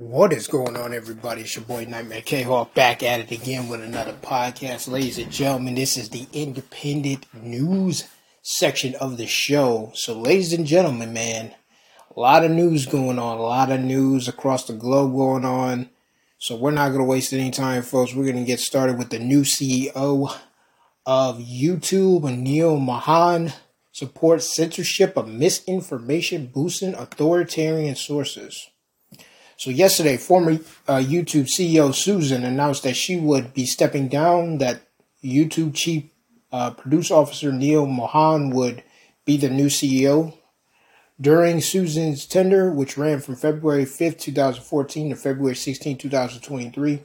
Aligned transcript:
What 0.00 0.32
is 0.32 0.46
going 0.46 0.76
on, 0.76 0.94
everybody? 0.94 1.40
It's 1.40 1.56
your 1.56 1.64
boy 1.64 1.84
Nightmare 1.84 2.22
K 2.22 2.42
Hawk 2.44 2.72
back 2.72 3.02
at 3.02 3.18
it 3.18 3.32
again 3.32 3.66
with 3.66 3.82
another 3.82 4.12
podcast. 4.12 4.86
Ladies 4.86 5.18
and 5.18 5.28
gentlemen, 5.32 5.74
this 5.74 5.96
is 5.96 6.10
the 6.10 6.28
independent 6.32 7.26
news 7.34 8.04
section 8.40 8.94
of 8.94 9.16
the 9.16 9.26
show. 9.26 9.90
So, 9.94 10.16
ladies 10.16 10.52
and 10.52 10.64
gentlemen, 10.64 11.12
man, 11.12 11.52
a 12.16 12.20
lot 12.20 12.44
of 12.44 12.52
news 12.52 12.86
going 12.86 13.18
on, 13.18 13.38
a 13.38 13.42
lot 13.42 13.72
of 13.72 13.80
news 13.80 14.28
across 14.28 14.68
the 14.68 14.74
globe 14.74 15.16
going 15.16 15.44
on. 15.44 15.90
So, 16.38 16.54
we're 16.54 16.70
not 16.70 16.90
going 16.90 17.00
to 17.00 17.04
waste 17.04 17.32
any 17.32 17.50
time, 17.50 17.82
folks. 17.82 18.14
We're 18.14 18.22
going 18.22 18.36
to 18.36 18.44
get 18.44 18.60
started 18.60 18.98
with 18.98 19.10
the 19.10 19.18
new 19.18 19.42
CEO 19.42 20.32
of 21.06 21.38
YouTube, 21.40 22.38
Neal 22.38 22.78
Mohan, 22.78 23.52
supports 23.90 24.54
censorship 24.54 25.16
of 25.16 25.26
misinformation, 25.26 26.46
boosting 26.46 26.94
authoritarian 26.94 27.96
sources. 27.96 28.68
So 29.58 29.70
yesterday, 29.70 30.16
former 30.16 30.52
uh, 30.86 30.98
YouTube 30.98 31.46
CEO 31.46 31.92
Susan 31.92 32.44
announced 32.44 32.84
that 32.84 32.94
she 32.94 33.18
would 33.18 33.52
be 33.54 33.66
stepping 33.66 34.06
down. 34.06 34.58
That 34.58 34.82
YouTube 35.22 35.74
chief 35.74 36.04
uh, 36.52 36.70
produce 36.70 37.10
officer 37.10 37.50
Neil 37.50 37.84
Mohan 37.84 38.50
would 38.50 38.84
be 39.24 39.36
the 39.36 39.50
new 39.50 39.66
CEO. 39.66 40.32
During 41.20 41.60
Susan's 41.60 42.24
tenure, 42.24 42.70
which 42.70 42.96
ran 42.96 43.18
from 43.18 43.34
February 43.34 43.84
5th, 43.84 44.20
2014 44.20 45.10
to 45.10 45.16
February 45.16 45.56
16, 45.56 45.98
2023, 45.98 47.00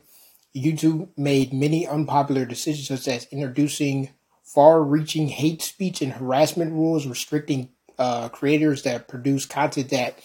YouTube 0.55 1.07
made 1.17 1.53
many 1.53 1.87
unpopular 1.87 2.45
decisions 2.45 2.87
such 2.89 3.07
as 3.07 3.25
introducing 3.31 4.11
far-reaching 4.43 5.29
hate 5.29 5.63
speech 5.63 6.03
and 6.03 6.13
harassment 6.13 6.71
rules, 6.71 7.07
restricting 7.07 7.69
uh, 7.97 8.29
creators 8.29 8.83
that 8.83 9.07
produce 9.07 9.47
content 9.47 9.89
that 9.89 10.19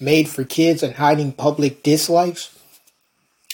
made 0.00 0.28
for 0.28 0.44
kids 0.44 0.82
and 0.82 0.94
hiding 0.94 1.32
public 1.32 1.82
dislikes. 1.82 2.58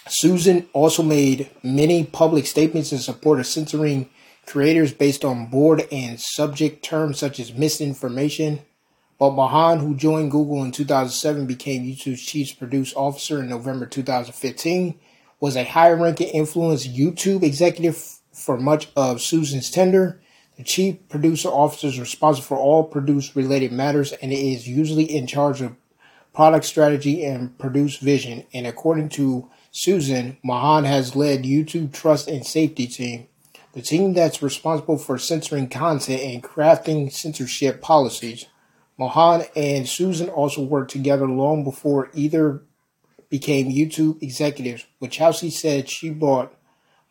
Susan 0.08 0.68
also 0.72 1.02
made 1.02 1.50
many 1.62 2.04
public 2.04 2.46
statements 2.46 2.92
in 2.92 2.98
support 2.98 3.38
of 3.38 3.46
censoring 3.46 4.08
creators 4.46 4.92
based 4.92 5.24
on 5.24 5.46
board 5.46 5.86
and 5.92 6.20
subject 6.20 6.84
terms 6.84 7.18
such 7.18 7.38
as 7.38 7.54
misinformation. 7.54 8.60
But 9.18 9.32
Mohan, 9.32 9.80
who 9.80 9.94
joined 9.94 10.30
Google 10.30 10.64
in 10.64 10.72
2007, 10.72 11.46
became 11.46 11.84
YouTube's 11.84 12.22
chief 12.22 12.58
produce 12.58 12.94
officer 12.94 13.40
in 13.40 13.48
November 13.48 13.86
2015, 13.86 14.98
was 15.38 15.56
a 15.56 15.64
high 15.64 15.90
ranking 15.92 16.28
influence 16.28 16.86
YouTube 16.86 17.42
executive 17.42 18.02
for 18.32 18.56
much 18.56 18.88
of 18.96 19.20
Susan's 19.20 19.70
tenure. 19.70 20.20
The 20.56 20.64
chief 20.64 21.08
producer 21.08 21.48
officer 21.48 21.88
is 21.88 22.00
responsible 22.00 22.46
for 22.46 22.58
all 22.58 22.84
produce 22.84 23.36
related 23.36 23.72
matters 23.72 24.12
and 24.12 24.32
is 24.32 24.66
usually 24.66 25.04
in 25.04 25.26
charge 25.26 25.60
of 25.60 25.76
product 26.32 26.64
strategy, 26.64 27.24
and 27.24 27.56
produce 27.58 27.98
vision. 27.98 28.44
And 28.52 28.66
according 28.66 29.08
to 29.10 29.50
Susan, 29.70 30.38
Mohan 30.42 30.84
has 30.84 31.16
led 31.16 31.44
YouTube 31.44 31.92
Trust 31.92 32.28
and 32.28 32.44
Safety 32.44 32.86
Team, 32.86 33.28
the 33.72 33.82
team 33.82 34.14
that's 34.14 34.42
responsible 34.42 34.98
for 34.98 35.18
censoring 35.18 35.68
content 35.68 36.22
and 36.22 36.42
crafting 36.42 37.12
censorship 37.12 37.80
policies. 37.80 38.46
Mohan 38.98 39.44
and 39.56 39.88
Susan 39.88 40.28
also 40.28 40.62
worked 40.62 40.90
together 40.90 41.26
long 41.26 41.64
before 41.64 42.10
either 42.14 42.62
became 43.30 43.72
YouTube 43.72 44.22
executives. 44.22 44.86
Wachowski 45.00 45.50
said 45.50 45.88
she 45.88 46.10
brought 46.10 46.54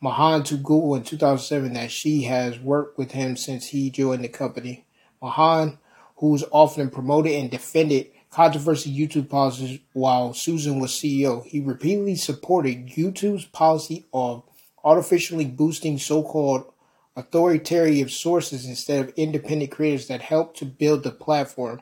Mohan 0.02 0.44
to 0.44 0.56
Google 0.56 0.96
in 0.96 1.04
2007 1.04 1.74
that 1.74 1.92
she 1.92 2.24
has 2.24 2.60
worked 2.60 2.98
with 2.98 3.12
him 3.12 3.36
since 3.36 3.68
he 3.68 3.90
joined 3.90 4.24
the 4.24 4.30
company. 4.30 4.86
Mohan, 5.22 5.80
who's 6.18 6.44
often 6.52 6.90
promoted 6.90 7.32
and 7.32 7.50
defended 7.50 8.12
controversy 8.30 8.96
YouTube 8.96 9.30
policies 9.30 9.80
while 9.94 10.34
Susan 10.34 10.80
was 10.80 10.92
CEO. 10.92 11.46
He 11.46 11.60
repeatedly 11.60 12.16
supported 12.16 12.88
YouTube's 12.88 13.46
policy 13.46 14.06
of 14.14 14.44
artificially 14.84 15.46
boosting 15.46 15.98
so-called 15.98 16.72
authoritarian 17.16 18.08
sources 18.10 18.66
instead 18.66 19.00
of 19.00 19.14
independent 19.16 19.72
creators 19.72 20.08
that 20.08 20.22
helped 20.22 20.58
to 20.58 20.66
build 20.66 21.04
the 21.04 21.12
platform. 21.12 21.82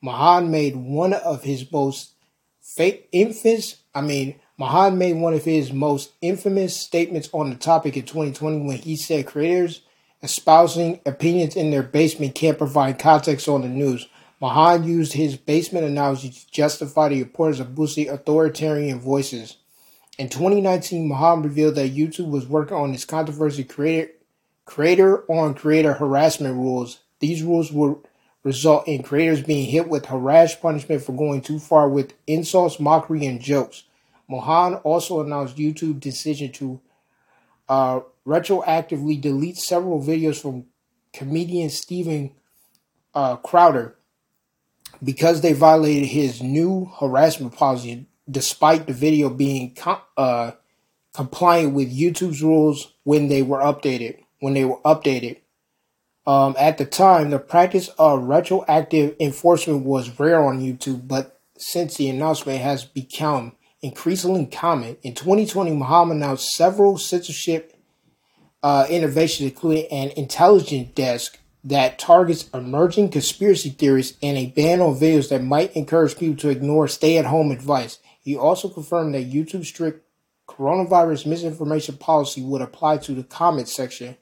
Mahan 0.00 0.50
made 0.50 0.76
one 0.76 1.12
of 1.12 1.42
his 1.42 1.70
most 1.72 2.12
infamous, 3.12 3.76
I 3.94 4.00
mean, 4.00 4.38
Mohan 4.58 4.98
made 4.98 5.16
one 5.16 5.34
of 5.34 5.44
his 5.44 5.72
most 5.72 6.12
infamous 6.20 6.76
statements 6.76 7.28
on 7.32 7.50
the 7.50 7.56
topic 7.56 7.96
in 7.96 8.04
2020 8.04 8.66
when 8.66 8.76
he 8.76 8.96
said 8.96 9.26
creators 9.26 9.82
espousing 10.22 11.00
opinions 11.06 11.54
in 11.54 11.70
their 11.70 11.82
basement 11.82 12.34
can't 12.34 12.58
provide 12.58 12.98
context 12.98 13.48
on 13.48 13.62
the 13.62 13.68
news. 13.68 14.08
Mohan 14.40 14.84
used 14.84 15.14
his 15.14 15.36
basement 15.36 15.84
analogy 15.84 16.30
to 16.30 16.50
justify 16.50 17.08
the 17.08 17.20
importance 17.20 17.58
of 17.58 17.74
boosting 17.74 18.08
authoritarian 18.08 19.00
voices. 19.00 19.56
In 20.16 20.28
2019, 20.28 21.08
Mohan 21.08 21.42
revealed 21.42 21.74
that 21.74 21.94
YouTube 21.94 22.30
was 22.30 22.46
working 22.46 22.76
on 22.76 22.94
its 22.94 23.04
controversy 23.04 23.64
creator, 23.64 24.12
creator 24.64 25.24
on 25.30 25.54
creator 25.54 25.94
harassment 25.94 26.54
rules. 26.54 27.00
These 27.18 27.42
rules 27.42 27.72
would 27.72 27.96
result 28.44 28.86
in 28.86 29.02
creators 29.02 29.42
being 29.42 29.68
hit 29.68 29.88
with 29.88 30.06
harass 30.06 30.54
punishment 30.54 31.02
for 31.02 31.12
going 31.12 31.40
too 31.40 31.58
far 31.58 31.88
with 31.88 32.14
insults, 32.26 32.78
mockery, 32.78 33.26
and 33.26 33.40
jokes. 33.40 33.84
Mohan 34.28 34.76
also 34.76 35.20
announced 35.20 35.56
YouTube's 35.56 36.00
decision 36.00 36.52
to 36.52 36.80
uh, 37.68 38.00
retroactively 38.26 39.20
delete 39.20 39.56
several 39.56 40.00
videos 40.00 40.40
from 40.40 40.66
comedian 41.12 41.70
Steven 41.70 42.32
uh, 43.14 43.36
Crowder 43.36 43.97
because 45.02 45.40
they 45.40 45.52
violated 45.52 46.08
his 46.08 46.42
new 46.42 46.90
harassment 46.98 47.54
policy, 47.54 48.06
despite 48.30 48.86
the 48.86 48.92
video 48.92 49.30
being 49.30 49.76
uh, 50.16 50.52
compliant 51.14 51.74
with 51.74 51.96
YouTube's 51.96 52.42
rules 52.42 52.92
when 53.04 53.28
they 53.28 53.42
were 53.42 53.58
updated. 53.58 54.18
When 54.40 54.54
they 54.54 54.64
were 54.64 54.78
updated, 54.84 55.38
um, 56.28 56.54
at 56.58 56.76
the 56.76 56.84
time, 56.84 57.30
the 57.30 57.38
practice 57.38 57.88
of 57.98 58.24
retroactive 58.24 59.16
enforcement 59.18 59.84
was 59.86 60.20
rare 60.20 60.44
on 60.44 60.60
YouTube, 60.60 61.08
but 61.08 61.40
since 61.56 61.96
the 61.96 62.10
announcement 62.10 62.60
has 62.60 62.84
become 62.84 63.52
increasingly 63.80 64.44
common, 64.44 64.98
in 65.02 65.14
2020, 65.14 65.72
Muhammad 65.72 66.18
announced 66.18 66.52
several 66.52 66.98
censorship 66.98 67.74
uh, 68.62 68.86
innovations, 68.90 69.50
including 69.50 69.86
an 69.90 70.10
intelligence 70.18 70.90
desk 70.94 71.38
that 71.64 71.98
targets 71.98 72.48
emerging 72.50 73.10
conspiracy 73.10 73.70
theories 73.70 74.16
and 74.22 74.36
a 74.36 74.46
ban 74.46 74.80
on 74.80 74.94
videos 74.94 75.28
that 75.28 75.42
might 75.42 75.74
encourage 75.74 76.16
people 76.16 76.36
to 76.36 76.48
ignore 76.48 76.88
stay 76.88 77.18
at 77.18 77.26
home 77.26 77.50
advice. 77.50 77.98
He 78.20 78.36
also 78.36 78.68
confirmed 78.68 79.14
that 79.14 79.30
YouTube's 79.30 79.68
strict 79.68 80.06
coronavirus 80.48 81.26
misinformation 81.26 81.96
policy 81.96 82.42
would 82.42 82.62
apply 82.62 82.98
to 82.98 83.14
the 83.14 83.22
comment 83.22 83.68
section. 83.68 84.16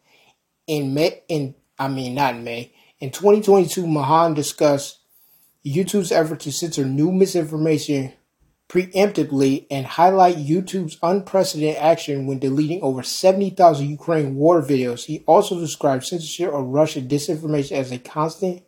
In 0.66 0.94
May, 0.94 1.22
in 1.28 1.54
I 1.78 1.88
mean 1.88 2.14
not 2.14 2.34
in 2.34 2.44
May, 2.44 2.72
in 2.98 3.10
2022, 3.10 3.86
Mohan 3.86 4.34
discussed 4.34 5.00
YouTube's 5.64 6.12
effort 6.12 6.40
to 6.40 6.52
censor 6.52 6.84
new 6.84 7.12
misinformation 7.12 8.12
preemptively 8.68 9.66
and 9.70 9.86
highlight 9.86 10.36
YouTube's 10.36 10.98
unprecedented 11.02 11.76
action 11.80 12.26
when 12.26 12.38
deleting 12.38 12.82
over 12.82 13.02
70,000 13.02 13.88
Ukraine 13.88 14.34
war 14.34 14.60
videos. 14.60 15.04
He 15.04 15.22
also 15.26 15.58
described 15.58 16.04
censorship 16.04 16.52
of 16.52 16.66
Russian 16.66 17.06
disinformation 17.06 17.72
as 17.72 17.92
a 17.92 17.98
constant, 17.98 18.64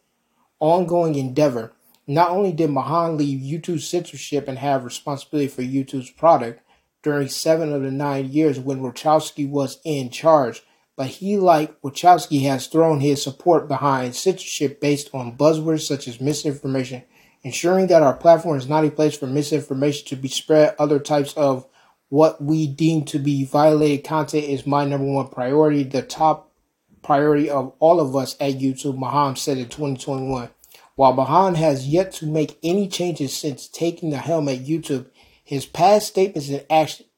ongoing 0.60 1.16
endeavor. 1.16 1.72
Not 2.06 2.30
only 2.30 2.52
did 2.52 2.70
Mahan 2.70 3.16
leave 3.16 3.40
YouTube 3.40 3.80
censorship 3.80 4.48
and 4.48 4.58
have 4.58 4.84
responsibility 4.84 5.48
for 5.48 5.62
YouTube's 5.62 6.10
product 6.10 6.62
during 7.02 7.28
seven 7.28 7.72
of 7.72 7.82
the 7.82 7.90
nine 7.90 8.30
years 8.30 8.58
when 8.58 8.80
Wachowski 8.80 9.48
was 9.48 9.78
in 9.84 10.10
charge, 10.10 10.62
but 10.96 11.06
he, 11.06 11.36
like 11.36 11.80
Wachowski, 11.82 12.42
has 12.42 12.66
thrown 12.66 13.00
his 13.00 13.22
support 13.22 13.68
behind 13.68 14.16
censorship 14.16 14.80
based 14.80 15.10
on 15.12 15.36
buzzwords 15.36 15.86
such 15.86 16.08
as 16.08 16.20
misinformation 16.20 17.02
Ensuring 17.48 17.86
that 17.86 18.02
our 18.02 18.12
platform 18.12 18.58
is 18.58 18.68
not 18.68 18.84
a 18.84 18.90
place 18.90 19.16
for 19.16 19.26
misinformation 19.26 20.06
to 20.06 20.16
be 20.16 20.28
spread, 20.28 20.74
other 20.78 20.98
types 20.98 21.32
of 21.32 21.66
what 22.10 22.42
we 22.44 22.66
deem 22.66 23.06
to 23.06 23.18
be 23.18 23.46
violated 23.46 24.04
content 24.04 24.44
is 24.44 24.66
my 24.66 24.84
number 24.84 25.06
one 25.06 25.28
priority. 25.28 25.82
The 25.82 26.02
top 26.02 26.52
priority 27.00 27.48
of 27.48 27.72
all 27.78 28.00
of 28.00 28.14
us 28.14 28.36
at 28.38 28.58
YouTube, 28.58 28.98
Mohan 28.98 29.36
said 29.36 29.56
in 29.56 29.64
2021. 29.64 30.50
While 30.94 31.14
Mohan 31.14 31.54
has 31.54 31.88
yet 31.88 32.12
to 32.16 32.26
make 32.26 32.58
any 32.62 32.86
changes 32.86 33.34
since 33.34 33.66
taking 33.66 34.10
the 34.10 34.18
helm 34.18 34.46
at 34.50 34.66
YouTube, 34.66 35.06
his 35.42 35.64
past 35.64 36.08
statements 36.08 36.50
and 36.50 36.66
actions 36.68 37.08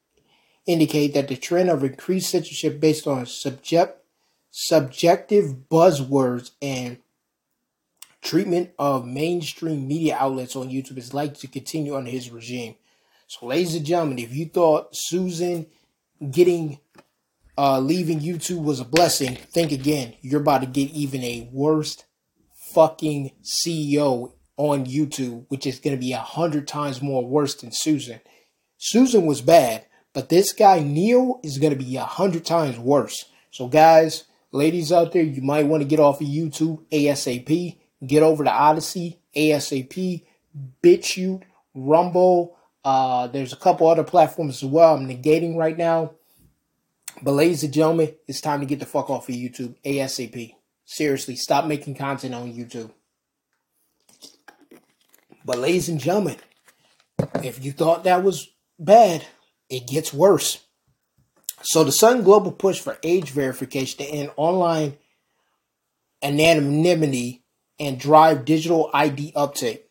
indicate 0.65 1.13
that 1.13 1.27
the 1.27 1.35
trend 1.35 1.69
of 1.69 1.83
increased 1.83 2.29
censorship 2.29 2.79
based 2.79 3.05
on 3.05 3.25
subject, 3.25 4.01
subjective 4.49 5.67
buzzwords 5.69 6.51
and 6.61 6.99
treatment 8.21 8.71
of 8.77 9.05
mainstream 9.05 9.87
media 9.87 10.15
outlets 10.19 10.55
on 10.55 10.69
YouTube 10.69 10.97
is 10.97 11.13
likely 11.13 11.35
to 11.35 11.47
continue 11.47 11.95
under 11.95 12.09
his 12.09 12.29
regime. 12.29 12.75
So, 13.27 13.45
ladies 13.45 13.75
and 13.75 13.85
gentlemen, 13.85 14.19
if 14.19 14.35
you 14.35 14.45
thought 14.45 14.89
Susan 14.91 15.67
getting 16.31 16.79
uh, 17.57 17.79
leaving 17.79 18.19
YouTube 18.19 18.63
was 18.63 18.79
a 18.79 18.85
blessing, 18.85 19.35
think 19.35 19.71
again. 19.71 20.13
You're 20.21 20.41
about 20.41 20.61
to 20.61 20.67
get 20.67 20.91
even 20.91 21.23
a 21.23 21.49
worst 21.51 22.05
fucking 22.73 23.31
CEO 23.43 24.33
on 24.57 24.85
YouTube, 24.85 25.45
which 25.49 25.65
is 25.65 25.79
going 25.79 25.95
to 25.95 25.99
be 25.99 26.13
a 26.13 26.17
hundred 26.17 26.67
times 26.67 27.01
more 27.01 27.25
worse 27.25 27.55
than 27.55 27.71
Susan. 27.71 28.21
Susan 28.77 29.25
was 29.25 29.41
bad, 29.41 29.85
but 30.13 30.29
this 30.29 30.53
guy 30.53 30.79
Neal 30.79 31.39
is 31.43 31.57
going 31.57 31.73
to 31.77 31.83
be 31.83 31.97
a 31.97 32.03
hundred 32.03 32.45
times 32.45 32.77
worse. 32.77 33.25
So 33.51 33.67
guys, 33.67 34.25
ladies 34.51 34.91
out 34.91 35.11
there, 35.11 35.23
you 35.23 35.41
might 35.41 35.67
want 35.67 35.81
to 35.81 35.87
get 35.87 35.99
off 35.99 36.21
of 36.21 36.27
YouTube 36.27 36.83
ASAP. 36.91 37.77
Get 38.05 38.23
over 38.23 38.43
to 38.43 38.49
Odysee, 38.49 39.17
ASAP, 39.35 40.25
BitChute, 40.83 41.43
Rumble. 41.75 42.57
Uh, 42.83 43.27
there's 43.27 43.53
a 43.53 43.57
couple 43.57 43.87
other 43.87 44.03
platforms 44.03 44.63
as 44.63 44.69
well. 44.69 44.95
I'm 44.95 45.07
negating 45.07 45.55
right 45.55 45.77
now. 45.77 46.13
But 47.21 47.33
ladies 47.33 47.63
and 47.63 47.73
gentlemen, 47.73 48.15
it's 48.27 48.41
time 48.41 48.61
to 48.61 48.65
get 48.65 48.79
the 48.79 48.85
fuck 48.85 49.09
off 49.09 49.29
of 49.29 49.35
YouTube 49.35 49.75
ASAP. 49.85 50.55
Seriously, 50.85 51.35
stop 51.35 51.65
making 51.65 51.95
content 51.95 52.33
on 52.33 52.51
YouTube. 52.51 52.91
But 55.45 55.59
ladies 55.59 55.89
and 55.89 55.99
gentlemen, 55.99 56.37
if 57.43 57.63
you 57.63 57.71
thought 57.71 58.03
that 58.03 58.23
was 58.23 58.49
bad, 58.79 59.25
it 59.69 59.87
gets 59.87 60.13
worse. 60.13 60.63
So 61.63 61.83
the 61.83 61.91
Sun 61.91 62.23
Global 62.23 62.51
push 62.51 62.79
for 62.79 62.97
age 63.03 63.29
verification 63.31 63.99
to 63.99 64.11
end 64.11 64.31
online 64.35 64.97
anonymity 66.23 67.40
and 67.81 67.99
drive 67.99 68.45
digital 68.45 68.91
ID 68.93 69.33
uptake. 69.35 69.87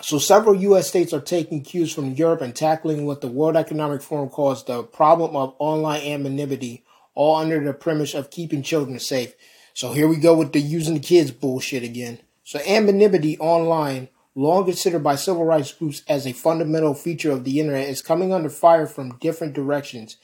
So 0.00 0.18
several 0.18 0.54
U.S. 0.54 0.86
states 0.86 1.12
are 1.12 1.20
taking 1.20 1.62
cues 1.62 1.92
from 1.92 2.14
Europe 2.14 2.40
and 2.40 2.54
tackling 2.54 3.04
what 3.04 3.20
the 3.20 3.26
World 3.26 3.56
Economic 3.56 4.00
Forum 4.00 4.28
calls 4.28 4.64
the 4.64 4.84
problem 4.84 5.34
of 5.34 5.56
online 5.58 6.02
anonymity, 6.02 6.84
all 7.14 7.36
under 7.36 7.62
the 7.62 7.74
premise 7.74 8.14
of 8.14 8.30
keeping 8.30 8.62
children 8.62 9.00
safe. 9.00 9.34
So 9.72 9.92
here 9.92 10.06
we 10.06 10.16
go 10.16 10.36
with 10.36 10.52
the 10.52 10.60
using 10.60 10.94
the 10.94 11.00
kids 11.00 11.32
bullshit 11.32 11.82
again. 11.82 12.20
So 12.44 12.60
anonymity 12.60 13.38
online, 13.38 14.08
long 14.36 14.64
considered 14.64 15.02
by 15.02 15.16
civil 15.16 15.44
rights 15.44 15.72
groups 15.72 16.04
as 16.06 16.28
a 16.28 16.32
fundamental 16.32 16.94
feature 16.94 17.32
of 17.32 17.42
the 17.42 17.58
internet, 17.58 17.88
is 17.88 18.02
coming 18.02 18.32
under 18.32 18.50
fire 18.50 18.86
from 18.86 19.18
different 19.18 19.52
directions 19.52 20.16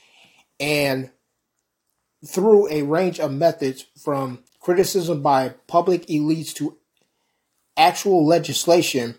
and 0.61 1.11
through 2.25 2.71
a 2.71 2.83
range 2.83 3.19
of 3.19 3.33
methods 3.33 3.87
from 3.99 4.45
criticism 4.61 5.23
by 5.23 5.55
public 5.67 6.07
elites 6.07 6.55
to 6.55 6.77
actual 7.77 8.25
legislation, 8.27 9.19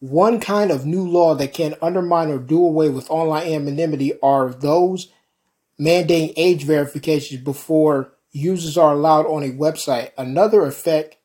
one 0.00 0.40
kind 0.40 0.70
of 0.70 0.86
new 0.86 1.06
law 1.06 1.34
that 1.34 1.52
can 1.54 1.74
undermine 1.82 2.30
or 2.30 2.38
do 2.38 2.64
away 2.64 2.88
with 2.88 3.10
online 3.10 3.52
anonymity 3.52 4.12
are 4.22 4.50
those 4.50 5.12
mandating 5.80 6.32
age 6.36 6.64
verifications 6.64 7.42
before 7.42 8.12
users 8.32 8.76
are 8.76 8.92
allowed 8.92 9.26
on 9.26 9.42
a 9.42 9.52
website. 9.52 10.10
Another 10.16 10.64
effect 10.64 11.16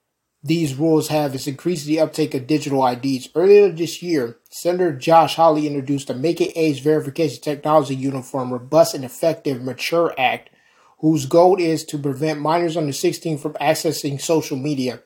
these 0.44 0.76
rules 0.76 1.08
have 1.08 1.34
is 1.36 1.48
increasing 1.48 1.88
the 1.88 2.02
uptake 2.02 2.34
of 2.34 2.48
digital 2.48 2.86
IDs. 2.86 3.30
Earlier 3.34 3.70
this 3.70 4.04
year, 4.04 4.38
Senator 4.50 4.92
Josh 4.92 5.36
Hawley 5.36 5.66
introduced 5.66 6.14
Make 6.14 6.42
It 6.42 6.52
Age 6.56 6.82
Verification 6.82 7.42
Technology 7.42 7.96
Uniform 7.96 8.52
Robust 8.52 8.94
and 8.94 9.06
Effective 9.06 9.62
Mature 9.62 10.14
Act, 10.18 10.50
whose 11.04 11.26
goal 11.26 11.60
is 11.60 11.84
to 11.84 11.98
prevent 11.98 12.40
minors 12.40 12.78
under 12.78 12.94
16 12.94 13.38
from 13.38 13.52
accessing 13.56 14.22
social 14.22 14.56
media. 14.56 15.02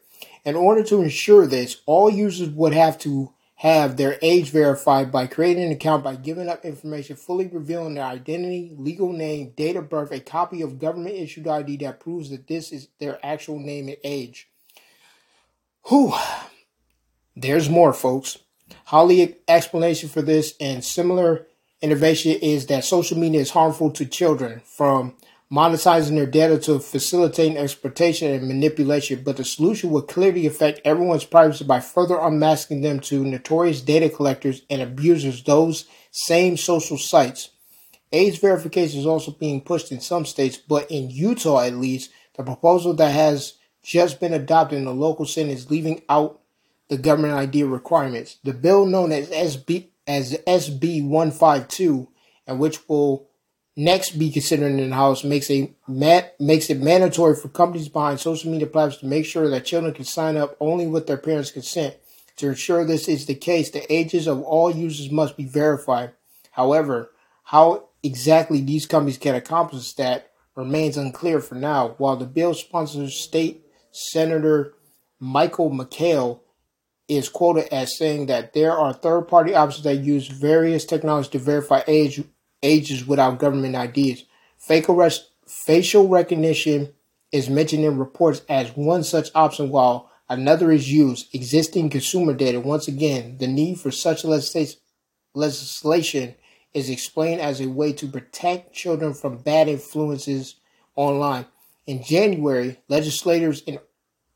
In 0.46 0.56
order 0.56 0.84
to 0.84 1.02
ensure 1.02 1.48
this, 1.48 1.82
all 1.88 2.08
users 2.08 2.50
would 2.50 2.76
have 2.76 3.00
to 3.00 3.34
have 3.56 3.98
their 3.98 4.20
age 4.22 4.52
verified 4.52 5.12
by 5.12 5.26
creating 5.26 5.64
an 5.64 5.72
account 5.72 6.04
by 6.04 6.16
giving 6.16 6.50
up 6.50 6.64
information 6.64 7.16
fully 7.16 7.48
revealing 7.48 7.96
their 7.96 8.04
identity, 8.04 8.72
legal 8.78 9.12
name, 9.12 9.54
date 9.58 9.76
of 9.76 9.90
birth, 9.90 10.12
a 10.12 10.20
copy 10.20 10.62
of 10.62 10.78
government 10.78 11.16
issued 11.16 11.48
ID 11.48 11.78
that 11.78 12.00
proves 12.00 12.30
that 12.30 12.46
this 12.46 12.72
is 12.72 12.90
their 13.00 13.20
actual 13.26 13.58
name 13.58 13.88
and 13.88 13.98
age. 14.04 14.48
Whew. 15.88 16.14
There's 17.36 17.72
more, 17.72 17.92
folks. 17.92 18.38
Hawley 18.86 19.38
explanation 19.48 20.10
for 20.10 20.22
this 20.22 20.54
and 20.62 20.86
similar 20.86 21.48
innovation 21.82 22.34
is 22.34 22.68
that 22.68 22.86
social 22.86 23.18
media 23.18 23.42
is 23.42 23.50
harmful 23.50 23.90
to 23.90 24.06
children 24.06 24.62
from 24.64 25.16
monetizing 25.52 26.16
their 26.16 26.26
data 26.26 26.58
to 26.58 26.80
facilitate 26.80 27.56
exploitation 27.56 28.34
and 28.34 28.48
manipulation, 28.48 29.22
but 29.24 29.38
the 29.38 29.46
solution 29.46 29.90
would 29.92 30.08
clearly 30.08 30.46
affect 30.46 30.82
everyone's 30.84 31.24
privacy 31.24 31.64
by 31.64 31.80
further 31.80 32.20
unmasking 32.20 32.82
them 32.82 33.00
to 33.00 33.24
notorious 33.24 33.82
data 33.82 34.10
collectors 34.10 34.64
and 34.70 34.82
abusers, 34.82 35.44
those 35.44 35.86
same 36.12 36.58
social 36.58 36.98
sites. 36.98 37.52
Age 38.12 38.40
verification 38.40 39.00
is 39.00 39.06
also 39.06 39.32
being 39.32 39.62
pushed 39.62 39.92
in 39.92 40.02
some 40.02 40.26
states, 40.26 40.58
but 40.58 40.90
in 40.92 41.10
Utah 41.10 41.62
at 41.62 41.76
least, 41.76 42.12
the 42.36 42.44
proposal 42.44 42.94
that 42.94 43.12
has 43.12 43.54
just 43.84 44.20
been 44.20 44.34
adopted 44.34 44.78
in 44.78 44.86
the 44.86 44.94
local 44.94 45.26
Senate 45.26 45.54
is 45.54 45.72
leaving 45.72 46.02
out 46.10 46.42
the 46.90 46.98
government 46.98 47.34
ID 47.34 47.64
requirements. 47.64 48.38
The 48.44 48.54
bill 48.54 48.86
known 48.86 49.12
as 49.12 49.30
SB 49.30 49.88
as 50.06 50.38
SB 50.48 51.06
152 51.06 52.08
and 52.46 52.60
which 52.60 52.88
will 52.88 53.30
next 53.78 54.18
be 54.18 54.32
considered 54.32 54.72
in 54.72 54.90
the 54.90 54.96
House 54.96 55.24
makes 55.24 55.50
a 55.50 55.72
makes 55.88 56.70
it 56.70 56.82
mandatory 56.82 57.36
for 57.36 57.48
companies 57.48 57.88
behind 57.88 58.20
social 58.20 58.52
media 58.52 58.68
platforms 58.68 58.98
to 58.98 59.06
make 59.06 59.26
sure 59.26 59.50
that 59.50 59.66
children 59.66 59.94
can 59.94 60.04
sign 60.04 60.36
up 60.36 60.58
only 60.60 60.88
with 60.88 61.08
their 61.08 61.18
parents' 61.18 61.52
consent. 61.52 61.96
To 62.38 62.50
ensure 62.50 62.84
this 62.84 63.08
is 63.08 63.26
the 63.26 63.36
case, 63.36 63.72
the 63.72 63.92
ages 63.92 64.28
of 64.28 64.42
all 64.42 64.70
users 64.70 65.12
must 65.12 65.38
be 65.38 65.46
verified. 65.46 66.12
However, 66.52 67.12
how 67.44 67.90
exactly 68.04 68.62
these 68.62 68.86
companies 68.86 69.18
can 69.18 69.36
accomplish 69.36 69.94
that 69.94 70.32
remains 70.56 70.98
unclear 70.98 71.40
for 71.40 71.56
now. 71.56 71.96
While 71.98 72.18
the 72.18 72.26
bill 72.26 72.54
sponsors 72.54 73.16
state 73.16 73.64
Senator 73.92 74.74
Michael 75.20 75.72
McKell 75.72 76.42
is 77.08 77.30
quoted 77.30 77.72
as 77.74 77.98
saying 77.98 78.26
that 78.26 78.54
there 78.54 78.74
are 78.74 78.92
third 78.92 79.28
party 79.28 79.56
options 79.56 79.84
that 79.84 80.04
use 80.04 80.28
various 80.28 80.84
technologies 80.84 81.30
to 81.32 81.40
verify 81.40 81.82
age 81.88 82.22
ages 82.64 83.06
without 83.06 83.40
government 83.40 83.98
IDs. 83.98 84.24
Facial 84.58 86.08
recognition 86.08 86.94
is 87.32 87.50
mentioned 87.50 87.84
in 87.84 87.98
reports 87.98 88.42
as 88.50 88.76
one 88.76 89.04
such 89.04 89.30
option, 89.36 89.70
while 89.70 90.10
another 90.30 90.72
is 90.72 90.92
used. 90.92 91.34
Existing 91.34 91.90
consumer 91.90 92.34
data. 92.34 92.60
Once 92.60 92.88
again, 92.88 93.38
the 93.38 93.48
need 93.48 93.80
for 93.80 93.92
such 93.92 94.26
legislation 94.26 94.76
is 96.74 96.90
explained 96.90 97.42
as 97.42 97.62
a 97.62 97.68
way 97.68 97.94
to 97.94 98.08
protect 98.08 98.74
children 98.74 99.14
from 99.14 99.38
bad 99.38 99.68
influences 99.68 100.56
online. 100.96 101.46
In 101.86 102.04
January, 102.04 102.80
legislators 102.90 103.62
in 103.62 103.80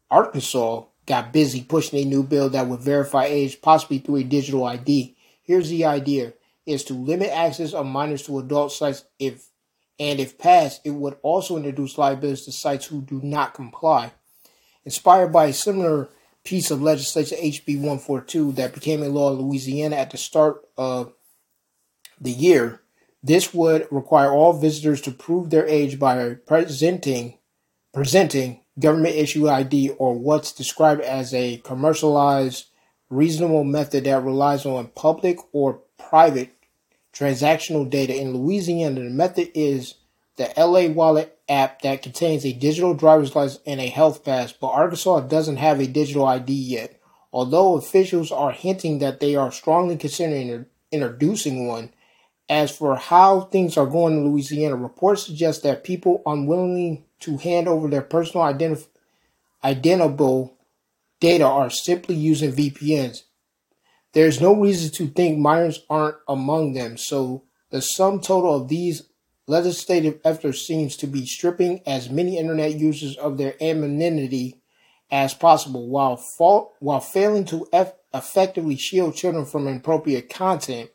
Arkansas 0.10 0.84
got 1.06 1.34
busy 1.34 1.64
pushing 1.64 2.00
a 2.00 2.06
new 2.06 2.24
bill 2.24 2.50
that 2.50 2.68
would 2.68 2.80
verify 2.80 3.26
age 3.26 3.62
possibly 3.62 4.00
through 4.00 4.18
a 4.18 4.24
digital 4.24 4.64
ID. 4.64 5.16
Here's 5.44 5.70
the 5.70 5.86
idea 5.86 6.34
is 6.72 6.84
to 6.86 6.94
limit 6.94 7.30
access 7.30 7.74
of 7.74 7.86
minors 7.86 8.24
to 8.24 8.40
adult 8.40 8.72
sites 8.72 9.06
if 9.20 9.48
and 10.00 10.20
if 10.20 10.40
passed, 10.40 10.82
it 10.84 10.92
would 10.92 11.18
also 11.22 11.58
introduce 11.58 11.98
liabilities 11.98 12.46
to 12.46 12.52
sites 12.52 12.88
who 12.88 13.02
do 13.02 13.22
not 13.22 13.54
comply. 13.54 14.12
Inspired 14.84 15.32
by 15.32 15.46
a 15.46 15.54
similar 15.54 16.10
piece 16.44 16.72
of 16.72 16.82
legislation, 16.82 17.38
HB 17.38 17.76
142, 17.76 18.54
that 18.54 18.74
became 18.74 19.04
a 19.04 19.10
law 19.10 19.32
in 19.32 19.40
Louisiana 19.40 19.98
at 19.98 20.10
the 20.10 20.18
start 20.18 20.66
of 20.76 21.14
the 22.20 22.32
year, 22.32 22.82
this 23.22 23.54
would 23.54 23.88
require 23.92 24.32
all 24.32 24.54
visitors 24.54 25.02
to 25.02 25.12
prove 25.12 25.50
their 25.50 25.68
age 25.68 26.00
by 26.00 26.34
presenting 26.48 27.38
presenting 27.94 28.62
government 28.80 29.16
issue 29.16 29.50
ID 29.50 29.90
or 30.00 30.18
what's 30.18 30.54
described 30.54 31.02
as 31.02 31.34
a 31.34 31.58
commercialized 31.58 32.68
reasonable 33.10 33.66
method 33.66 34.06
that 34.06 34.24
relies 34.24 34.66
on 34.66 34.88
public 34.88 35.38
or 35.52 35.82
private 36.00 36.56
transactional 37.14 37.90
data. 37.90 38.20
In 38.20 38.34
Louisiana, 38.34 39.02
the 39.02 39.10
method 39.10 39.50
is 39.54 39.96
the 40.38 40.52
LA 40.58 40.88
Wallet 40.88 41.38
app 41.50 41.82
that 41.82 42.02
contains 42.02 42.46
a 42.46 42.54
digital 42.54 42.94
driver's 42.94 43.36
license 43.36 43.62
and 43.66 43.80
a 43.80 43.88
health 43.88 44.24
pass, 44.24 44.52
but 44.52 44.68
Arkansas 44.68 45.22
doesn't 45.22 45.58
have 45.58 45.80
a 45.80 45.88
digital 45.88 46.26
ID 46.26 46.54
yet. 46.54 47.00
Although 47.34 47.76
officials 47.76 48.32
are 48.32 48.52
hinting 48.52 49.00
that 49.00 49.20
they 49.20 49.36
are 49.36 49.52
strongly 49.52 49.98
considering 49.98 50.66
introducing 50.92 51.68
one, 51.68 51.92
as 52.50 52.76
for 52.76 52.96
how 52.98 53.42
things 53.42 53.78
are 53.78 53.86
going 53.86 54.18
in 54.18 54.30
Louisiana, 54.30 54.76
reports 54.76 55.26
suggest 55.26 55.64
that 55.64 55.86
people 55.86 56.22
unwilling 56.26 57.06
to 57.22 57.38
hand 57.38 57.68
over 57.68 57.88
their 57.88 58.02
personal 58.02 58.46
identif- 58.46 58.88
identifiable 59.64 60.58
data 61.22 61.46
are 61.46 61.70
simply 61.70 62.16
using 62.16 62.52
VPNs. 62.52 63.24
There's 64.14 64.42
no 64.42 64.56
reason 64.56 64.92
to 64.92 65.08
think 65.08 65.38
minors 65.38 65.86
aren't 65.90 66.18
among 66.28 66.74
them, 66.74 66.98
so 66.98 67.44
the 67.70 67.82
sum 67.82 68.20
total 68.20 68.56
of 68.56 68.68
these 68.68 69.04
legislative 69.48 70.20
efforts 70.24 70.66
seems 70.66 70.96
to 70.98 71.08
be 71.08 71.26
stripping 71.26 71.82
as 71.86 72.10
many 72.10 72.38
internet 72.38 72.78
users 72.78 73.18
of 73.18 73.38
their 73.38 73.56
anonymity 73.62 74.62
as 75.10 75.34
possible 75.34 75.88
while, 75.88 76.24
while 76.80 77.00
failing 77.00 77.46
to 77.46 77.68
eff- 77.74 77.94
effectively 78.14 78.78
shield 78.78 79.16
children 79.16 79.46
from 79.46 79.68
inappropriate 79.68 80.30
content. 80.30 80.90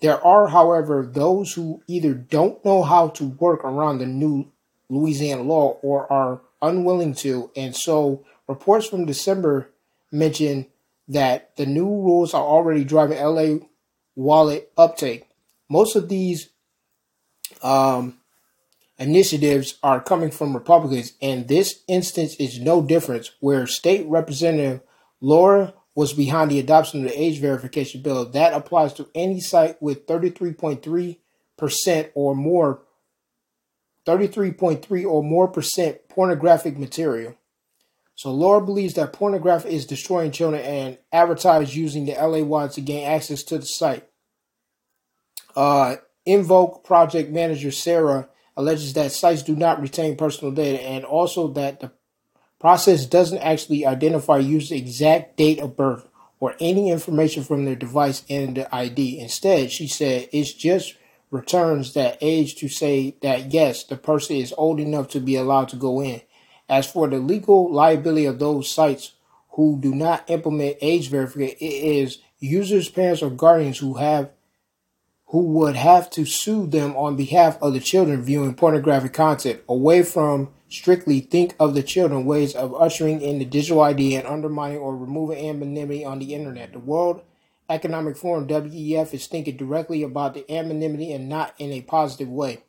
There 0.00 0.24
are, 0.24 0.48
however, 0.48 1.08
those 1.10 1.54
who 1.54 1.82
either 1.88 2.14
don't 2.14 2.64
know 2.64 2.82
how 2.82 3.08
to 3.10 3.24
work 3.24 3.64
around 3.64 3.98
the 3.98 4.06
new 4.06 4.52
Louisiana 4.88 5.42
law 5.42 5.78
or 5.82 6.10
are 6.12 6.40
unwilling 6.62 7.14
to. 7.14 7.50
And 7.56 7.74
so 7.74 8.24
reports 8.46 8.86
from 8.86 9.06
December 9.06 9.70
mention 10.12 10.66
that 11.08 11.56
the 11.56 11.66
new 11.66 11.86
rules 11.86 12.34
are 12.34 12.44
already 12.44 12.84
driving 12.84 13.18
LA 13.18 13.66
wallet 14.14 14.70
uptake. 14.76 15.24
most 15.68 15.96
of 15.96 16.08
these 16.08 16.50
um, 17.62 18.18
initiatives 18.98 19.78
are 19.82 20.00
coming 20.00 20.30
from 20.30 20.54
Republicans, 20.54 21.12
and 21.22 21.48
this 21.48 21.82
instance 21.88 22.34
is 22.36 22.58
no 22.58 22.82
different, 22.82 23.30
where 23.40 23.66
State 23.66 24.06
Representative 24.08 24.80
Laura 25.20 25.74
was 25.94 26.12
behind 26.12 26.50
the 26.50 26.60
adoption 26.60 27.04
of 27.04 27.10
the 27.10 27.20
age 27.20 27.40
verification 27.40 28.02
bill. 28.02 28.24
That 28.24 28.52
applies 28.52 28.92
to 28.94 29.08
any 29.14 29.40
site 29.40 29.80
with 29.82 30.06
33.3% 30.06 32.10
or 32.14 32.36
more 32.36 32.82
33.3 34.06 35.04
or 35.04 35.22
more 35.22 35.48
percent 35.48 36.08
pornographic 36.08 36.78
material. 36.78 37.34
So 38.18 38.32
Laura 38.32 38.60
believes 38.60 38.94
that 38.94 39.12
pornograph 39.12 39.64
is 39.64 39.86
destroying 39.86 40.32
children 40.32 40.60
and 40.60 40.98
advertise 41.12 41.76
using 41.76 42.04
the 42.04 42.14
LAY 42.14 42.68
to 42.70 42.80
gain 42.80 43.06
access 43.06 43.44
to 43.44 43.58
the 43.58 43.64
site. 43.64 44.08
Uh, 45.54 45.94
Envoc 46.26 46.82
project 46.82 47.30
manager 47.30 47.70
Sarah 47.70 48.28
alleges 48.56 48.94
that 48.94 49.12
sites 49.12 49.44
do 49.44 49.54
not 49.54 49.80
retain 49.80 50.16
personal 50.16 50.52
data 50.52 50.82
and 50.82 51.04
also 51.04 51.46
that 51.52 51.78
the 51.78 51.92
process 52.58 53.06
doesn't 53.06 53.38
actually 53.38 53.86
identify 53.86 54.38
user's 54.38 54.72
exact 54.72 55.36
date 55.36 55.60
of 55.60 55.76
birth 55.76 56.08
or 56.40 56.56
any 56.58 56.90
information 56.90 57.44
from 57.44 57.66
their 57.66 57.76
device 57.76 58.24
and 58.28 58.56
the 58.56 58.74
ID. 58.74 59.20
Instead, 59.20 59.70
she 59.70 59.86
said 59.86 60.28
it 60.32 60.58
just 60.58 60.96
returns 61.30 61.94
that 61.94 62.18
age 62.20 62.56
to 62.56 62.68
say 62.68 63.14
that 63.22 63.52
yes, 63.54 63.84
the 63.84 63.96
person 63.96 64.34
is 64.34 64.52
old 64.58 64.80
enough 64.80 65.06
to 65.06 65.20
be 65.20 65.36
allowed 65.36 65.68
to 65.68 65.76
go 65.76 66.02
in. 66.02 66.20
As 66.68 66.90
for 66.90 67.08
the 67.08 67.18
legal 67.18 67.72
liability 67.72 68.26
of 68.26 68.38
those 68.38 68.70
sites 68.70 69.12
who 69.52 69.78
do 69.80 69.94
not 69.94 70.28
implement 70.28 70.76
age 70.80 71.08
verification, 71.08 71.56
it 71.60 71.64
is 71.64 72.18
users, 72.38 72.88
parents, 72.88 73.22
or 73.22 73.30
guardians 73.30 73.78
who 73.78 73.94
have 73.94 74.30
who 75.26 75.42
would 75.42 75.76
have 75.76 76.08
to 76.08 76.24
sue 76.24 76.66
them 76.66 76.96
on 76.96 77.14
behalf 77.14 77.58
of 77.60 77.74
the 77.74 77.80
children 77.80 78.22
viewing 78.22 78.54
pornographic 78.54 79.12
content 79.12 79.60
away 79.68 80.02
from 80.02 80.48
strictly 80.70 81.20
think 81.20 81.54
of 81.60 81.74
the 81.74 81.82
children 81.82 82.24
ways 82.24 82.54
of 82.54 82.74
ushering 82.74 83.20
in 83.20 83.38
the 83.38 83.44
digital 83.44 83.82
ID 83.82 84.16
and 84.16 84.26
undermining 84.26 84.78
or 84.78 84.96
removing 84.96 85.46
anonymity 85.46 86.02
on 86.02 86.18
the 86.18 86.34
internet. 86.34 86.72
The 86.72 86.78
World 86.78 87.20
Economic 87.68 88.16
Forum 88.16 88.46
WEF 88.46 89.12
is 89.12 89.26
thinking 89.26 89.56
directly 89.56 90.02
about 90.02 90.32
the 90.32 90.50
anonymity 90.50 91.12
and 91.12 91.28
not 91.28 91.54
in 91.58 91.72
a 91.72 91.82
positive 91.82 92.28
way. 92.28 92.62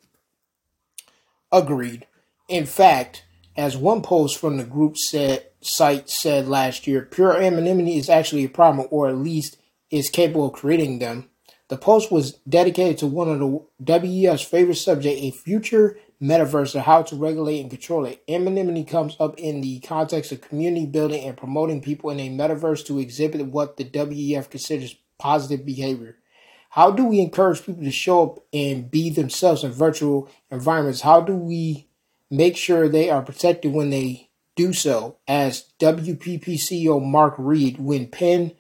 Agreed. 1.52 2.06
In 2.50 2.66
fact, 2.66 3.24
as 3.60 3.76
one 3.76 4.02
post 4.02 4.38
from 4.38 4.56
the 4.56 4.64
group 4.64 4.98
said 4.98 5.46
site 5.60 6.10
said 6.10 6.48
last 6.48 6.88
year, 6.88 7.02
pure 7.02 7.38
anonymity 7.38 7.98
is 7.98 8.10
actually 8.10 8.46
a 8.46 8.50
problem, 8.50 8.88
or 8.90 9.10
at 9.10 9.18
least 9.18 9.58
is 9.92 10.10
capable 10.10 10.48
of 10.48 10.54
creating 10.54 11.00
them. 11.00 11.30
The 11.68 11.78
post 11.78 12.10
was 12.10 12.40
dedicated 12.48 12.98
to 13.00 13.08
one 13.08 13.28
of 13.28 13.40
the 13.40 13.62
WEF's 13.84 14.44
favorite 14.44 14.76
subject, 14.76 15.22
a 15.22 15.32
future 15.32 15.98
metaverse 16.22 16.74
and 16.74 16.86
how 16.86 17.02
to 17.02 17.18
regulate 17.18 17.60
and 17.60 17.70
control 17.70 18.06
it. 18.06 18.24
Anonymity 18.30 18.86
comes 18.86 19.18
up 19.20 19.38
in 19.38 19.60
the 19.60 19.82
context 19.82 20.32
of 20.32 20.40
community 20.40 20.86
building 20.86 21.26
and 21.26 21.36
promoting 21.36 21.82
people 21.82 22.10
in 22.12 22.20
a 22.22 22.30
metaverse 22.30 22.86
to 22.86 22.98
exhibit 22.98 23.46
what 23.46 23.76
the 23.76 23.84
WEF 23.84 24.50
considers 24.50 24.96
positive 25.18 25.66
behavior. 25.66 26.16
How 26.70 26.92
do 26.92 27.04
we 27.04 27.20
encourage 27.20 27.66
people 27.66 27.84
to 27.84 27.92
show 27.92 28.24
up 28.24 28.40
and 28.54 28.90
be 28.90 29.10
themselves 29.10 29.66
in 29.66 29.72
virtual 29.72 30.30
environments? 30.50 31.02
How 31.02 31.20
do 31.20 31.36
we 31.36 31.89
make 32.30 32.58
sure 32.58 32.88
they 32.88 33.10
are 33.10 33.22
protected 33.22 33.74
when 33.74 33.90
they 33.90 34.30
do 34.56 34.74
so? 34.74 35.18
As 35.28 35.72
WPP 35.80 36.46
CEO 36.56 37.04
Mark 37.04 37.36
Read, 37.38 37.80
when 37.80 38.08
penned 38.08 38.56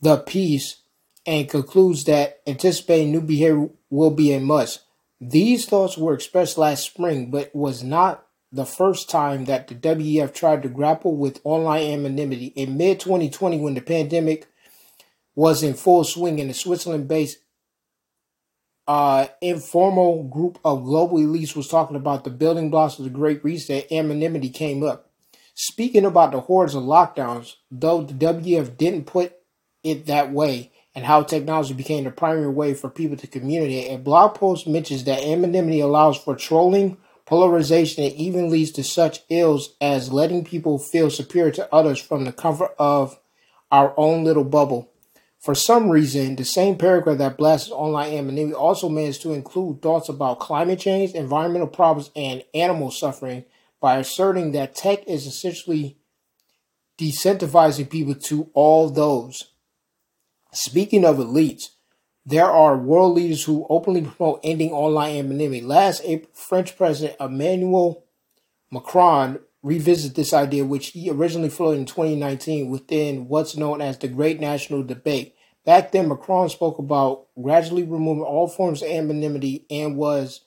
the 0.00 0.18
piece 0.18 0.82
and 1.26 1.48
concludes 1.48 2.04
that 2.04 2.40
anticipating 2.46 3.12
new 3.12 3.20
behavior 3.20 3.68
will 3.90 4.10
be 4.10 4.32
a 4.32 4.40
must. 4.40 4.80
These 5.20 5.66
thoughts 5.66 5.96
were 5.96 6.14
expressed 6.14 6.58
last 6.58 6.84
spring, 6.84 7.30
but 7.30 7.54
was 7.54 7.82
not 7.82 8.26
the 8.50 8.66
first 8.66 9.08
time 9.08 9.44
that 9.44 9.68
the 9.68 9.74
WEF 9.74 10.34
tried 10.34 10.62
to 10.62 10.68
grapple 10.68 11.16
with 11.16 11.40
online 11.44 11.84
anonymity. 11.84 12.46
In 12.46 12.76
mid 12.76 13.00
2020, 13.00 13.60
when 13.60 13.74
the 13.74 13.80
pandemic 13.80 14.48
was 15.34 15.62
in 15.62 15.74
full 15.74 16.04
swing 16.04 16.40
and 16.40 16.50
the 16.50 16.54
Switzerland 16.54 17.08
based 17.08 17.38
uh, 18.86 19.26
informal 19.40 20.24
group 20.24 20.58
of 20.64 20.84
global 20.84 21.18
elites 21.18 21.54
was 21.54 21.68
talking 21.68 21.96
about 21.96 22.24
the 22.24 22.30
building 22.30 22.70
blocks 22.70 22.98
of 22.98 23.04
the 23.04 23.10
Great 23.10 23.44
Reset, 23.44 23.90
anonymity 23.92 24.50
came 24.50 24.82
up. 24.82 25.10
Speaking 25.54 26.04
about 26.04 26.32
the 26.32 26.40
hordes 26.40 26.74
of 26.74 26.82
lockdowns, 26.82 27.54
though 27.70 28.02
the 28.02 28.14
WF 28.14 28.76
didn't 28.76 29.04
put 29.04 29.34
it 29.84 30.06
that 30.06 30.32
way, 30.32 30.72
and 30.94 31.04
how 31.04 31.22
technology 31.22 31.74
became 31.74 32.04
the 32.04 32.10
primary 32.10 32.48
way 32.48 32.74
for 32.74 32.90
people 32.90 33.16
to 33.16 33.26
communicate. 33.26 33.90
A 33.90 33.98
blog 33.98 34.34
post 34.34 34.66
mentions 34.66 35.04
that 35.04 35.22
anonymity 35.22 35.80
allows 35.80 36.18
for 36.18 36.36
trolling, 36.36 36.98
polarization, 37.24 38.04
and 38.04 38.12
even 38.14 38.50
leads 38.50 38.72
to 38.72 38.84
such 38.84 39.20
ills 39.30 39.74
as 39.80 40.12
letting 40.12 40.44
people 40.44 40.78
feel 40.78 41.10
superior 41.10 41.50
to 41.52 41.74
others 41.74 41.98
from 41.98 42.24
the 42.24 42.32
comfort 42.32 42.74
of 42.78 43.18
our 43.70 43.94
own 43.96 44.24
little 44.24 44.44
bubble. 44.44 44.91
For 45.42 45.56
some 45.56 45.90
reason, 45.90 46.36
the 46.36 46.44
same 46.44 46.78
paragraph 46.78 47.18
that 47.18 47.36
blasts 47.36 47.72
online 47.72 48.14
anonymity 48.14 48.54
also 48.54 48.88
managed 48.88 49.22
to 49.22 49.32
include 49.32 49.82
thoughts 49.82 50.08
about 50.08 50.38
climate 50.38 50.78
change, 50.78 51.12
environmental 51.12 51.66
problems, 51.66 52.12
and 52.14 52.44
animal 52.54 52.92
suffering 52.92 53.44
by 53.80 53.96
asserting 53.96 54.52
that 54.52 54.76
tech 54.76 55.02
is 55.08 55.26
essentially 55.26 55.96
decentralizing 56.96 57.90
people 57.90 58.14
to 58.14 58.50
all 58.54 58.88
those. 58.88 59.50
Speaking 60.52 61.04
of 61.04 61.16
elites, 61.16 61.70
there 62.24 62.48
are 62.48 62.76
world 62.76 63.16
leaders 63.16 63.42
who 63.42 63.66
openly 63.68 64.02
promote 64.02 64.38
ending 64.44 64.70
online 64.70 65.16
anonymity. 65.16 65.60
Last 65.60 66.02
April, 66.04 66.30
French 66.34 66.76
President 66.76 67.16
Emmanuel 67.18 68.04
Macron 68.70 69.40
revisited 69.62 70.16
this 70.16 70.32
idea, 70.32 70.64
which 70.64 70.88
he 70.88 71.10
originally 71.10 71.48
floated 71.48 71.80
in 71.80 71.86
2019 71.86 72.68
within 72.68 73.28
what's 73.28 73.56
known 73.56 73.80
as 73.80 73.98
the 73.98 74.08
Great 74.08 74.40
National 74.40 74.82
Debate. 74.82 75.34
Back 75.64 75.92
then, 75.92 76.08
Macron 76.08 76.48
spoke 76.48 76.78
about 76.78 77.26
gradually 77.40 77.84
removing 77.84 78.24
all 78.24 78.48
forms 78.48 78.82
of 78.82 78.88
anonymity 78.88 79.64
and 79.70 79.96
was 79.96 80.44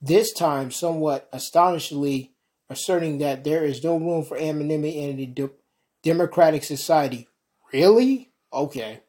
this 0.00 0.32
time 0.32 0.70
somewhat 0.70 1.28
astonishingly 1.32 2.32
asserting 2.70 3.18
that 3.18 3.44
there 3.44 3.64
is 3.64 3.84
no 3.84 3.98
room 3.98 4.24
for 4.24 4.38
anonymity 4.38 4.98
in 5.02 5.18
a 5.18 5.26
de- 5.26 5.50
democratic 6.02 6.64
society. 6.64 7.28
Really? 7.72 8.30
Okay 8.52 9.00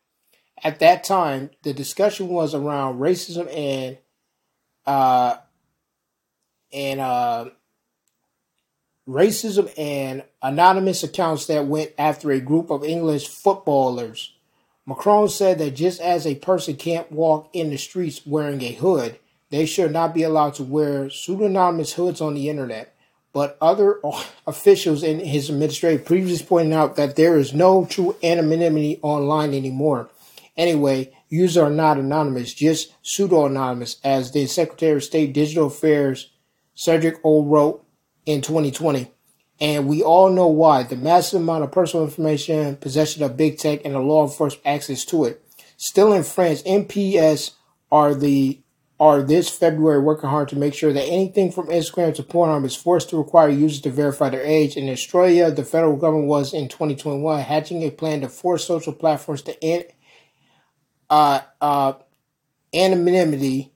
at 0.64 0.80
that 0.80 1.04
time, 1.04 1.52
the 1.64 1.74
discussion 1.74 2.28
was 2.30 2.56
around 2.56 3.00
racism 3.00 3.54
and 3.56 3.98
uh, 4.86 5.38
and 6.72 7.00
uh, 7.00 7.46
racism 9.08 9.72
and 9.78 10.24
anonymous 10.42 11.04
accounts 11.04 11.46
that 11.48 11.68
went 11.68 11.92
after 11.98 12.32
a 12.32 12.40
group 12.40 12.70
of 12.70 12.84
English 12.84 13.28
footballers. 13.28 14.34
Macron 14.86 15.30
said 15.30 15.58
that 15.60 15.72
just 15.72 16.00
as 16.00 16.26
a 16.26 16.36
person 16.36 16.76
can't 16.76 17.12
walk 17.12 17.50
in 17.54 17.70
the 17.70 17.78
streets 17.78 18.26
wearing 18.26 18.62
a 18.62 18.74
hood, 18.74 19.20
they 19.50 19.66
should 19.66 19.92
not 19.92 20.14
be 20.14 20.24
allowed 20.24 20.54
to 20.56 20.64
wear 20.64 21.10
pseudonymous 21.10 21.94
hoods 21.94 22.22
on 22.22 22.34
the 22.34 22.50
internet. 22.50 22.96
But 23.34 23.58
other 23.62 24.00
officials 24.48 25.04
in 25.04 25.20
his 25.20 25.50
administration 25.50 26.04
previously 26.04 26.46
pointed 26.46 26.74
out 26.74 26.96
that 26.96 27.16
there 27.16 27.38
is 27.38 27.54
no 27.54 27.86
true 27.86 28.16
anonymity 28.24 29.00
online 29.02 29.54
anymore. 29.54 30.10
Anyway, 30.58 31.12
users 31.30 31.58
are 31.58 31.70
not 31.70 31.98
anonymous, 31.98 32.54
just 32.54 32.94
pseudo 33.02 33.46
anonymous, 33.46 33.98
as 34.04 34.32
the 34.32 34.46
Secretary 34.48 34.96
of 34.96 35.04
State 35.04 35.34
Digital 35.34 35.68
Affairs 35.68 36.32
Cedric 36.76 37.16
O 37.24 37.44
wrote 37.44 37.85
in 38.26 38.42
2020. 38.42 39.12
And 39.60 39.88
we 39.88 40.04
all 40.04 40.30
know 40.30 40.48
why 40.48 40.84
the 40.84 40.98
massive 40.98 41.42
amount 41.42 41.64
of 41.64 41.72
personal 41.72 42.06
information, 42.06 42.76
possession 42.76 43.24
of 43.24 43.38
big 43.38 43.58
tech, 43.58 43.82
and 43.86 43.96
the 43.96 44.00
law 44.00 44.24
enforcement 44.24 44.66
access 44.68 45.06
to 45.06 45.26
it. 45.26 45.42
Still 45.78 46.14
in 46.14 46.24
France, 46.24 46.62
MPS 46.64 47.52
are 47.92 48.14
the 48.14 48.60
are 48.98 49.22
this 49.22 49.50
February 49.50 50.00
working 50.00 50.30
hard 50.30 50.48
to 50.48 50.56
make 50.56 50.74
sure 50.74 50.94
that 50.94 51.04
anything 51.04 51.52
from 51.52 51.68
Instagram 51.68 52.16
to 52.16 52.24
Pornhub 52.24 52.66
is 52.66 52.78
forced 52.78 53.10
to 53.10 53.18
require 53.18 53.50
users 53.50 53.82
to 53.82 53.90
verify 53.90 54.30
their 54.30 54.42
age. 54.42 54.78
In 54.78 54.90
Australia, 54.90 55.52
the 55.52 55.66
federal 55.66 55.98
government 55.98 56.30
was 56.30 56.54
in 56.54 56.70
2021 56.70 57.42
hatching 57.42 57.84
a 57.84 57.92
plan 57.92 58.22
to 58.22 58.30
force 58.30 58.66
social 58.66 58.94
platforms 58.94 59.42
to 59.44 59.64
end 59.64 59.86
uh, 61.10 61.42
uh, 61.60 61.94
anonymity 62.74 63.74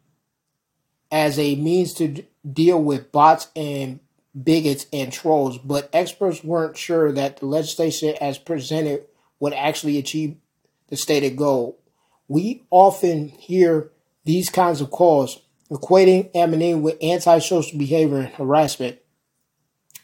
as 1.11 1.37
a 1.37 1.55
means 1.55 1.93
to 1.95 2.07
d- 2.07 2.27
deal 2.51 2.81
with 2.81 3.11
bots 3.11 3.49
and 3.55 3.99
bigots 4.41 4.85
and 4.93 5.11
trolls, 5.11 5.57
but 5.57 5.89
experts 5.93 6.43
weren't 6.43 6.77
sure 6.77 7.11
that 7.11 7.37
the 7.37 7.45
legislation 7.45 8.15
as 8.21 8.37
presented 8.37 9.05
would 9.39 9.53
actually 9.53 9.97
achieve 9.97 10.37
the 10.87 10.95
stated 10.95 11.35
goal. 11.35 11.79
We 12.27 12.63
often 12.69 13.29
hear 13.29 13.91
these 14.25 14.49
kinds 14.49 14.81
of 14.81 14.91
calls 14.91 15.39
equating 15.71 16.33
anonymity 16.35 16.75
with 16.75 17.03
antisocial 17.03 17.77
behavior 17.77 18.19
and 18.19 18.33
harassment. 18.33 18.99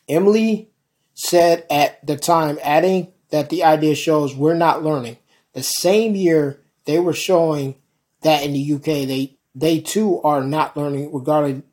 Emily 0.08 0.70
said 1.14 1.66
at 1.70 2.06
the 2.06 2.18
time, 2.18 2.60
adding 2.64 3.12
that 3.30 3.50
the 3.50 3.64
idea 3.64 3.96
shows 3.96 4.36
we're 4.36 4.54
not 4.54 4.84
learning. 4.84 5.18
The 5.54 5.64
same 5.64 6.16
year 6.16 6.62
they 6.86 7.00
were 7.00 7.14
showing 7.14 7.76
that 8.22 8.44
in 8.44 8.54
the 8.54 8.74
UK 8.74 9.08
they 9.08 9.38
they 9.54 9.80
too 9.80 10.22
are 10.22 10.44
not 10.44 10.76
learning 10.76 11.14
regarding 11.14 11.64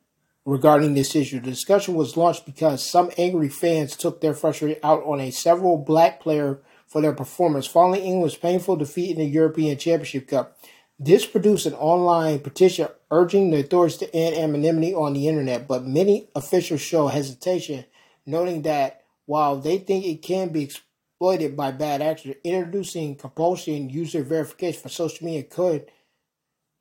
regarding 0.45 0.93
this 0.93 1.15
issue. 1.15 1.39
The 1.39 1.51
discussion 1.51 1.95
was 1.95 2.17
launched 2.17 2.45
because 2.45 2.87
some 2.87 3.11
angry 3.17 3.49
fans 3.49 3.95
took 3.95 4.21
their 4.21 4.33
frustration 4.33 4.79
out 4.83 5.03
on 5.03 5.19
a 5.19 5.31
several 5.31 5.77
black 5.77 6.19
player 6.19 6.61
for 6.87 7.01
their 7.01 7.13
performance 7.13 7.65
following 7.65 8.03
England's 8.03 8.35
painful 8.35 8.75
defeat 8.75 9.11
in 9.11 9.17
the 9.17 9.25
European 9.25 9.77
Championship 9.77 10.27
Cup. 10.27 10.57
This 10.99 11.25
produced 11.25 11.65
an 11.65 11.73
online 11.73 12.39
petition 12.39 12.87
urging 13.09 13.49
the 13.49 13.61
authorities 13.61 13.97
to 13.97 14.15
end 14.15 14.35
anonymity 14.35 14.93
on 14.93 15.13
the 15.13 15.27
internet, 15.27 15.67
but 15.67 15.85
many 15.85 16.29
officials 16.35 16.81
show 16.81 17.07
hesitation, 17.07 17.85
noting 18.25 18.61
that 18.61 19.03
while 19.25 19.57
they 19.57 19.77
think 19.79 20.05
it 20.05 20.21
can 20.21 20.49
be 20.49 20.63
exploited 20.63 21.57
by 21.57 21.71
bad 21.71 22.01
actors, 22.01 22.35
introducing 22.43 23.15
compulsion 23.15 23.89
user 23.89 24.23
verification 24.23 24.81
for 24.81 24.89
social 24.89 25.25
media 25.25 25.43
could 25.43 25.89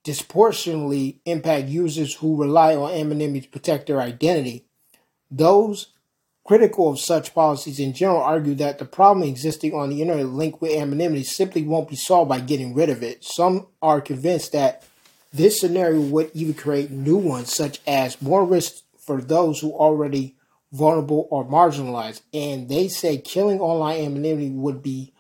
disproportionately 0.05 1.21
impact 1.25 1.69
users 1.69 2.15
who 2.15 2.41
rely 2.41 2.75
on 2.75 2.93
anonymity 2.93 3.43
to 3.43 3.49
protect 3.49 3.87
their 3.87 4.01
identity. 4.01 4.65
Those 5.31 5.89
critical 6.45 6.91
of 6.91 6.99
such 6.99 7.35
policies 7.35 7.79
in 7.79 7.93
general 7.93 8.21
argue 8.21 8.55
that 8.55 8.79
the 8.79 8.85
problem 8.85 9.29
existing 9.29 9.75
on 9.75 9.91
the 9.91 10.03
internet 10.03 10.27
linked 10.27 10.61
with 10.61 10.73
anonymity 10.73 11.23
simply 11.23 11.63
won't 11.63 11.89
be 11.89 11.97
solved 11.97 12.29
by 12.29 12.41
getting 12.41 12.75
rid 12.75 12.91
of 12.91 13.03
it. 13.03 13.25
Some 13.25 13.69
are 13.81 14.01
convinced 14.01 14.53
that 14.53 14.85
this 15.33 15.61
scenario 15.61 16.01
would 16.01 16.31
even 16.35 16.55
create 16.55 16.91
new 16.91 17.17
ones, 17.17 17.55
such 17.55 17.81
as 17.87 18.21
more 18.21 18.45
risks 18.45 18.83
for 18.99 19.21
those 19.21 19.61
who 19.61 19.73
already 19.73 20.37
vulnerable 20.73 21.29
or 21.31 21.45
marginalized. 21.45 22.23
And 22.35 22.69
they 22.69 22.89
say 22.89 23.19
killing 23.19 23.61
online 23.61 24.05
anonymity 24.05 24.51
would 24.51 24.83
be 24.83 25.13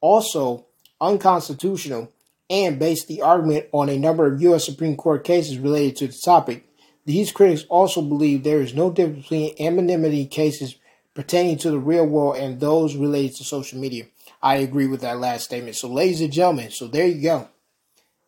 also 0.00 0.66
unconstitutional 1.00 2.12
and 2.50 2.78
base 2.78 3.04
the 3.04 3.22
argument 3.22 3.66
on 3.72 3.88
a 3.88 3.98
number 3.98 4.26
of 4.26 4.40
U.S. 4.42 4.64
Supreme 4.64 4.96
Court 4.96 5.24
cases 5.24 5.58
related 5.58 5.96
to 5.96 6.06
the 6.08 6.18
topic. 6.24 6.66
These 7.04 7.32
critics 7.32 7.64
also 7.68 8.02
believe 8.02 8.42
there 8.42 8.60
is 8.60 8.74
no 8.74 8.90
difference 8.90 9.22
between 9.22 9.54
anonymity 9.60 10.26
cases 10.26 10.76
pertaining 11.14 11.58
to 11.58 11.70
the 11.70 11.78
real 11.78 12.06
world 12.06 12.36
and 12.36 12.60
those 12.60 12.96
related 12.96 13.36
to 13.36 13.44
social 13.44 13.78
media. 13.78 14.04
I 14.42 14.56
agree 14.56 14.86
with 14.86 15.00
that 15.00 15.18
last 15.18 15.44
statement. 15.44 15.76
So, 15.76 15.88
ladies 15.88 16.20
and 16.20 16.32
gentlemen, 16.32 16.70
so 16.70 16.86
there 16.86 17.06
you 17.06 17.22
go. 17.22 17.48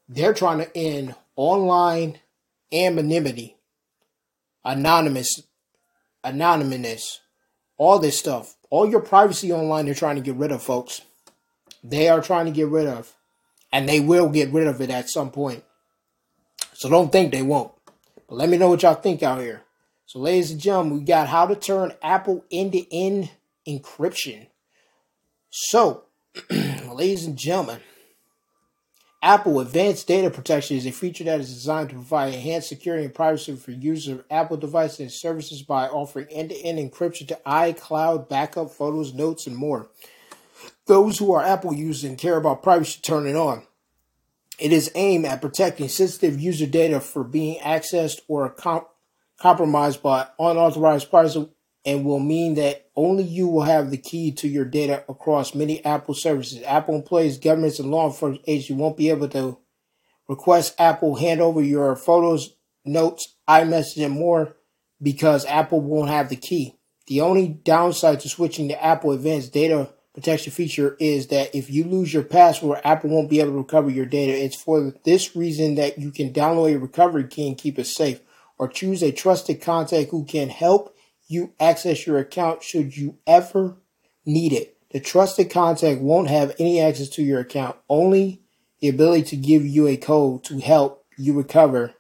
They're 0.08 0.34
trying 0.34 0.58
to 0.58 0.76
end 0.76 1.14
online 1.36 2.18
anonymity, 2.72 3.56
anonymous, 4.64 5.42
anonymous, 6.24 7.20
all 7.76 7.98
this 7.98 8.18
stuff, 8.18 8.56
all 8.70 8.88
your 8.88 9.00
privacy 9.00 9.52
online. 9.52 9.86
They're 9.86 9.94
trying 9.94 10.16
to 10.16 10.22
get 10.22 10.34
rid 10.34 10.52
of, 10.52 10.62
folks. 10.62 11.02
They 11.82 12.08
are 12.08 12.20
trying 12.20 12.46
to 12.46 12.52
get 12.52 12.68
rid 12.68 12.86
of 12.86 13.14
and 13.72 13.88
they 13.88 14.00
will 14.00 14.28
get 14.28 14.52
rid 14.52 14.66
of 14.66 14.80
it 14.80 14.90
at 14.90 15.10
some 15.10 15.30
point. 15.30 15.64
So 16.74 16.88
don't 16.88 17.12
think 17.12 17.32
they 17.32 17.42
won't. 17.42 17.72
But 18.28 18.36
let 18.36 18.48
me 18.48 18.56
know 18.56 18.68
what 18.68 18.82
y'all 18.82 18.94
think 18.94 19.22
out 19.22 19.40
here. 19.40 19.62
So, 20.06 20.18
ladies 20.18 20.50
and 20.50 20.60
gentlemen, 20.60 20.98
we 20.98 21.04
got 21.04 21.28
how 21.28 21.46
to 21.46 21.54
turn 21.54 21.92
Apple 22.02 22.44
end 22.50 22.72
to 22.72 22.84
end 22.92 23.30
encryption. 23.68 24.48
So, 25.50 26.04
ladies 26.50 27.26
and 27.26 27.36
gentlemen, 27.36 27.80
Apple 29.22 29.60
Advanced 29.60 30.08
Data 30.08 30.30
Protection 30.30 30.78
is 30.78 30.86
a 30.86 30.92
feature 30.92 31.24
that 31.24 31.40
is 31.40 31.52
designed 31.52 31.90
to 31.90 31.94
provide 31.94 32.32
enhanced 32.34 32.70
security 32.70 33.04
and 33.04 33.14
privacy 33.14 33.54
for 33.54 33.70
users 33.70 34.14
of 34.14 34.24
Apple 34.30 34.56
devices 34.56 35.00
and 35.00 35.12
services 35.12 35.62
by 35.62 35.86
offering 35.86 36.26
end 36.30 36.48
to 36.48 36.56
end 36.56 36.78
encryption 36.78 37.28
to 37.28 37.38
iCloud, 37.46 38.28
backup, 38.28 38.70
photos, 38.70 39.12
notes, 39.12 39.46
and 39.46 39.54
more. 39.54 39.90
Those 40.90 41.18
who 41.18 41.32
are 41.34 41.44
Apple 41.44 41.72
users 41.72 42.02
and 42.02 42.18
care 42.18 42.36
about 42.36 42.64
privacy 42.64 42.94
should 42.94 43.04
turn 43.04 43.28
it 43.28 43.36
on. 43.36 43.62
It 44.58 44.72
is 44.72 44.90
aimed 44.96 45.24
at 45.24 45.40
protecting 45.40 45.88
sensitive 45.88 46.40
user 46.40 46.66
data 46.66 46.98
for 46.98 47.22
being 47.22 47.60
accessed 47.60 48.18
or 48.26 48.52
compromised 49.38 50.02
by 50.02 50.26
unauthorized 50.36 51.08
parties 51.08 51.36
and 51.84 52.04
will 52.04 52.18
mean 52.18 52.54
that 52.54 52.90
only 52.96 53.22
you 53.22 53.46
will 53.46 53.62
have 53.62 53.92
the 53.92 53.98
key 53.98 54.32
to 54.32 54.48
your 54.48 54.64
data 54.64 55.04
across 55.08 55.54
many 55.54 55.84
Apple 55.84 56.12
services. 56.12 56.60
Apple 56.64 56.96
employees, 56.96 57.38
governments, 57.38 57.78
and 57.78 57.92
law 57.92 58.08
enforcement 58.08 58.42
agencies 58.48 58.76
won't 58.76 58.96
be 58.96 59.10
able 59.10 59.28
to 59.28 59.58
request 60.26 60.74
Apple 60.76 61.14
hand 61.14 61.40
over 61.40 61.62
your 61.62 61.94
photos, 61.94 62.56
notes, 62.84 63.36
iMessage, 63.48 64.04
and 64.04 64.14
more 64.14 64.56
because 65.00 65.46
Apple 65.46 65.80
won't 65.80 66.10
have 66.10 66.30
the 66.30 66.34
key. 66.34 66.80
The 67.06 67.20
only 67.20 67.46
downside 67.46 68.18
to 68.18 68.28
switching 68.28 68.66
to 68.70 68.84
Apple 68.84 69.12
Advanced 69.12 69.52
Data 69.52 69.90
protection 70.14 70.52
feature 70.52 70.96
is 70.98 71.28
that 71.28 71.54
if 71.54 71.70
you 71.70 71.84
lose 71.84 72.12
your 72.12 72.24
password, 72.24 72.80
Apple 72.84 73.10
won't 73.10 73.30
be 73.30 73.40
able 73.40 73.52
to 73.52 73.58
recover 73.58 73.90
your 73.90 74.06
data. 74.06 74.32
It's 74.32 74.60
for 74.60 74.94
this 75.04 75.36
reason 75.36 75.76
that 75.76 75.98
you 75.98 76.10
can 76.10 76.32
download 76.32 76.74
a 76.74 76.78
recovery 76.78 77.26
key 77.28 77.48
and 77.48 77.58
keep 77.58 77.78
it 77.78 77.86
safe, 77.86 78.20
or 78.58 78.68
choose 78.68 79.02
a 79.02 79.12
trusted 79.12 79.60
contact 79.62 80.10
who 80.10 80.24
can 80.24 80.48
help 80.48 80.96
you 81.28 81.52
access 81.60 82.06
your 82.06 82.18
account 82.18 82.62
should 82.62 82.96
you 82.96 83.18
ever 83.26 83.76
need 84.26 84.52
it. 84.52 84.76
The 84.90 85.00
trusted 85.00 85.50
contact 85.50 86.00
won't 86.00 86.28
have 86.28 86.56
any 86.58 86.80
access 86.80 87.08
to 87.10 87.22
your 87.22 87.40
account, 87.40 87.76
only 87.88 88.42
the 88.80 88.88
ability 88.88 89.22
to 89.24 89.36
give 89.36 89.64
you 89.64 89.86
a 89.86 89.96
code 89.96 90.42
to 90.44 90.58
help 90.58 91.04
you 91.16 91.34
recover 91.34 91.94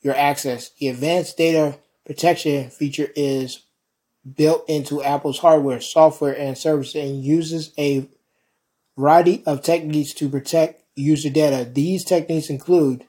your 0.00 0.16
access. 0.16 0.70
The 0.70 0.88
advanced 0.88 1.36
data 1.36 1.78
protection 2.06 2.70
feature 2.70 3.08
is 3.14 3.66
built 4.36 4.64
into 4.68 5.02
Apple's 5.02 5.38
hardware, 5.38 5.80
software, 5.80 6.36
and 6.38 6.56
services 6.56 6.94
and 6.94 7.24
uses 7.24 7.72
a 7.78 8.08
variety 8.96 9.42
of 9.46 9.62
techniques 9.62 10.12
to 10.14 10.28
protect 10.28 10.82
user 10.94 11.30
data. 11.30 11.68
These 11.68 12.04
techniques 12.04 12.50
include 12.50 13.06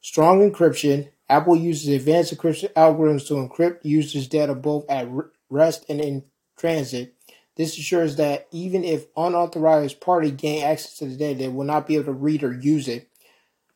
strong 0.00 0.48
encryption. 0.48 1.10
Apple 1.28 1.56
uses 1.56 1.88
advanced 1.88 2.34
encryption 2.34 2.72
algorithms 2.74 3.26
to 3.28 3.34
encrypt 3.34 3.80
users' 3.82 4.28
data 4.28 4.54
both 4.54 4.88
at 4.88 5.08
rest 5.50 5.84
and 5.88 6.00
in 6.00 6.24
transit. 6.56 7.14
This 7.56 7.76
ensures 7.76 8.16
that 8.16 8.46
even 8.52 8.84
if 8.84 9.06
unauthorized 9.16 10.00
party 10.00 10.30
gain 10.30 10.62
access 10.62 10.98
to 10.98 11.06
the 11.06 11.16
data, 11.16 11.38
they 11.38 11.48
will 11.48 11.64
not 11.64 11.86
be 11.86 11.96
able 11.96 12.04
to 12.06 12.12
read 12.12 12.42
or 12.42 12.52
use 12.52 12.86
it. 12.86 13.08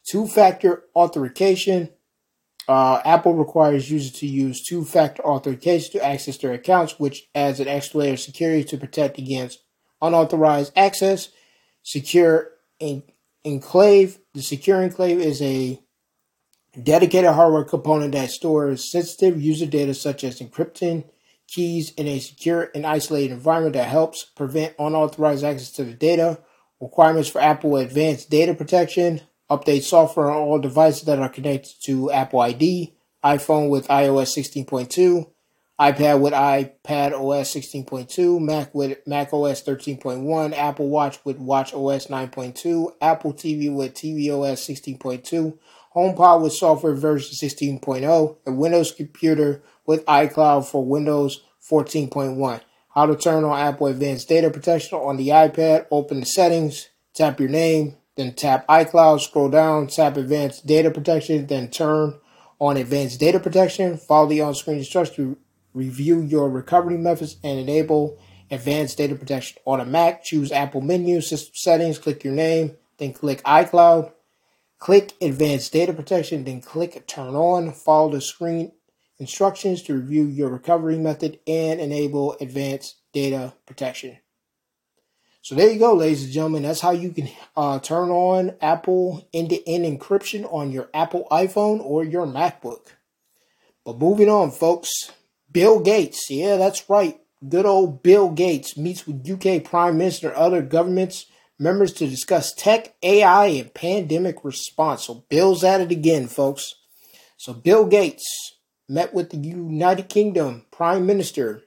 Two-factor 0.05 0.85
authentication 0.95 1.91
uh, 2.69 3.01
Apple 3.05 3.35
requires 3.35 3.91
users 3.91 4.13
to 4.21 4.27
use 4.27 4.63
two 4.63 4.85
factor 4.85 5.25
authentication 5.25 5.93
to 5.93 6.05
access 6.05 6.37
their 6.39 6.53
accounts, 6.53 6.99
which 6.99 7.29
adds 7.35 7.61
an 7.61 7.69
extra 7.69 8.01
layer 8.01 8.13
of 8.13 8.21
security 8.21 8.65
to 8.65 8.79
protect 8.79 9.19
against 9.19 9.65
unauthorized 10.01 10.73
access. 10.77 11.31
Secure 11.83 12.51
en- 12.81 13.03
Enclave. 13.45 14.19
The 14.35 14.43
Secure 14.43 14.83
Enclave 14.83 15.19
is 15.19 15.41
a 15.41 15.81
dedicated 16.81 17.33
hardware 17.33 17.65
component 17.65 18.13
that 18.13 18.31
stores 18.31 18.91
sensitive 18.91 19.41
user 19.41 19.67
data 19.67 19.95
such 19.95 20.23
as 20.23 20.41
encryption 20.41 21.05
keys 21.49 21.93
in 21.95 22.07
a 22.07 22.21
secure 22.21 22.71
and 22.75 22.87
isolated 22.87 23.33
environment 23.33 23.75
that 23.75 23.89
helps 23.89 24.25
prevent 24.25 24.75
unauthorized 24.79 25.45
access 25.45 25.73
to 25.73 25.85
the 25.85 25.95
data. 25.95 26.39
Requirements 26.81 27.29
for 27.29 27.41
Apple 27.41 27.77
Advanced 27.77 28.31
Data 28.31 28.55
Protection 28.55 29.21
update 29.51 29.83
software 29.83 30.31
on 30.31 30.37
all 30.37 30.59
devices 30.59 31.03
that 31.03 31.19
are 31.19 31.29
connected 31.29 31.75
to 31.83 32.11
Apple 32.11 32.41
ID, 32.41 32.95
iPhone 33.25 33.69
with 33.69 33.89
iOS 33.89 34.37
16.2, 34.39 35.29
iPad 35.81 36.21
with 36.21 36.33
iPad 36.33 37.13
OS 37.13 37.55
16.2, 37.55 38.41
Mac 38.41 38.75
with 38.75 38.99
Mac 39.07 39.33
OS 39.33 39.63
13.1, 39.63 40.57
Apple 40.57 40.89
Watch 40.89 41.19
with 41.25 41.39
Watch 41.39 41.73
OS 41.73 42.07
9.2, 42.07 42.93
Apple 43.01 43.33
TV 43.33 43.75
with 43.75 43.95
TV 43.95 44.29
OS 44.29 44.61
16.2, 44.67 45.59
HomePod 45.97 46.43
with 46.43 46.53
software 46.53 46.95
version 46.95 47.35
16.0, 47.35 48.37
and 48.47 48.59
Windows 48.59 48.93
computer 48.93 49.63
with 49.87 50.05
iCloud 50.05 50.67
for 50.67 50.85
Windows 50.85 51.43
14.1. 51.69 52.61
How 52.95 53.07
to 53.07 53.17
turn 53.17 53.45
on 53.45 53.59
Apple 53.59 53.87
Advanced 53.87 54.29
Data 54.29 54.51
Protection 54.51 54.99
on 54.99 55.17
the 55.17 55.29
iPad, 55.29 55.87
open 55.91 56.21
the 56.21 56.27
settings, 56.27 56.91
tap 57.15 57.41
your 57.41 57.49
name, 57.49 57.97
then 58.21 58.35
tap 58.35 58.67
iCloud, 58.69 59.21
scroll 59.21 59.49
down, 59.49 59.87
tap 59.87 60.17
Advanced 60.17 60.67
Data 60.67 60.91
Protection, 60.91 61.47
then 61.47 61.71
turn 61.71 62.21
on 62.59 62.77
Advanced 62.77 63.19
Data 63.19 63.41
Protection. 63.41 63.97
Follow 63.97 64.29
the 64.29 64.43
on 64.43 64.55
screen 64.55 64.79
instructions 64.79 65.17
to 65.17 65.39
review 65.73 66.21
your 66.21 66.51
recovery 66.51 66.99
methods 66.99 67.37
and 67.43 67.59
enable 67.59 68.19
Advanced 68.51 68.99
Data 68.99 69.15
Protection. 69.15 69.59
On 69.65 69.81
a 69.81 69.87
Mac, 69.87 70.23
choose 70.23 70.53
Apple 70.53 70.83
menu, 70.83 71.21
System 71.21 71.53
Settings, 71.55 71.99
click 71.99 72.23
your 72.23 72.35
name, 72.35 72.77
then 72.99 73.13
click 73.13 73.43
iCloud. 73.45 74.13
Click 74.79 75.13
Advanced 75.21 75.73
Data 75.73 75.93
Protection, 75.93 76.45
then 76.45 76.61
click 76.61 77.07
Turn 77.07 77.35
On. 77.35 77.73
Follow 77.73 78.13
the 78.13 78.21
screen 78.21 78.73
instructions 79.19 79.83
to 79.83 79.95
review 79.95 80.25
your 80.25 80.49
recovery 80.49 80.99
method 80.99 81.39
and 81.47 81.81
enable 81.81 82.37
Advanced 82.41 82.97
Data 83.13 83.55
Protection. 83.67 84.19
So 85.43 85.55
there 85.55 85.71
you 85.71 85.79
go, 85.79 85.95
ladies 85.95 86.25
and 86.25 86.33
gentlemen. 86.33 86.63
That's 86.65 86.81
how 86.81 86.91
you 86.91 87.11
can 87.13 87.29
uh, 87.57 87.79
turn 87.79 88.11
on 88.11 88.57
Apple 88.61 89.27
end-to-end 89.33 89.85
encryption 89.85 90.51
on 90.53 90.71
your 90.71 90.91
Apple 90.93 91.27
iPhone 91.31 91.81
or 91.81 92.05
your 92.05 92.27
MacBook. 92.27 92.89
But 93.85 93.99
moving 93.99 94.29
on, 94.29 94.51
folks. 94.51 94.91
Bill 95.51 95.81
Gates, 95.81 96.27
yeah, 96.31 96.57
that's 96.57 96.89
right. 96.89 97.19
Good 97.49 97.67
old 97.67 98.03
Bill 98.03 98.31
Gates 98.31 98.77
meets 98.77 99.07
with 99.07 99.29
UK 99.29 99.65
Prime 99.65 99.97
Minister 99.97 100.35
other 100.37 100.63
governments 100.63 101.27
members 101.59 101.93
to 101.93 102.09
discuss 102.09 102.55
tech, 102.55 102.95
AI, 103.03 103.47
and 103.47 103.73
pandemic 103.75 104.45
response. 104.45 105.05
So 105.05 105.25
Bill's 105.29 105.65
at 105.65 105.81
it 105.81 105.91
again, 105.91 106.27
folks. 106.27 106.75
So 107.37 107.53
Bill 107.53 107.87
Gates 107.87 108.57
met 108.89 109.15
with 109.15 109.31
the 109.31 109.37
United 109.37 110.09
Kingdom 110.09 110.67
Prime 110.71 111.07
Minister 111.07 111.63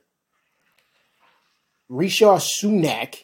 Rishi 1.90 2.26
Sunak, 2.26 3.24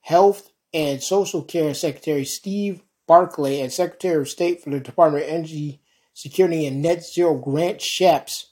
Health 0.00 0.50
and 0.72 1.02
Social 1.02 1.42
Care 1.42 1.74
Secretary 1.74 2.24
Steve 2.24 2.82
Barclay, 3.10 3.60
and 3.60 3.72
Secretary 3.72 4.22
of 4.22 4.28
State 4.28 4.62
for 4.62 4.70
the 4.70 4.78
Department 4.78 5.24
of 5.24 5.30
Energy, 5.30 5.80
Security 6.14 6.64
and 6.64 6.80
Net 6.80 7.04
Zero 7.04 7.34
Grant 7.34 7.80
Shapps 7.80 8.44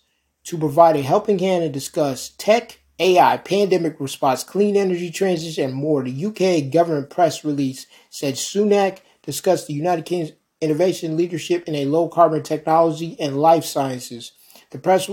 to 0.43 0.59
provide 0.59 0.97
a 0.97 1.03
helping 1.03 1.39
hand 1.39 1.63
and 1.63 1.73
discuss 1.73 2.31
tech, 2.39 2.81
AI, 2.99 3.37
pandemic 3.37 4.01
response, 4.01 4.43
clean 4.43 4.77
energy 4.77 5.13
transition, 5.13 5.67
and 5.67 5.75
more. 5.75 6.03
The 6.03 6.27
UK 6.27 6.73
government 6.73 7.09
press 7.09 7.45
release 7.45 7.87
said 8.11 8.35
Sunak 8.35 8.99
discussed 9.23 9.69
the 9.69 9.75
United 9.75 10.07
Kingdom's 10.07 10.37
innovation 10.61 11.17
leadership 11.17 11.69
in 11.69 11.77
a 11.77 11.85
low 11.85 12.09
carbon 12.09 12.43
technology 12.43 13.17
and 13.21 13.39
life 13.39 13.65
sciences. 13.65 14.33
The 14.71 14.79
press 14.79 15.09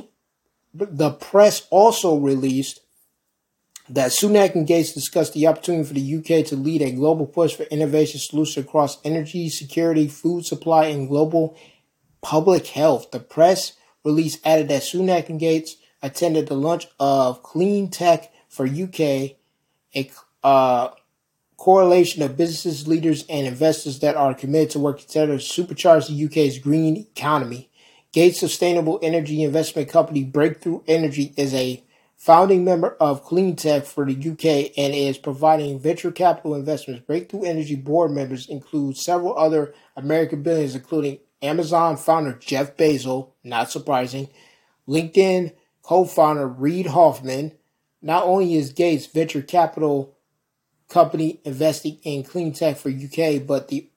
the 0.73 1.11
press 1.11 1.67
also 1.69 2.17
released 2.17 2.79
that 3.89 4.11
Sunak 4.11 4.55
and 4.55 4.65
Gates 4.65 4.93
discussed 4.93 5.33
the 5.33 5.47
opportunity 5.47 5.87
for 5.87 5.93
the 5.93 6.15
UK 6.17 6.45
to 6.47 6.55
lead 6.55 6.81
a 6.81 6.91
global 6.91 7.27
push 7.27 7.55
for 7.55 7.63
innovation 7.63 8.19
solutions 8.19 8.65
across 8.65 8.99
energy, 9.03 9.49
security, 9.49 10.07
food 10.07 10.45
supply, 10.45 10.85
and 10.85 11.07
global 11.07 11.57
public 12.21 12.67
health. 12.67 13.11
The 13.11 13.19
press 13.19 13.73
release 14.03 14.39
added 14.43 14.69
that 14.69 14.81
Sunak 14.81 15.29
and 15.29 15.39
Gates 15.39 15.75
attended 16.01 16.47
the 16.47 16.55
launch 16.55 16.87
of 16.99 17.43
Clean 17.43 17.89
Tech 17.89 18.31
for 18.49 18.65
UK, 18.65 18.99
a 19.95 20.11
uh, 20.43 20.89
correlation 21.57 22.23
of 22.23 22.37
businesses, 22.37 22.87
leaders, 22.87 23.25
and 23.29 23.45
investors 23.45 23.99
that 23.99 24.15
are 24.15 24.33
committed 24.33 24.71
to 24.71 24.79
working 24.79 25.07
together 25.07 25.37
to 25.37 25.43
supercharge 25.43 26.07
the 26.07 26.25
UK's 26.25 26.59
green 26.59 26.97
economy. 26.97 27.69
Gates 28.11 28.39
Sustainable 28.39 28.99
Energy 29.01 29.43
Investment 29.43 29.89
Company 29.89 30.23
Breakthrough 30.23 30.81
Energy 30.87 31.33
is 31.37 31.53
a 31.53 31.83
founding 32.25 32.65
member 32.65 32.97
of 32.99 33.23
Cleantech 33.23 33.83
for 33.83 34.03
the 34.03 34.15
UK 34.15 34.73
and 34.75 34.95
is 34.95 35.15
providing 35.15 35.79
venture 35.79 36.11
capital 36.11 36.55
investments. 36.55 37.05
Breakthrough 37.05 37.43
Energy 37.43 37.75
board 37.75 38.09
members 38.09 38.49
include 38.49 38.97
several 38.97 39.37
other 39.37 39.75
American 39.95 40.41
billionaires, 40.41 40.73
including 40.73 41.19
Amazon 41.43 41.97
founder 41.97 42.33
Jeff 42.33 42.75
Bezos, 42.77 43.29
not 43.43 43.69
surprising, 43.69 44.29
LinkedIn 44.87 45.53
co-founder 45.83 46.47
Reid 46.47 46.87
Hoffman. 46.87 47.51
Not 48.01 48.23
only 48.23 48.55
is 48.55 48.73
Gates 48.73 49.05
venture 49.05 49.43
capital 49.43 50.17
company 50.89 51.39
investing 51.45 51.99
in 52.01 52.23
clean 52.23 52.53
tech 52.53 52.77
for 52.77 52.89
UK, 52.89 53.45
but 53.45 53.67
the 53.67 53.87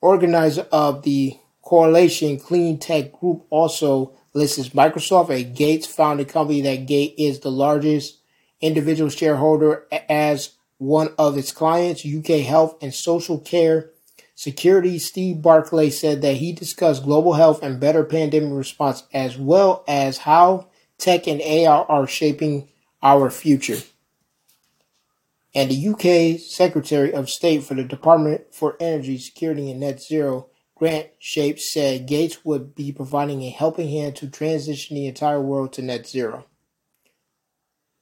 organizer 0.00 0.68
of 0.70 1.02
the 1.02 1.36
Correlation 1.60 2.38
Clean 2.38 2.78
Tech 2.78 3.18
Group 3.18 3.46
also 3.50 4.16
lists 4.34 4.70
Microsoft, 4.70 5.30
a 5.30 5.44
Gates 5.44 5.86
founded 5.86 6.28
company 6.28 6.60
that 6.62 6.86
Gates 6.86 7.14
is 7.18 7.40
the 7.40 7.50
largest 7.50 8.18
individual 8.60 9.10
shareholder 9.10 9.86
as 10.08 10.52
one 10.78 11.10
of 11.18 11.36
its 11.36 11.52
clients, 11.52 12.06
UK 12.06 12.40
Health 12.40 12.76
and 12.82 12.94
Social 12.94 13.38
Care 13.38 13.90
Security. 14.34 14.98
Steve 14.98 15.42
Barclay 15.42 15.90
said 15.90 16.22
that 16.22 16.36
he 16.36 16.52
discussed 16.52 17.04
global 17.04 17.34
health 17.34 17.62
and 17.62 17.80
better 17.80 18.04
pandemic 18.04 18.52
response 18.52 19.04
as 19.12 19.36
well 19.36 19.84
as 19.86 20.18
how 20.18 20.68
tech 20.98 21.26
and 21.26 21.40
AI 21.40 21.82
are 21.82 22.06
shaping 22.06 22.68
our 23.02 23.30
future 23.30 23.78
and 25.54 25.70
the 25.70 25.88
UK 25.88 26.40
Secretary 26.40 27.12
of 27.12 27.28
State 27.28 27.62
for 27.62 27.74
the 27.74 27.84
Department 27.84 28.42
for 28.52 28.76
Energy, 28.80 29.18
Security 29.18 29.70
and 29.70 29.80
Net 29.80 30.00
Zero, 30.00 30.48
Grant 30.82 31.10
Shapps, 31.20 31.60
said 31.60 32.08
Gates 32.08 32.44
would 32.44 32.74
be 32.74 32.90
providing 32.90 33.42
a 33.42 33.50
helping 33.50 33.88
hand 33.88 34.16
to 34.16 34.26
transition 34.28 34.96
the 34.96 35.06
entire 35.06 35.40
world 35.40 35.72
to 35.74 35.82
net 35.82 36.08
zero. 36.08 36.46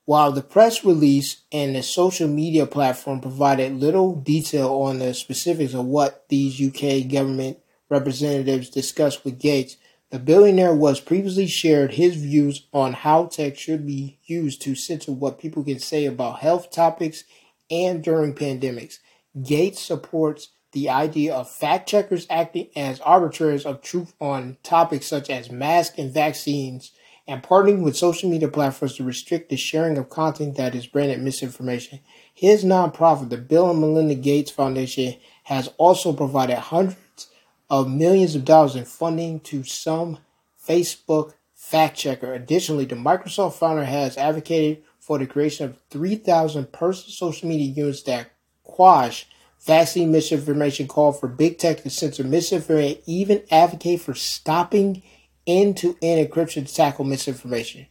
While 0.07 0.33
the 0.33 0.41
press 0.41 0.83
release 0.83 1.43
and 1.53 1.77
the 1.77 1.83
social 1.83 2.27
media 2.27 2.65
platform 2.65 3.21
provided 3.21 3.79
little 3.79 4.15
detail 4.15 4.73
on 4.73 4.99
the 4.99 5.13
specifics 5.13 5.75
of 5.75 5.85
what 5.85 6.27
these 6.31 6.59
UK 6.59 7.07
government 7.07 7.59
representatives 7.91 8.71
discussed 8.71 9.27
with 9.27 9.39
Gates, 9.39 9.77
the 10.09 10.19
billionaire 10.19 10.75
was 10.75 11.01
previously 11.01 11.49
shared 11.49 11.93
his 11.93 12.17
views 12.17 12.67
on 12.73 12.95
how 12.95 13.27
tech 13.27 13.59
should 13.59 13.87
be 13.87 14.19
used 14.25 14.63
to 14.63 14.75
censor 14.75 15.13
what 15.13 15.39
people 15.39 15.63
can 15.63 15.81
say 15.81 16.07
about 16.07 16.39
health 16.39 16.71
topics 16.71 17.25
and 17.71 18.03
during 18.03 18.35
pandemics. 18.35 19.01
Gates 19.43 19.83
supports 19.83 20.49
the 20.73 20.89
idea 20.89 21.35
of 21.35 21.51
fact 21.51 21.89
checkers 21.89 22.27
acting 22.31 22.69
as 22.77 23.01
arbiters 23.01 23.67
of 23.67 23.83
truth 23.83 24.15
on 24.21 24.57
topics 24.63 25.07
such 25.07 25.29
as 25.29 25.51
masks 25.51 25.99
and 25.99 26.13
vaccines, 26.13 26.93
and 27.27 27.43
partnering 27.43 27.83
with 27.83 27.97
social 27.97 28.29
media 28.29 28.49
platforms 28.49 28.97
to 28.97 29.05
restrict 29.05 29.51
the 29.51 29.57
sharing 29.57 29.97
of 29.97 30.11
content 30.11 30.57
that 30.57 30.75
is 30.75 30.87
branded 30.87 31.21
misinformation. 31.21 32.01
His 32.35 32.65
nonprofit, 32.65 33.31
the 33.31 33.37
Bill 33.37 33.71
and 33.71 33.81
Melinda 33.81 34.15
Gates 34.17 34.51
Foundation, 34.51 35.15
has 35.45 35.69
also 35.77 36.13
provided 36.13 36.57
hundreds 36.57 37.29
of 37.69 37.89
millions 37.89 38.35
of 38.35 38.45
dollars 38.45 38.75
in 38.75 38.85
funding 38.85 39.39
to 39.41 39.63
some 39.63 40.19
Facebook 40.67 41.35
fact 41.55 41.97
checker. 41.97 42.35
Additionally, 42.35 42.85
the 42.85 42.97
Microsoft 42.97 43.55
founder 43.55 43.85
has 43.85 44.17
advocated 44.17 44.83
for 44.99 45.19
the 45.19 45.27
creation 45.27 45.67
of 45.67 45.79
3,000 45.91 46.73
personal 46.73 47.13
social 47.13 47.49
media 47.49 47.73
units 47.73 48.03
that 48.03 48.33
quash 48.65 49.27
vaccine 49.67 50.11
misinformation, 50.11 50.89
call 50.89 51.13
for 51.13 51.29
big 51.29 51.59
tech 51.59 51.83
to 51.83 51.91
censor 51.91 52.25
misinformation, 52.25 53.03
even 53.07 53.43
advocate 53.51 54.01
for 54.01 54.15
stopping 54.15 55.03
end-to-end 55.47 56.29
encryption 56.29 56.67
to 56.67 56.75
tackle 56.75 57.05
misinformation. 57.05 57.87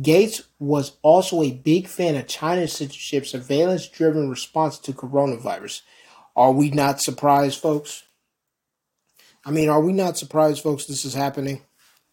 Gates 0.00 0.42
was 0.58 0.96
also 1.02 1.42
a 1.42 1.50
big 1.50 1.86
fan 1.86 2.14
of 2.14 2.26
China's 2.26 2.72
censorship 2.72 3.26
surveillance 3.26 3.88
driven 3.88 4.30
response 4.30 4.78
to 4.78 4.92
coronavirus. 4.92 5.82
Are 6.36 6.52
we 6.52 6.70
not 6.70 7.00
surprised, 7.00 7.60
folks? 7.60 8.04
I 9.44 9.50
mean, 9.50 9.68
are 9.68 9.80
we 9.80 9.92
not 9.92 10.16
surprised, 10.16 10.62
folks, 10.62 10.86
this 10.86 11.04
is 11.04 11.14
happening? 11.14 11.62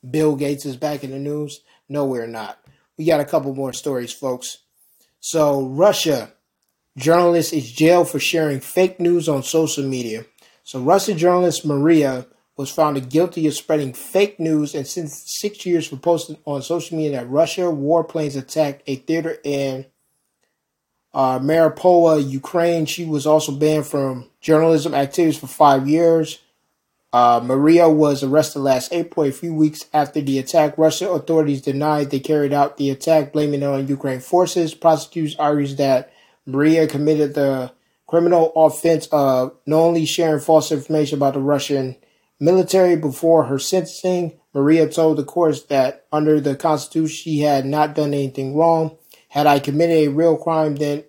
Bill 0.10 0.36
Gates 0.36 0.66
is 0.66 0.78
back 0.78 1.04
in 1.04 1.12
the 1.12 1.20
news? 1.20 1.62
No, 1.90 2.06
we're 2.06 2.28
not 2.28 2.60
we 2.98 3.06
got 3.06 3.20
a 3.20 3.26
couple 3.26 3.54
more 3.54 3.74
stories, 3.74 4.12
folks. 4.12 4.60
So, 5.20 5.68
Russia 5.68 6.34
journalist 6.98 7.54
is 7.54 7.72
jailed 7.72 8.10
for 8.10 8.20
sharing 8.20 8.60
fake 8.60 9.00
news 9.00 9.30
on 9.30 9.44
social 9.44 9.84
media. 9.84 10.26
So, 10.64 10.82
Russian 10.82 11.18
journalist 11.18 11.66
Maria 11.66 12.26
was 12.58 12.72
found 12.72 13.10
guilty 13.10 13.46
of 13.48 13.54
spreading 13.54 13.94
fake 13.94 14.40
news 14.40 14.74
and 14.74 14.86
sentenced 14.86 15.30
six 15.40 15.66
years 15.66 15.88
for 15.88 15.96
posting 15.96 16.38
on 16.46 16.62
social 16.64 16.98
media 16.98 17.20
that 17.20 17.30
Russia 17.30 17.62
warplanes 17.62 18.36
attacked 18.36 18.82
a 18.88 18.96
theater 18.96 19.38
in 19.44 19.86
uh, 21.14 22.20
Ukraine. 22.20 22.86
She 22.86 23.06
was 23.06 23.28
also 23.28 23.52
banned 23.52 23.86
from 23.86 24.30
journalism 24.42 24.94
activities 24.96 25.38
for 25.38 25.48
five 25.48 25.88
years. 25.88 26.40
Uh, 27.14 27.40
Maria 27.44 27.88
was 27.88 28.24
arrested 28.24 28.60
last 28.60 28.92
April, 28.92 29.26
a 29.26 29.32
few 29.32 29.54
weeks 29.54 29.86
after 29.94 30.20
the 30.20 30.40
attack. 30.40 30.78
Russian 30.78 31.08
authorities 31.08 31.62
denied 31.62 32.10
they 32.10 32.20
carried 32.20 32.54
out 32.54 32.78
the 32.78 32.90
attack, 32.90 33.32
blaming 33.32 33.62
it 33.62 33.66
on 33.66 33.88
Ukraine 33.88 34.20
forces. 34.20 34.74
Prosecutors 34.74 35.36
argues 35.38 35.78
that 35.78 36.12
Maria 36.48 36.88
committed 36.88 37.36
the 37.36 37.72
criminal 38.08 38.54
offense 38.56 39.08
of 39.12 39.56
knowingly 39.68 40.06
sharing 40.06 40.40
false 40.40 40.72
information 40.72 41.20
about 41.20 41.34
the 41.34 41.42
Russian 41.42 41.98
military 42.40 42.96
before 42.96 43.44
her 43.44 43.60
sentencing. 43.60 44.40
Maria 44.54 44.90
told 44.90 45.18
the 45.18 45.24
court 45.24 45.68
that 45.68 46.06
under 46.12 46.40
the 46.40 46.56
Constitution 46.56 47.14
she 47.14 47.40
had 47.42 47.66
not 47.66 47.94
done 47.94 48.14
anything 48.14 48.56
wrong. 48.56 48.98
Had 49.30 49.46
I 49.46 49.60
committed 49.60 50.08
a 50.08 50.12
real 50.12 50.38
crime, 50.38 50.78
then 50.78 51.04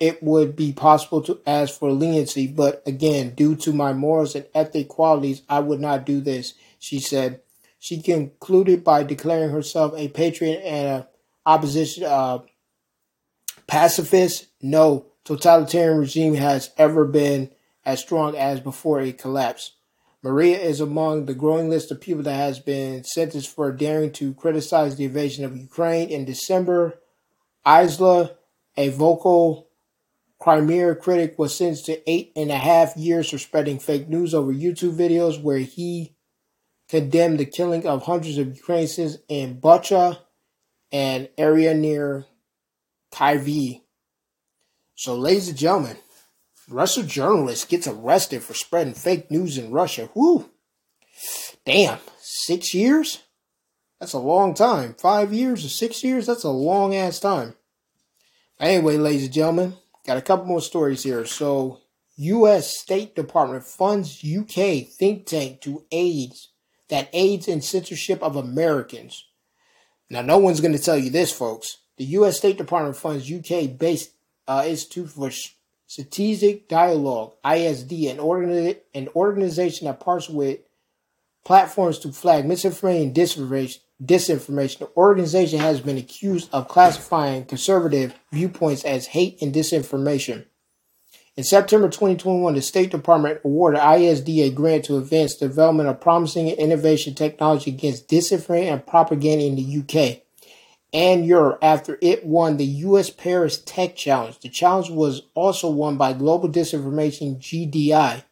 it 0.00 0.22
would 0.22 0.54
be 0.54 0.72
possible 0.72 1.22
to 1.22 1.40
ask 1.46 1.78
for 1.78 1.90
leniency, 1.90 2.46
but 2.46 2.82
again, 2.86 3.30
due 3.34 3.56
to 3.56 3.72
my 3.72 3.92
morals 3.92 4.34
and 4.34 4.46
ethic 4.54 4.88
qualities, 4.88 5.42
I 5.48 5.60
would 5.60 5.80
not 5.80 6.06
do 6.06 6.20
this, 6.20 6.54
she 6.78 7.00
said. 7.00 7.40
She 7.78 8.00
concluded 8.00 8.84
by 8.84 9.02
declaring 9.02 9.50
herself 9.50 9.92
a 9.96 10.08
patriot 10.08 10.60
and 10.64 10.88
a 10.88 11.08
opposition 11.46 12.04
uh, 12.04 12.38
pacifist. 13.74 14.46
No 14.62 15.06
totalitarian 15.24 15.98
regime 15.98 16.34
has 16.34 16.70
ever 16.78 17.04
been 17.04 17.50
as 17.84 17.98
strong 17.98 18.36
as 18.36 18.60
before 18.60 19.00
it 19.00 19.18
collapsed. 19.18 19.72
Maria 20.22 20.56
is 20.56 20.80
among 20.80 21.26
the 21.26 21.34
growing 21.34 21.68
list 21.68 21.90
of 21.90 22.00
people 22.00 22.22
that 22.22 22.36
has 22.36 22.60
been 22.60 23.02
sentenced 23.02 23.52
for 23.52 23.72
daring 23.72 24.12
to 24.12 24.32
criticize 24.34 24.94
the 24.94 25.06
invasion 25.06 25.44
of 25.44 25.56
Ukraine. 25.56 26.08
In 26.08 26.24
December, 26.24 27.00
Isla, 27.66 28.36
a 28.76 28.90
vocal 28.90 29.66
Crimea 30.38 30.94
critic 30.94 31.36
was 31.36 31.56
sentenced 31.56 31.86
to 31.86 32.08
eight 32.08 32.30
and 32.36 32.52
a 32.52 32.58
half 32.58 32.96
years 32.96 33.30
for 33.30 33.38
spreading 33.38 33.80
fake 33.80 34.08
news 34.08 34.34
over 34.34 34.52
YouTube 34.52 34.96
videos 34.96 35.42
where 35.42 35.58
he 35.58 36.14
condemned 36.88 37.40
the 37.40 37.44
killing 37.44 37.84
of 37.88 38.04
hundreds 38.04 38.38
of 38.38 38.54
Ukrainians 38.54 39.18
in 39.28 39.60
Bucha, 39.60 40.18
an 40.92 41.28
area 41.36 41.74
near 41.74 42.26
Kyiv. 43.14 43.80
So, 44.96 45.14
ladies 45.14 45.48
and 45.48 45.58
gentlemen, 45.58 45.96
Russian 46.68 47.06
journalist 47.06 47.68
gets 47.68 47.86
arrested 47.86 48.42
for 48.42 48.54
spreading 48.54 48.94
fake 48.94 49.30
news 49.30 49.56
in 49.56 49.70
Russia. 49.70 50.08
Whoo! 50.14 50.50
Damn, 51.64 51.98
six 52.20 52.74
years? 52.74 53.22
That's 54.00 54.12
a 54.12 54.18
long 54.18 54.54
time. 54.54 54.94
Five 54.94 55.32
years 55.32 55.64
or 55.64 55.68
six 55.68 56.02
years? 56.02 56.26
That's 56.26 56.44
a 56.44 56.50
long 56.50 56.94
ass 56.94 57.20
time. 57.20 57.54
Anyway, 58.60 58.96
ladies 58.96 59.24
and 59.24 59.32
gentlemen, 59.32 59.74
got 60.06 60.16
a 60.16 60.22
couple 60.22 60.46
more 60.46 60.60
stories 60.60 61.02
here. 61.02 61.24
So, 61.24 61.80
U.S. 62.16 62.78
State 62.78 63.14
Department 63.14 63.64
funds 63.64 64.24
UK 64.24 64.86
think 64.86 65.26
tank 65.26 65.60
to 65.62 65.84
aids 65.90 66.50
that 66.88 67.08
aids 67.12 67.48
in 67.48 67.60
censorship 67.60 68.22
of 68.22 68.36
Americans. 68.36 69.24
Now, 70.10 70.22
no 70.22 70.38
one's 70.38 70.60
going 70.60 70.76
to 70.76 70.82
tell 70.82 70.98
you 70.98 71.10
this, 71.10 71.32
folks. 71.32 71.78
The 71.96 72.04
U.S. 72.04 72.38
State 72.38 72.58
Department 72.58 72.96
funds 72.96 73.30
UK-based 73.30 74.10
uh, 74.48 74.64
Institute 74.66 75.10
for 75.10 75.30
Strategic 75.86 76.68
Dialogue 76.68 77.34
(ISD), 77.44 77.92
an, 77.92 78.16
organi- 78.18 78.78
an 78.94 79.08
organization 79.14 79.86
that 79.86 80.00
partners 80.00 80.28
with 80.28 80.58
platforms 81.44 82.00
to 82.00 82.12
flag 82.12 82.46
misinformation 82.46 83.08
and 83.08 83.14
disinformation. 83.14 83.78
Disinformation. 84.02 84.78
The 84.80 84.90
organization 84.96 85.60
has 85.60 85.80
been 85.80 85.96
accused 85.96 86.52
of 86.52 86.66
classifying 86.66 87.44
conservative 87.44 88.12
viewpoints 88.32 88.84
as 88.84 89.06
hate 89.06 89.40
and 89.40 89.54
disinformation. 89.54 90.46
In 91.36 91.44
September 91.44 91.88
2021, 91.88 92.54
the 92.54 92.62
State 92.62 92.90
Department 92.90 93.40
awarded 93.44 93.80
ISD 93.80 94.28
a 94.30 94.50
grant 94.50 94.84
to 94.86 94.98
advance 94.98 95.36
development 95.36 95.88
of 95.88 96.00
promising 96.00 96.48
innovation 96.48 97.14
technology 97.14 97.70
against 97.70 98.08
disinformation 98.08 98.72
and 98.72 98.86
propaganda 98.86 99.44
in 99.44 99.54
the 99.54 99.78
UK 99.78 100.23
and 100.94 101.26
Europe 101.26 101.58
after 101.60 101.98
it 102.00 102.24
won 102.24 102.56
the 102.56 102.64
US 102.64 103.10
Paris 103.10 103.60
Tech 103.60 103.96
Challenge. 103.96 104.38
The 104.38 104.48
challenge 104.48 104.90
was 104.90 105.22
also 105.34 105.68
won 105.68 105.96
by 105.96 106.12
Global 106.12 106.48
Disinformation 106.48 107.38
GDI, 107.38 108.22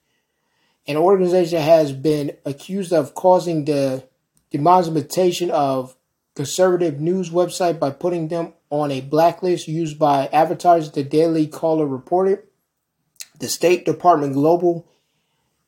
an 0.86 0.96
organization 0.96 1.58
that 1.58 1.64
has 1.64 1.92
been 1.92 2.36
accused 2.46 2.92
of 2.92 3.14
causing 3.14 3.64
the 3.64 4.04
demonetization 4.52 5.50
of 5.50 5.96
conservative 6.36 7.00
news 7.00 7.30
website 7.30 7.80
by 7.80 7.90
putting 7.90 8.28
them 8.28 8.54
on 8.70 8.92
a 8.92 9.00
blacklist 9.00 9.66
used 9.66 9.98
by 9.98 10.28
advertisers, 10.32 10.92
the 10.92 11.02
Daily 11.02 11.48
Caller 11.48 11.86
reported. 11.86 12.44
The 13.38 13.48
State 13.48 13.84
Department 13.84 14.34
Global 14.34 14.86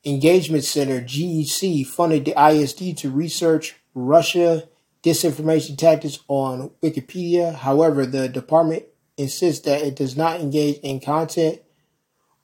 Engagement 0.04 0.62
Center, 0.64 1.00
GEC, 1.00 1.84
funded 1.86 2.24
the 2.24 2.40
ISD 2.40 2.96
to 2.98 3.10
research 3.10 3.76
Russia 3.94 4.68
disinformation 5.04 5.76
tactics 5.76 6.18
on 6.28 6.70
Wikipedia. 6.82 7.54
However, 7.54 8.06
the 8.06 8.28
department 8.28 8.84
insists 9.16 9.64
that 9.66 9.82
it 9.82 9.96
does 9.96 10.16
not 10.16 10.40
engage 10.40 10.78
in 10.78 11.00
content 11.00 11.60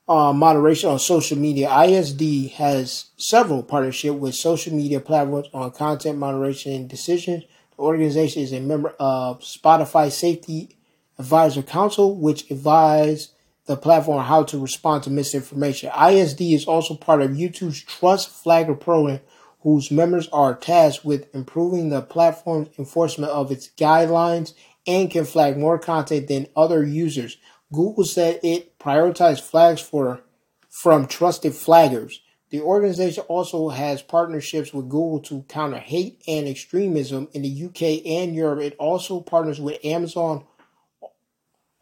uh, 0.08 0.32
moderation 0.32 0.90
on 0.90 0.98
social 0.98 1.38
media. 1.38 1.70
ISD 1.84 2.50
has 2.54 3.06
several 3.16 3.62
partnerships 3.62 4.18
with 4.18 4.34
social 4.34 4.74
media 4.74 5.00
platforms 5.00 5.48
on 5.54 5.70
content 5.70 6.18
moderation 6.18 6.86
decisions. 6.88 7.44
The 7.76 7.82
organization 7.82 8.42
is 8.42 8.52
a 8.52 8.60
member 8.60 8.90
of 8.98 9.40
Spotify 9.40 10.10
Safety 10.10 10.76
Advisor 11.18 11.62
Council, 11.62 12.16
which 12.16 12.50
advises 12.50 13.32
the 13.66 13.76
platform 13.76 14.24
how 14.24 14.42
to 14.42 14.58
respond 14.58 15.04
to 15.04 15.10
misinformation. 15.10 15.92
ISD 15.96 16.40
is 16.40 16.64
also 16.64 16.96
part 16.96 17.22
of 17.22 17.30
YouTube's 17.30 17.82
Trust 17.84 18.30
Flagger 18.30 18.74
program, 18.74 19.20
whose 19.62 19.90
members 19.90 20.28
are 20.28 20.54
tasked 20.54 21.04
with 21.04 21.34
improving 21.34 21.90
the 21.90 22.00
platform's 22.00 22.68
enforcement 22.78 23.32
of 23.32 23.50
its 23.50 23.70
guidelines 23.76 24.54
and 24.86 25.10
can 25.10 25.24
flag 25.24 25.58
more 25.58 25.78
content 25.78 26.28
than 26.28 26.46
other 26.56 26.84
users. 26.84 27.36
Google 27.72 28.04
said 28.04 28.40
it 28.42 28.78
prioritized 28.78 29.42
flags 29.42 29.80
for 29.80 30.22
from 30.68 31.06
trusted 31.06 31.52
flaggers. 31.52 32.20
The 32.50 32.60
organization 32.60 33.22
also 33.28 33.68
has 33.68 34.02
partnerships 34.02 34.72
with 34.72 34.88
Google 34.88 35.20
to 35.20 35.42
counter 35.42 35.78
hate 35.78 36.22
and 36.26 36.48
extremism 36.48 37.28
in 37.32 37.42
the 37.42 37.64
UK 37.66 38.04
and 38.04 38.34
Europe. 38.34 38.60
It 38.60 38.76
also 38.78 39.20
partners 39.20 39.60
with 39.60 39.84
Amazon 39.84 40.44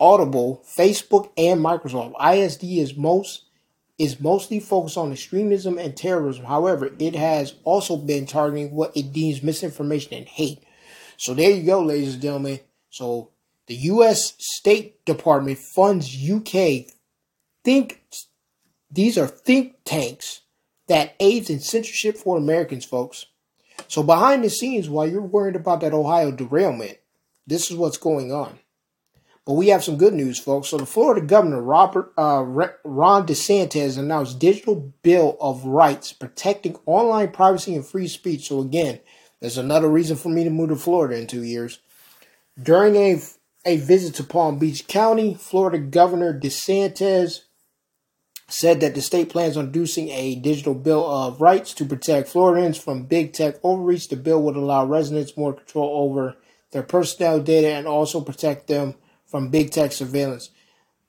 Audible, 0.01 0.63
Facebook, 0.67 1.31
and 1.37 1.61
Microsoft. 1.61 2.15
ISD 2.23 2.65
is 2.65 2.97
most 2.97 3.48
is 3.99 4.21
mostly 4.21 4.61
focused 4.61 4.97
on 4.97 5.13
extremism 5.13 5.77
and 5.77 5.97
terrorism. 5.97 6.45
However, 6.45 6.91
it 6.99 7.17
has 7.17 7.55
also 7.65 7.97
been 7.97 8.27
targeting 8.27 8.71
what 8.71 8.97
it 8.97 9.13
deems 9.13 9.43
misinformation 9.43 10.15
and 10.15 10.29
hate. 10.29 10.63
So 11.17 11.35
there 11.35 11.51
you 11.51 11.65
go, 11.65 11.83
ladies 11.83 12.15
and 12.15 12.23
gentlemen. 12.23 12.61
So 12.91 13.31
the 13.67 13.75
U.S. 13.75 14.35
State 14.39 15.05
Department 15.05 15.59
funds 15.59 16.17
UK 16.17 16.87
think 17.65 18.01
these 18.91 19.19
are 19.19 19.27
think 19.27 19.77
tanks 19.85 20.43
that 20.87 21.15
aids 21.21 21.51
in 21.51 21.61
censorship 21.61 22.17
for 22.17 22.39
Americans, 22.39 22.85
folks. 22.85 23.27
So 23.89 24.03
behind 24.03 24.45
the 24.45 24.51
scenes, 24.51 24.89
while 24.89 25.09
you're 25.09 25.21
worried 25.21 25.57
about 25.57 25.81
that 25.81 25.93
Ohio 25.93 26.31
derailment, 26.31 26.99
this 27.47 27.71
is 27.71 27.77
what's 27.77 27.99
going 27.99 28.33
on. 28.33 28.59
But 29.49 29.55
we 29.55 29.69
have 29.69 29.83
some 29.83 29.97
good 29.97 30.13
news, 30.13 30.39
folks. 30.39 30.69
So 30.69 30.77
the 30.77 30.85
Florida 30.85 31.27
governor, 31.27 31.63
Robert 31.63 32.13
uh, 32.19 32.45
Ron 32.85 33.27
DeSantis, 33.27 33.97
announced 33.97 34.39
digital 34.39 34.93
bill 35.01 35.39
of 35.41 35.65
rights 35.65 36.13
protecting 36.13 36.77
online 36.85 37.31
privacy 37.31 37.75
and 37.75 37.87
free 37.87 38.09
speech. 38.09 38.49
So 38.49 38.61
again, 38.61 39.01
there's 39.41 39.57
another 39.57 39.89
reason 39.89 40.19
for 40.19 40.29
me 40.29 40.45
to 40.45 40.51
move 40.51 40.69
to 40.69 40.77
Florida 40.77 41.17
in 41.17 41.27
two 41.27 41.45
years. 41.45 41.79
During 42.63 42.97
a 42.97 43.23
a 43.65 43.79
visit 43.79 44.15
to 44.17 44.25
Palm 44.25 44.59
Beach 44.59 44.87
County, 44.87 45.33
Florida 45.33 45.79
Governor 45.79 46.39
DeSantis 46.39 47.45
said 48.49 48.81
that 48.81 48.95
the 48.95 49.01
state 49.01 49.31
plans 49.31 49.57
on 49.57 49.67
introducing 49.69 50.11
a 50.11 50.35
digital 50.35 50.75
bill 50.75 51.11
of 51.11 51.41
rights 51.41 51.73
to 51.75 51.87
protect 51.87 52.29
Floridians 52.29 52.77
from 52.77 53.05
big 53.05 53.33
tech 53.33 53.55
overreach. 53.63 54.09
The 54.09 54.17
bill 54.17 54.43
would 54.43 54.57
allow 54.57 54.85
residents 54.85 55.39
more 55.39 55.55
control 55.55 56.05
over 56.05 56.37
their 56.73 56.83
personal 56.83 57.41
data 57.41 57.69
and 57.69 57.87
also 57.87 58.21
protect 58.21 58.67
them 58.67 58.95
from 59.29 59.51
big 59.51 59.71
tech 59.71 59.93
surveillance. 59.93 60.51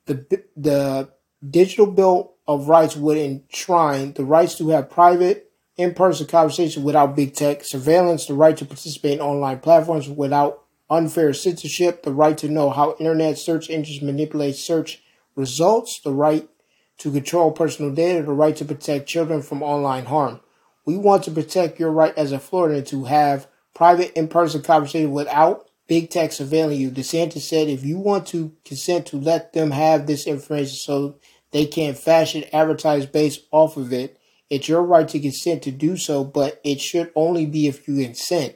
The, 0.06 0.44
the 0.56 1.10
digital 1.48 1.88
bill 1.88 2.34
of 2.48 2.68
rights 2.68 2.96
would 2.96 3.18
enshrine 3.18 4.14
the 4.14 4.26
rights 4.26 4.58
to 4.58 4.70
have 4.70 4.90
private, 4.90 5.52
in-person 5.78 6.28
conversation 6.28 6.84
without 6.84 7.16
big 7.16 7.34
tech 7.34 7.64
surveillance, 7.64 8.26
the 8.26 8.34
right 8.34 8.58
to 8.58 8.66
participate 8.66 9.14
in 9.14 9.22
online 9.22 9.60
platforms 9.60 10.10
without 10.10 10.64
unfair 10.90 11.34
censorship, 11.34 12.04
the 12.04 12.12
right 12.12 12.38
to 12.38 12.50
know 12.50 12.70
how 12.70 12.96
internet 13.00 13.38
search 13.38 13.70
engines 13.70 14.02
manipulate 14.02 14.56
search 14.56 15.02
results, 15.36 16.02
the 16.04 16.14
right 16.14 16.50
to 16.98 17.12
control 17.12 17.52
personal 17.52 17.94
data, 17.94 18.24
the 18.24 18.32
right 18.32 18.56
to 18.58 18.66
protect 18.66 19.08
children 19.08 19.42
from 19.42 19.64
online 19.64 20.06
harm. 20.06 20.42
We 20.86 20.98
want 20.98 21.24
to 21.26 21.32
protect 21.32 21.80
your 21.80 21.92
right 21.92 22.18
as 22.18 22.32
a 22.32 22.40
Floridian 22.40 22.84
to 22.86 23.06
have 23.06 23.48
private 23.74 24.12
in-person 24.18 24.64
conversation 24.64 25.12
without 25.12 25.69
big 25.90 26.10
tech 26.12 26.30
surveilling 26.30 26.78
you. 26.78 26.92
DeSantis 26.92 27.42
said 27.42 27.68
if 27.68 27.84
you 27.84 27.98
want 27.98 28.28
to 28.28 28.56
consent 28.64 29.08
to 29.08 29.18
let 29.18 29.52
them 29.52 29.72
have 29.72 30.08
this 30.08 30.28
information 30.28 30.78
so 30.78 31.16
they 31.52 31.66
can 31.66 31.96
fashion 31.96 32.46
advertise 32.54 33.08
based 33.08 33.42
off 33.52 33.76
of 33.76 33.92
it, 33.92 34.18
it's 34.50 34.70
your 34.70 34.84
right 34.84 35.08
to 35.10 35.20
consent 35.20 35.64
to 35.64 35.72
do 35.72 35.98
so, 35.98 36.24
but 36.24 36.62
it 36.64 36.80
should 36.80 37.12
only 37.16 37.46
be 37.46 37.68
if 37.68 37.88
you 37.88 38.04
consent. 38.04 38.56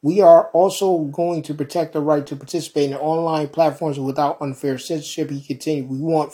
We 0.00 0.20
are 0.20 0.48
also 0.48 1.04
going 1.04 1.42
to 1.42 1.54
protect 1.54 1.92
the 1.92 2.00
right 2.00 2.26
to 2.26 2.36
participate 2.36 2.90
in 2.90 2.96
online 2.96 3.48
platforms 3.48 4.00
without 4.00 4.40
unfair 4.40 4.78
censorship. 4.78 5.30
He 5.30 5.46
continued, 5.46 5.88
we 5.88 5.98
want 5.98 6.32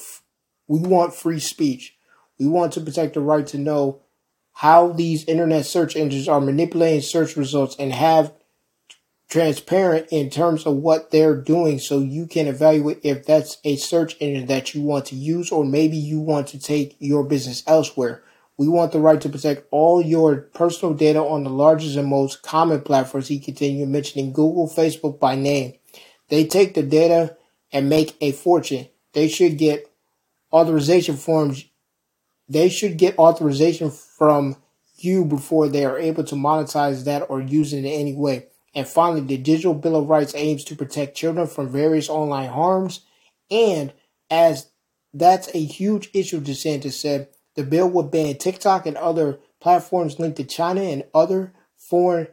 we 0.69 0.81
want 0.81 1.15
free 1.15 1.41
speech. 1.41 1.97
We 2.39 2.47
want 2.47 2.73
to 2.75 2.81
protect 2.81 3.15
the 3.15 3.21
right 3.21 3.47
to 3.49 3.59
know 3.59 4.03
how 4.53 4.93
these 4.93 5.25
internet 5.25 5.67
search 5.67 5.97
engines 5.97 6.29
are 6.29 6.41
manipulating 6.41 7.01
search 7.01 7.37
results 7.37 7.77
and 7.79 7.93
have 7.93 8.33
transparent 9.29 10.09
in 10.11 10.31
terms 10.31 10.65
of 10.65 10.75
what 10.77 11.11
they're 11.11 11.37
doing 11.37 11.79
so 11.79 12.01
you 12.01 12.27
can 12.27 12.47
evaluate 12.47 13.01
if 13.03 13.27
that's 13.27 13.59
a 13.63 13.77
search 13.77 14.17
engine 14.21 14.47
that 14.47 14.75
you 14.75 14.81
want 14.81 15.07
to 15.07 15.15
use 15.15 15.53
or 15.53 15.65
maybe 15.65 15.97
you 15.97 16.19
want 16.19 16.49
to 16.49 16.59
take 16.59 16.97
your 16.99 17.25
business 17.25 17.63
elsewhere. 17.67 18.23
We 18.57 18.69
want 18.69 18.93
the 18.93 19.01
right 19.01 19.21
to 19.21 19.29
protect 19.29 19.69
all 19.71 20.03
your 20.03 20.37
personal 20.37 20.95
data 20.95 21.21
on 21.21 21.45
the 21.45 21.51
largest 21.51 21.97
and 21.97 22.09
most 22.09 22.43
common 22.43 22.81
platforms. 22.81 23.29
He 23.29 23.39
continued 23.39 23.89
mentioning 23.89 24.33
Google, 24.33 24.69
Facebook 24.69 25.21
by 25.21 25.37
name. 25.37 25.75
They 26.29 26.47
take 26.47 26.75
the 26.75 26.83
data 26.83 27.37
and 27.71 27.89
make 27.89 28.17
a 28.21 28.33
fortune. 28.33 28.89
They 29.13 29.29
should 29.29 29.59
get 29.59 29.93
authorization 30.53 31.17
forms. 31.17 31.67
They 32.49 32.69
should 32.71 32.97
get 32.97 33.19
authorization 33.19 33.91
from 33.91 34.57
you 34.97 35.25
before 35.25 35.69
they 35.69 35.85
are 35.85 35.99
able 35.99 36.25
to 36.25 36.35
monetize 36.35 37.05
that 37.05 37.27
or 37.29 37.41
use 37.41 37.73
it 37.73 37.79
in 37.79 37.87
any 37.87 38.15
way. 38.15 38.47
And 38.79 38.87
finally, 38.87 39.23
the 39.23 39.37
Digital 39.37 39.75
Bill 39.75 39.97
of 39.97 40.09
Rights 40.09 40.37
aims 40.37 40.63
to 40.67 40.77
protect 40.77 41.17
children 41.17 41.49
from 41.49 41.69
various 41.69 42.09
online 42.09 42.49
harms. 42.49 43.01
And 43.51 43.93
as 44.31 44.71
that's 45.13 45.53
a 45.53 45.59
huge 45.59 46.11
issue, 46.15 46.41
DeSantis 46.41 46.93
said, 46.93 47.27
the 47.57 47.65
bill 47.65 47.91
would 47.91 48.13
ban 48.13 48.37
TikTok 48.37 48.87
and 48.87 48.97
other 48.97 49.41
platforms 49.61 50.21
linked 50.21 50.37
to 50.37 50.45
China 50.45 50.81
and 50.81 51.03
other 51.13 51.55
foreign 51.77 52.29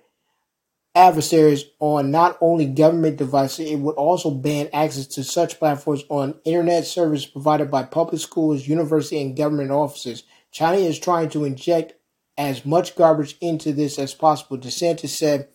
adversaries 0.93 1.65
on 1.79 2.11
not 2.11 2.37
only 2.39 2.67
government 2.67 3.17
devices, 3.17 3.71
it 3.71 3.79
would 3.79 3.95
also 3.95 4.29
ban 4.29 4.69
access 4.71 5.07
to 5.07 5.23
such 5.23 5.57
platforms 5.57 6.03
on 6.09 6.39
internet 6.45 6.85
service 6.85 7.25
provided 7.25 7.71
by 7.71 7.81
public 7.81 8.21
schools, 8.21 8.67
university, 8.67 9.19
and 9.19 9.35
government 9.35 9.71
offices. 9.71 10.21
China 10.51 10.77
is 10.77 10.99
trying 10.99 11.29
to 11.29 11.43
inject 11.43 11.93
as 12.37 12.67
much 12.67 12.95
garbage 12.95 13.35
into 13.41 13.73
this 13.73 13.97
as 13.97 14.13
possible. 14.13 14.59
DeSantis 14.59 15.09
said 15.09 15.47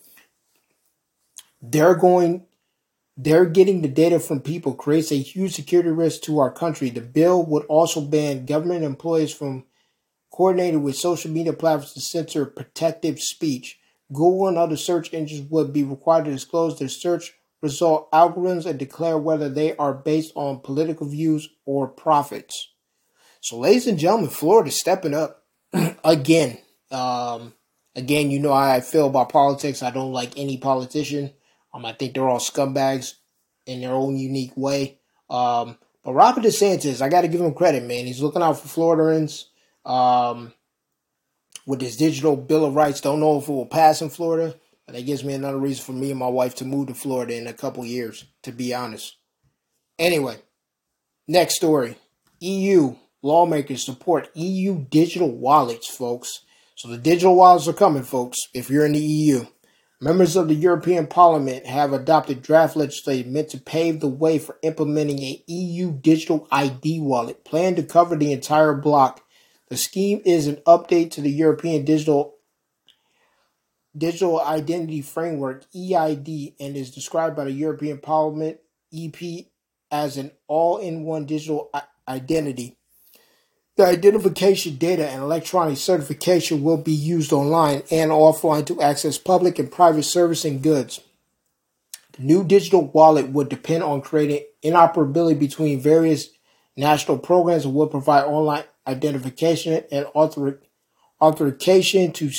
they're 1.61 1.95
going 1.95 2.47
they're 3.17 3.47
getting 3.47 3.83
the 3.83 3.89
data 3.89 4.19
from 4.19 4.41
people 4.41 4.73
creates 4.73 5.13
a 5.13 5.17
huge 5.17 5.55
security 5.55 5.91
risk 5.91 6.23
to 6.23 6.39
our 6.39 6.51
country. 6.51 6.89
The 6.89 7.03
bill 7.03 7.45
would 7.45 7.67
also 7.67 8.01
ban 8.01 8.47
government 8.47 8.83
employees 8.83 9.33
from 9.33 9.65
coordinating 10.33 10.83
with 10.83 10.97
social 10.97 11.31
media 11.31 11.53
platforms 11.53 11.93
to 11.93 12.01
censor 12.01 12.47
protective 12.47 13.21
speech. 13.21 13.79
Google 14.11 14.49
and 14.49 14.57
other 14.57 14.77
search 14.77 15.13
engines 15.13 15.51
would 15.51 15.73
be 15.73 15.85
required 15.85 16.25
to 16.25 16.31
disclose 16.31 16.79
their 16.79 16.89
search 16.89 17.35
result 17.61 18.11
algorithms 18.11 18.65
and 18.65 18.79
declare 18.79 19.19
whether 19.19 19.49
they 19.49 19.77
are 19.77 19.93
based 19.93 20.33
on 20.35 20.61
political 20.61 21.07
views 21.07 21.49
or 21.67 21.89
profits. 21.89 22.73
So, 23.43 23.59
ladies 23.59 23.87
and 23.87 23.99
gentlemen, 23.99 24.31
Florida 24.31 24.71
stepping 24.71 25.15
up 25.15 25.45
again. 26.05 26.59
Um, 26.91 27.55
again, 27.95 28.31
you 28.31 28.41
know 28.41 28.55
how 28.55 28.71
I 28.71 28.81
feel 28.81 29.09
about 29.09 29.29
politics. 29.31 29.83
I 29.83 29.91
don't 29.91 30.13
like 30.13 30.39
any 30.39 30.57
politician. 30.57 31.33
Um, 31.73 31.87
I 31.87 31.93
think 31.93 32.15
they're 32.15 32.29
all 32.29 32.39
scumbags 32.39 33.15
in 33.67 33.81
their 33.81 33.93
own 33.93 34.17
unique 34.17 34.57
way. 34.57 34.99
Um, 35.29 35.79
but 36.05 36.15
Robert 36.15 36.45
DeSantis, 36.45 37.01
I 37.01 37.09
got 37.09 37.23
to 37.23 37.29
give 37.29 37.41
him 37.41 37.55
credit, 37.55 37.85
man. 37.85 38.07
He's 38.07 38.23
looking 38.23 38.43
out 38.43 38.59
for 38.59 38.69
Floridians. 38.69 39.47
Um, 39.85 40.53
with 41.67 41.81
his 41.81 41.97
digital 41.97 42.37
bill 42.37 42.65
of 42.65 42.75
rights, 42.75 43.01
don't 43.01 43.21
know 43.21 43.39
if 43.39 43.49
it 43.49 43.53
will 43.53 43.67
pass 43.67 44.03
in 44.03 44.11
Florida. 44.11 44.57
But 44.87 44.97
that 44.97 45.07
gives 45.07 45.23
me 45.23 45.35
another 45.35 45.59
reason 45.59 45.85
for 45.85 45.93
me 45.93 46.11
and 46.11 46.19
my 46.19 46.29
wife 46.29 46.57
to 46.57 46.65
move 46.65 46.89
to 46.89 46.95
Florida 46.95 47.37
in 47.37 47.47
a 47.47 47.53
couple 47.53 47.85
years, 47.85 48.25
to 48.43 48.51
be 48.51 48.75
honest. 48.75 49.17
Anyway, 49.99 50.39
next 51.29 51.57
story. 51.57 51.97
EU 52.41 52.97
lawmakers 53.23 53.85
support 53.85 54.31
EU 54.35 54.85
digital 54.91 55.31
wallets, 55.31 55.87
folks. 55.87 56.41
So 56.75 56.89
the 56.89 56.99
digital 56.99 57.37
wallets 57.37 57.69
are 57.69 57.75
coming, 57.75 58.03
folks, 58.03 58.39
if 58.55 58.71
you're 58.71 58.87
in 58.87 58.93
the 58.93 58.99
EU. 58.99 59.45
Members 60.03 60.35
of 60.35 60.49
the 60.49 60.55
European 60.55 61.07
Parliament 61.07 61.67
have 61.67 61.93
adopted 61.93 62.41
draft 62.41 62.75
legislation 62.75 63.35
meant 63.35 63.51
to 63.51 63.61
pave 63.61 64.01
the 64.01 64.09
way 64.09 64.39
for 64.39 64.57
implementing 64.63 65.19
a 65.19 65.45
EU 65.47 65.93
digital 65.93 66.49
ID 66.51 67.01
wallet 67.01 67.45
planned 67.45 67.77
to 67.77 67.83
cover 67.83 68.17
the 68.17 68.33
entire 68.33 68.73
bloc. 68.73 69.23
The 69.69 69.77
scheme 69.77 70.23
is 70.25 70.47
an 70.47 70.57
update 70.67 71.11
to 71.13 71.21
the 71.21 71.31
European 71.31 71.85
Digital 71.85 72.37
Digital 73.95 74.41
Identity 74.41 75.03
Framework 75.03 75.67
(EID) 75.75 76.55
and 76.59 76.77
is 76.77 76.91
described 76.91 77.37
by 77.37 77.45
the 77.45 77.53
European 77.53 77.99
Parliament 77.99 78.61
(EP) 78.97 79.21
as 79.91 80.17
an 80.17 80.31
all-in-one 80.47 81.27
digital 81.27 81.71
identity. 82.09 82.79
The 83.81 83.87
identification 83.87 84.77
data 84.77 85.09
and 85.09 85.23
electronic 85.23 85.79
certification 85.79 86.63
will 86.63 86.77
be 86.77 86.93
used 86.93 87.33
online 87.33 87.83
and 87.91 88.11
offline 88.11 88.67
to 88.67 88.83
access 88.83 89.17
public 89.17 89.59
and 89.59 89.73
private 89.73 90.03
servicing 90.03 90.61
goods. 90.61 91.01
The 92.13 92.23
new 92.25 92.45
digital 92.45 92.89
wallet 92.89 93.31
would 93.31 93.49
depend 93.49 93.83
on 93.83 94.03
creating 94.03 94.45
interoperability 94.63 95.39
between 95.39 95.81
various 95.81 96.29
national 96.77 97.21
programs 97.21 97.65
and 97.65 97.73
will 97.73 97.87
provide 97.87 98.25
online 98.25 98.65
identification 98.87 99.83
and 99.91 100.05
authentication 101.23 102.13
to 102.13 102.31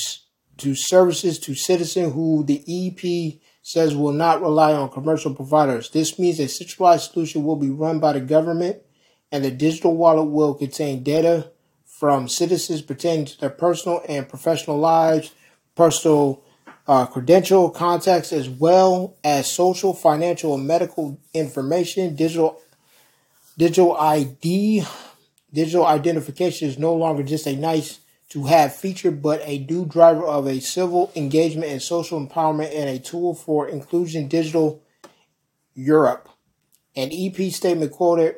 to 0.57 0.75
services 0.75 1.39
to 1.39 1.55
citizens 1.55 2.13
who 2.13 2.43
the 2.43 2.63
EP 2.67 3.41
says 3.63 3.95
will 3.95 4.13
not 4.13 4.43
rely 4.43 4.73
on 4.73 4.91
commercial 4.91 5.33
providers. 5.33 5.89
This 5.89 6.19
means 6.19 6.39
a 6.39 6.47
centralized 6.47 7.13
solution 7.13 7.43
will 7.43 7.55
be 7.55 7.71
run 7.71 7.99
by 7.99 8.13
the 8.13 8.21
government, 8.21 8.83
and 9.31 9.43
the 9.43 9.51
digital 9.51 9.95
wallet 9.95 10.29
will 10.29 10.53
contain 10.53 11.03
data 11.03 11.51
from 11.85 12.27
citizens 12.27 12.81
pertaining 12.81 13.25
to 13.25 13.39
their 13.39 13.49
personal 13.49 14.01
and 14.09 14.27
professional 14.27 14.77
lives, 14.77 15.33
personal 15.75 16.43
uh, 16.87 17.05
credential 17.05 17.69
contacts, 17.69 18.33
as 18.33 18.49
well 18.49 19.15
as 19.23 19.49
social, 19.49 19.93
financial, 19.93 20.55
and 20.55 20.67
medical 20.67 21.19
information. 21.33 22.15
Digital 22.15 22.59
digital 23.57 23.95
ID, 23.95 24.83
digital 25.53 25.85
identification 25.85 26.67
is 26.67 26.79
no 26.79 26.95
longer 26.95 27.23
just 27.23 27.45
a 27.45 27.55
nice 27.55 27.99
to 28.29 28.45
have 28.45 28.75
feature, 28.75 29.11
but 29.11 29.41
a 29.43 29.59
new 29.69 29.85
driver 29.85 30.25
of 30.25 30.47
a 30.47 30.59
civil 30.59 31.11
engagement 31.15 31.71
and 31.71 31.81
social 31.81 32.25
empowerment 32.25 32.75
and 32.75 32.89
a 32.89 32.97
tool 32.97 33.35
for 33.35 33.67
inclusion 33.67 34.27
digital 34.27 34.81
Europe. 35.75 36.29
An 36.95 37.09
EP 37.11 37.51
statement 37.51 37.91
quoted 37.91 38.37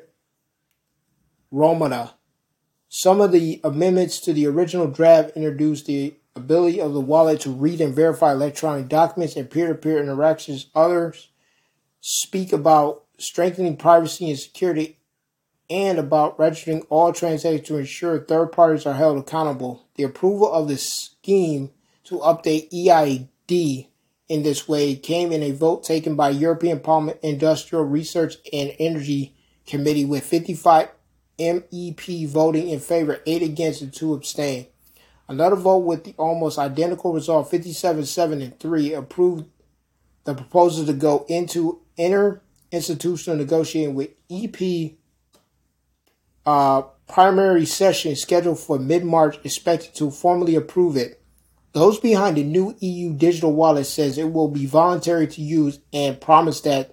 Romana. 1.53 2.15
Some 2.89 3.21
of 3.21 3.31
the 3.31 3.61
amendments 3.63 4.19
to 4.21 4.33
the 4.33 4.47
original 4.47 4.87
draft 4.87 5.37
introduced 5.37 5.85
the 5.85 6.15
ability 6.35 6.81
of 6.81 6.93
the 6.93 6.99
wallet 6.99 7.41
to 7.41 7.51
read 7.51 7.79
and 7.79 7.95
verify 7.95 8.31
electronic 8.31 8.89
documents 8.89 9.35
and 9.35 9.51
peer 9.51 9.67
to 9.67 9.75
peer 9.75 10.01
interactions. 10.01 10.71
Others 10.73 11.29
speak 12.01 12.51
about 12.51 13.03
strengthening 13.19 13.77
privacy 13.77 14.31
and 14.31 14.39
security 14.39 14.97
and 15.69 15.99
about 15.99 16.39
registering 16.39 16.81
all 16.89 17.13
transactions 17.13 17.67
to 17.67 17.77
ensure 17.77 18.19
third 18.19 18.47
parties 18.51 18.87
are 18.87 18.95
held 18.95 19.19
accountable. 19.19 19.85
The 19.93 20.03
approval 20.03 20.51
of 20.51 20.67
the 20.67 20.77
scheme 20.77 21.69
to 22.05 22.17
update 22.17 22.73
EID 22.73 23.87
in 24.27 24.41
this 24.41 24.67
way 24.67 24.95
came 24.95 25.31
in 25.31 25.43
a 25.43 25.51
vote 25.51 25.83
taken 25.83 26.15
by 26.15 26.31
European 26.31 26.79
Parliament 26.79 27.19
Industrial 27.21 27.83
Research 27.83 28.37
and 28.51 28.75
Energy 28.79 29.35
Committee 29.67 30.05
with 30.05 30.23
55 30.23 30.89
MEP 31.39 32.27
voting 32.27 32.69
in 32.69 32.79
favor, 32.79 33.19
8 33.25 33.41
against 33.41 33.81
and 33.81 33.93
2 33.93 34.13
abstain. 34.13 34.67
Another 35.27 35.55
vote 35.55 35.79
with 35.79 36.03
the 36.03 36.13
almost 36.17 36.59
identical 36.59 37.13
result 37.13 37.49
57 37.49 38.05
7 38.05 38.41
and 38.41 38.59
3 38.59 38.93
approved 38.93 39.45
the 40.25 40.33
proposal 40.35 40.85
to 40.85 40.93
go 40.93 41.25
into 41.27 41.81
inter-institutional 41.97 43.37
negotiating 43.37 43.95
with 43.95 44.11
EP 44.29 44.93
uh, 46.45 46.81
primary 47.07 47.65
session 47.65 48.15
scheduled 48.15 48.59
for 48.59 48.79
mid 48.79 49.03
March 49.03 49.37
expected 49.43 49.93
to 49.95 50.11
formally 50.11 50.55
approve 50.55 50.97
it. 50.97 51.21
Those 51.73 51.99
behind 51.99 52.37
the 52.37 52.43
new 52.43 52.75
EU 52.79 53.13
digital 53.13 53.53
wallet 53.53 53.87
says 53.87 54.17
it 54.17 54.31
will 54.31 54.47
be 54.47 54.65
voluntary 54.65 55.27
to 55.27 55.41
use 55.41 55.79
and 55.91 56.21
promise 56.21 56.61
that 56.61 56.92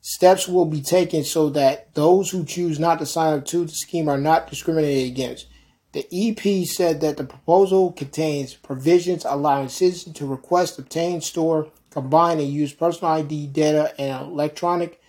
steps 0.00 0.48
will 0.48 0.64
be 0.64 0.80
taken 0.80 1.24
so 1.24 1.50
that 1.50 1.94
those 1.94 2.30
who 2.30 2.44
choose 2.44 2.78
not 2.78 2.98
to 2.98 3.06
sign 3.06 3.38
up 3.38 3.44
to 3.46 3.64
the 3.64 3.72
scheme 3.72 4.08
are 4.08 4.18
not 4.18 4.48
discriminated 4.48 5.12
against. 5.12 5.46
The 5.92 6.06
EP 6.12 6.66
said 6.66 7.00
that 7.00 7.16
the 7.16 7.24
proposal 7.24 7.92
contains 7.92 8.54
provisions 8.54 9.24
allowing 9.24 9.68
citizens 9.68 10.16
to 10.16 10.26
request, 10.26 10.78
obtain, 10.78 11.20
store, 11.20 11.70
combine, 11.90 12.38
and 12.38 12.52
use 12.52 12.72
personal 12.72 13.14
ID 13.14 13.48
data 13.48 13.98
and 13.98 14.26
electronic 14.26 15.00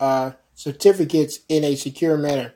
uh, 0.00 0.32
certificates 0.54 1.40
in 1.48 1.64
a 1.64 1.76
secure 1.76 2.16
manner. 2.16 2.54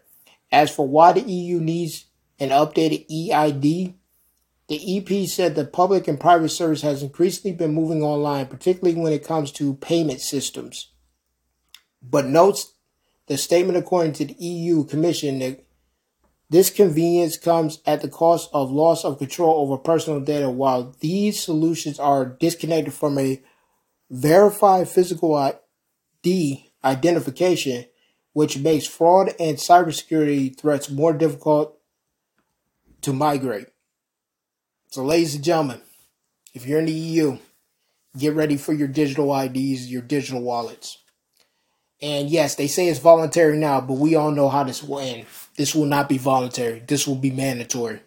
As 0.50 0.74
for 0.74 0.86
why 0.86 1.12
the 1.12 1.22
EU 1.22 1.60
needs 1.60 2.06
an 2.38 2.50
updated 2.50 3.06
EID, 3.08 3.94
the 4.68 4.96
EP 4.98 5.28
said 5.28 5.54
the 5.54 5.64
public 5.64 6.08
and 6.08 6.18
private 6.18 6.48
service 6.48 6.82
has 6.82 7.02
increasingly 7.02 7.56
been 7.56 7.74
moving 7.74 8.02
online, 8.02 8.46
particularly 8.46 9.00
when 9.00 9.12
it 9.12 9.24
comes 9.24 9.52
to 9.52 9.74
payment 9.74 10.20
systems. 10.20 10.91
But 12.02 12.26
notes 12.26 12.74
the 13.26 13.38
statement 13.38 13.78
according 13.78 14.14
to 14.14 14.24
the 14.24 14.34
EU 14.34 14.84
Commission 14.84 15.38
that 15.38 15.64
this 16.50 16.68
convenience 16.68 17.38
comes 17.38 17.80
at 17.86 18.02
the 18.02 18.08
cost 18.08 18.50
of 18.52 18.70
loss 18.70 19.04
of 19.04 19.18
control 19.18 19.62
over 19.62 19.78
personal 19.78 20.20
data, 20.20 20.50
while 20.50 20.94
these 21.00 21.40
solutions 21.40 21.98
are 21.98 22.26
disconnected 22.26 22.92
from 22.92 23.18
a 23.18 23.40
verified 24.10 24.88
physical 24.88 25.34
ID 25.34 26.72
identification 26.84 27.86
which 28.32 28.58
makes 28.58 28.86
fraud 28.86 29.34
and 29.38 29.56
cybersecurity 29.56 30.56
threats 30.56 30.90
more 30.90 31.12
difficult 31.12 31.78
to 33.02 33.12
migrate. 33.12 33.68
So, 34.90 35.04
ladies 35.04 35.34
and 35.34 35.44
gentlemen, 35.44 35.80
if 36.54 36.66
you're 36.66 36.78
in 36.78 36.86
the 36.86 36.92
EU, 36.92 37.38
get 38.16 38.34
ready 38.34 38.56
for 38.56 38.72
your 38.72 38.88
digital 38.88 39.34
IDs, 39.34 39.90
your 39.90 40.02
digital 40.02 40.42
wallets. 40.42 40.98
And 42.02 42.28
yes, 42.28 42.56
they 42.56 42.66
say 42.66 42.88
it's 42.88 42.98
voluntary 42.98 43.56
now, 43.56 43.80
but 43.80 43.94
we 43.94 44.16
all 44.16 44.32
know 44.32 44.48
how 44.48 44.64
this 44.64 44.82
will 44.82 44.98
end. 44.98 45.26
This 45.56 45.74
will 45.74 45.86
not 45.86 46.08
be 46.08 46.18
voluntary. 46.18 46.80
This 46.80 47.06
will 47.06 47.16
be 47.16 47.30
mandatory. 47.30 48.00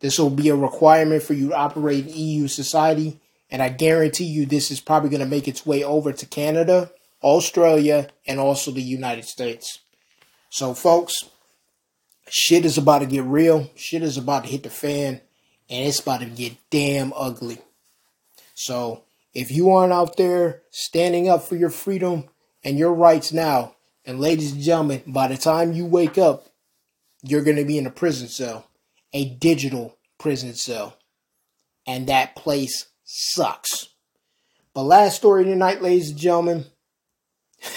This 0.00 0.18
will 0.18 0.30
be 0.30 0.48
a 0.48 0.56
requirement 0.56 1.22
for 1.22 1.34
you 1.34 1.48
to 1.48 1.56
operate 1.56 2.06
in 2.06 2.14
EU 2.14 2.48
society. 2.48 3.20
And 3.50 3.60
I 3.60 3.68
guarantee 3.68 4.24
you, 4.24 4.46
this 4.46 4.70
is 4.70 4.80
probably 4.80 5.10
going 5.10 5.20
to 5.20 5.26
make 5.26 5.48
its 5.48 5.66
way 5.66 5.82
over 5.82 6.12
to 6.12 6.26
Canada 6.26 6.90
Australia, 7.22 8.08
and 8.26 8.40
also 8.40 8.70
the 8.70 8.82
United 8.82 9.24
States. 9.24 9.80
So, 10.50 10.74
folks, 10.74 11.14
shit 12.28 12.64
is 12.64 12.76
about 12.76 12.98
to 12.98 13.06
get 13.06 13.24
real. 13.24 13.70
Shit 13.76 14.02
is 14.02 14.16
about 14.16 14.44
to 14.44 14.50
hit 14.50 14.64
the 14.64 14.70
fan, 14.70 15.20
and 15.70 15.88
it's 15.88 16.00
about 16.00 16.20
to 16.20 16.26
get 16.26 16.56
damn 16.70 17.12
ugly. 17.14 17.58
So, 18.54 19.04
if 19.34 19.50
you 19.50 19.70
aren't 19.70 19.92
out 19.92 20.16
there 20.16 20.62
standing 20.70 21.28
up 21.28 21.42
for 21.42 21.56
your 21.56 21.70
freedom 21.70 22.28
and 22.64 22.78
your 22.78 22.92
rights 22.92 23.32
now, 23.32 23.76
and 24.04 24.20
ladies 24.20 24.52
and 24.52 24.62
gentlemen, 24.62 25.02
by 25.06 25.28
the 25.28 25.36
time 25.36 25.72
you 25.72 25.86
wake 25.86 26.18
up, 26.18 26.46
you're 27.22 27.44
going 27.44 27.56
to 27.56 27.64
be 27.64 27.78
in 27.78 27.86
a 27.86 27.90
prison 27.90 28.28
cell, 28.28 28.66
a 29.12 29.28
digital 29.28 29.96
prison 30.18 30.54
cell. 30.54 30.96
And 31.86 32.06
that 32.08 32.36
place 32.36 32.86
sucks. 33.04 33.88
But 34.74 34.84
last 34.84 35.16
story 35.16 35.44
tonight, 35.44 35.82
ladies 35.82 36.10
and 36.10 36.18
gentlemen. 36.18 36.64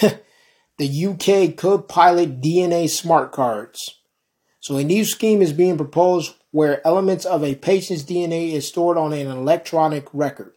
the 0.78 1.06
UK 1.06 1.56
could 1.56 1.88
pilot 1.88 2.40
DNA 2.40 2.88
smart 2.88 3.32
cards. 3.32 4.00
So 4.60 4.76
a 4.76 4.84
new 4.84 5.04
scheme 5.04 5.42
is 5.42 5.52
being 5.52 5.76
proposed 5.76 6.34
where 6.50 6.84
elements 6.86 7.24
of 7.24 7.44
a 7.44 7.54
patient's 7.54 8.02
DNA 8.02 8.52
is 8.52 8.66
stored 8.66 8.96
on 8.96 9.12
an 9.12 9.26
electronic 9.26 10.08
record. 10.12 10.54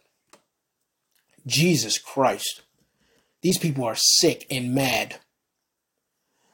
Jesus 1.46 1.98
Christ. 1.98 2.62
These 3.42 3.58
people 3.58 3.84
are 3.84 3.96
sick 3.96 4.46
and 4.50 4.74
mad. 4.74 5.16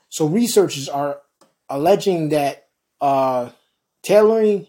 So 0.08 0.26
researchers 0.26 0.88
are 0.88 1.20
alleging 1.68 2.28
that 2.30 2.68
uh, 3.00 3.50
tailoring 4.02 4.68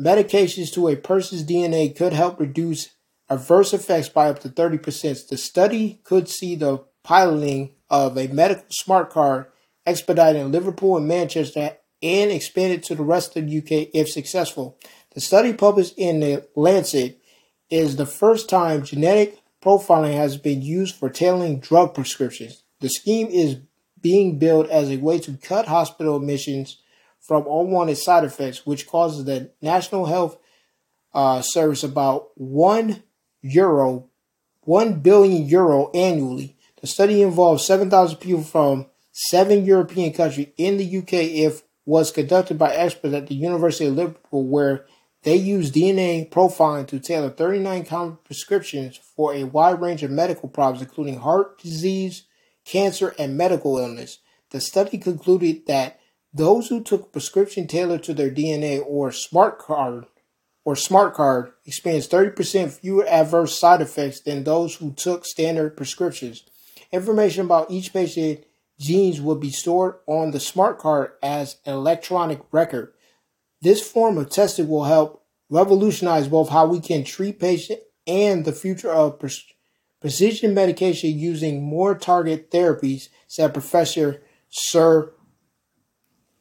medications 0.00 0.72
to 0.74 0.88
a 0.88 0.96
person's 0.96 1.44
DNA 1.44 1.94
could 1.94 2.12
help 2.12 2.40
reduce 2.40 2.90
adverse 3.28 3.74
effects 3.74 4.08
by 4.08 4.28
up 4.28 4.38
to 4.40 4.48
30%. 4.48 5.28
The 5.28 5.36
study 5.36 6.00
could 6.04 6.28
see 6.28 6.54
the 6.54 6.84
piloting 7.02 7.74
of 7.88 8.16
a 8.16 8.28
medical 8.28 8.64
smart 8.70 9.10
card 9.10 9.46
expedited 9.86 10.40
in 10.40 10.52
Liverpool 10.52 10.96
and 10.96 11.08
Manchester 11.08 11.76
and 12.02 12.30
expanded 12.30 12.82
to 12.84 12.94
the 12.94 13.02
rest 13.02 13.36
of 13.36 13.46
the 13.46 13.58
UK 13.58 13.90
if 13.92 14.08
successful. 14.08 14.78
The 15.14 15.20
study 15.20 15.52
published 15.52 15.94
in 15.96 16.20
the 16.20 16.46
Lancet 16.54 17.20
is 17.68 17.96
the 17.96 18.06
first 18.06 18.48
time 18.48 18.84
genetic 18.84 19.39
profiling 19.62 20.14
has 20.14 20.36
been 20.36 20.62
used 20.62 20.94
for 20.94 21.10
tailoring 21.10 21.60
drug 21.60 21.94
prescriptions. 21.94 22.64
The 22.80 22.88
scheme 22.88 23.28
is 23.28 23.58
being 24.00 24.38
built 24.38 24.68
as 24.70 24.90
a 24.90 24.96
way 24.96 25.18
to 25.20 25.36
cut 25.36 25.66
hospital 25.66 26.16
admissions 26.16 26.78
from 27.20 27.42
unwanted 27.42 27.98
side 27.98 28.24
effects, 28.24 28.64
which 28.64 28.86
causes 28.86 29.24
the 29.24 29.50
National 29.60 30.06
Health 30.06 30.38
uh, 31.12 31.42
Service 31.42 31.84
about 31.84 32.30
one 32.34 33.02
euro, 33.42 34.08
one 34.62 35.00
billion 35.00 35.44
euro 35.46 35.90
annually. 35.92 36.56
The 36.80 36.86
study 36.86 37.20
involved 37.20 37.60
7,000 37.60 38.18
people 38.18 38.42
from 38.42 38.86
seven 39.12 39.66
European 39.66 40.12
countries 40.12 40.48
in 40.56 40.78
the 40.78 40.98
UK. 40.98 41.12
If 41.12 41.62
was 41.84 42.10
conducted 42.10 42.58
by 42.58 42.72
experts 42.74 43.14
at 43.14 43.26
the 43.26 43.34
University 43.34 43.86
of 43.86 43.96
Liverpool, 43.96 44.46
where 44.46 44.86
they 45.22 45.36
used 45.36 45.74
DNA 45.74 46.30
profiling 46.30 46.86
to 46.88 46.98
tailor 46.98 47.30
39 47.30 47.84
common 47.84 48.18
prescriptions 48.24 48.96
for 48.96 49.34
a 49.34 49.44
wide 49.44 49.80
range 49.80 50.02
of 50.02 50.10
medical 50.10 50.48
problems, 50.48 50.82
including 50.82 51.18
heart 51.18 51.58
disease, 51.60 52.24
cancer, 52.64 53.14
and 53.18 53.36
medical 53.36 53.78
illness. 53.78 54.18
The 54.50 54.60
study 54.60 54.98
concluded 54.98 55.66
that 55.66 56.00
those 56.32 56.68
who 56.68 56.82
took 56.82 57.12
prescription 57.12 57.66
tailored 57.66 58.02
to 58.04 58.14
their 58.14 58.30
DNA 58.30 58.82
or 58.84 59.12
smart 59.12 59.58
card 59.58 60.06
or 60.64 60.76
smart 60.76 61.14
card 61.14 61.52
experienced 61.64 62.10
30% 62.10 62.72
fewer 62.72 63.06
adverse 63.06 63.58
side 63.58 63.80
effects 63.80 64.20
than 64.20 64.44
those 64.44 64.76
who 64.76 64.92
took 64.92 65.24
standard 65.24 65.76
prescriptions. 65.76 66.44
Information 66.92 67.44
about 67.44 67.70
each 67.70 67.92
patient 67.92 68.44
genes 68.78 69.20
would 69.20 69.40
be 69.40 69.50
stored 69.50 69.96
on 70.06 70.30
the 70.30 70.40
smart 70.40 70.78
card 70.78 71.12
as 71.22 71.56
an 71.66 71.74
electronic 71.74 72.40
record. 72.52 72.92
This 73.62 73.86
form 73.86 74.16
of 74.18 74.30
testing 74.30 74.68
will 74.68 74.84
help 74.84 75.24
revolutionize 75.50 76.28
both 76.28 76.48
how 76.48 76.66
we 76.66 76.80
can 76.80 77.04
treat 77.04 77.38
patients 77.38 77.82
and 78.06 78.44
the 78.44 78.52
future 78.52 78.90
of 78.90 79.20
precision 80.00 80.54
medication 80.54 81.18
using 81.18 81.62
more 81.62 81.94
target 81.94 82.50
therapies, 82.50 83.08
said 83.26 83.52
Professor 83.52 84.22
Sir, 84.48 85.12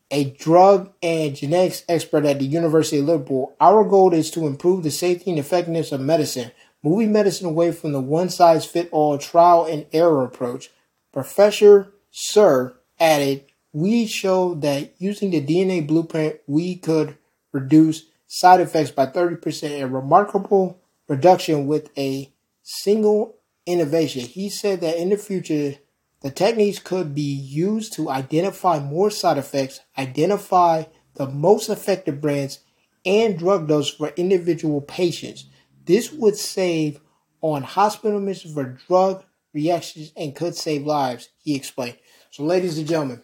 a 0.09 0.23
drug 0.31 0.93
and 1.03 1.35
genetics 1.35 1.83
expert 1.87 2.25
at 2.25 2.39
the 2.39 2.45
University 2.45 2.99
of 2.99 3.05
Liverpool. 3.05 3.55
Our 3.59 3.83
goal 3.83 4.13
is 4.13 4.31
to 4.31 4.47
improve 4.47 4.83
the 4.83 4.91
safety 4.91 5.29
and 5.29 5.39
effectiveness 5.39 5.91
of 5.91 6.01
medicine, 6.01 6.51
moving 6.81 7.11
medicine 7.11 7.47
away 7.47 7.71
from 7.71 7.91
the 7.91 8.01
one 8.01 8.29
size 8.29 8.65
fit 8.65 8.89
all 8.91 9.17
trial 9.17 9.65
and 9.65 9.85
error 9.91 10.23
approach. 10.23 10.71
Professor 11.11 11.93
Sir 12.11 12.75
added, 12.99 13.45
We 13.71 14.07
showed 14.07 14.61
that 14.61 14.93
using 14.97 15.31
the 15.31 15.45
DNA 15.45 15.85
blueprint, 15.85 16.39
we 16.47 16.75
could 16.75 17.17
reduce 17.51 18.05
side 18.27 18.61
effects 18.61 18.91
by 18.91 19.05
30%, 19.07 19.81
a 19.81 19.87
remarkable 19.87 20.79
reduction 21.07 21.67
with 21.67 21.89
a 21.97 22.31
single 22.63 23.35
innovation. 23.65 24.21
He 24.21 24.49
said 24.49 24.81
that 24.81 24.97
in 24.97 25.09
the 25.09 25.17
future, 25.17 25.75
the 26.21 26.31
techniques 26.31 26.79
could 26.79 27.15
be 27.15 27.21
used 27.21 27.93
to 27.93 28.09
identify 28.09 28.79
more 28.79 29.09
side 29.09 29.37
effects, 29.37 29.81
identify 29.97 30.83
the 31.15 31.27
most 31.27 31.69
effective 31.69 32.19
brands, 32.19 32.59
and 33.05 33.37
drug 33.37 33.67
doses 33.67 33.95
for 33.95 34.09
individual 34.09 34.81
patients. 34.81 35.45
This 35.85 36.11
would 36.11 36.35
save 36.35 36.99
on 37.41 37.63
hospital 37.63 38.17
admissions 38.17 38.53
for 38.53 38.77
drug 38.87 39.23
reactions 39.53 40.11
and 40.15 40.35
could 40.35 40.55
save 40.55 40.85
lives, 40.85 41.29
he 41.43 41.55
explained. 41.55 41.97
So, 42.31 42.43
ladies 42.43 42.77
and 42.77 42.87
gentlemen, 42.87 43.23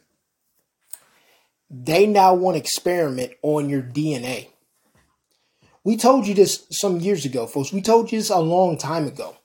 they 1.70 2.05
now 2.05 2.34
want 2.34 2.55
to 2.55 2.59
experiment 2.59 3.34
on 3.41 3.70
your 3.70 3.82
DNA. 3.82 4.49
We 5.84 5.97
told 5.97 6.28
you 6.28 6.34
this 6.34 6.66
some 6.72 6.99
years 6.99 7.26
ago, 7.26 7.45
folks. 7.47 7.72
We 7.72 7.82
told 7.82 8.11
you 8.11 8.18
this 8.18 8.30
a 8.30 8.39
long 8.39 8.78
time 8.78 9.07
ago. 9.07 9.36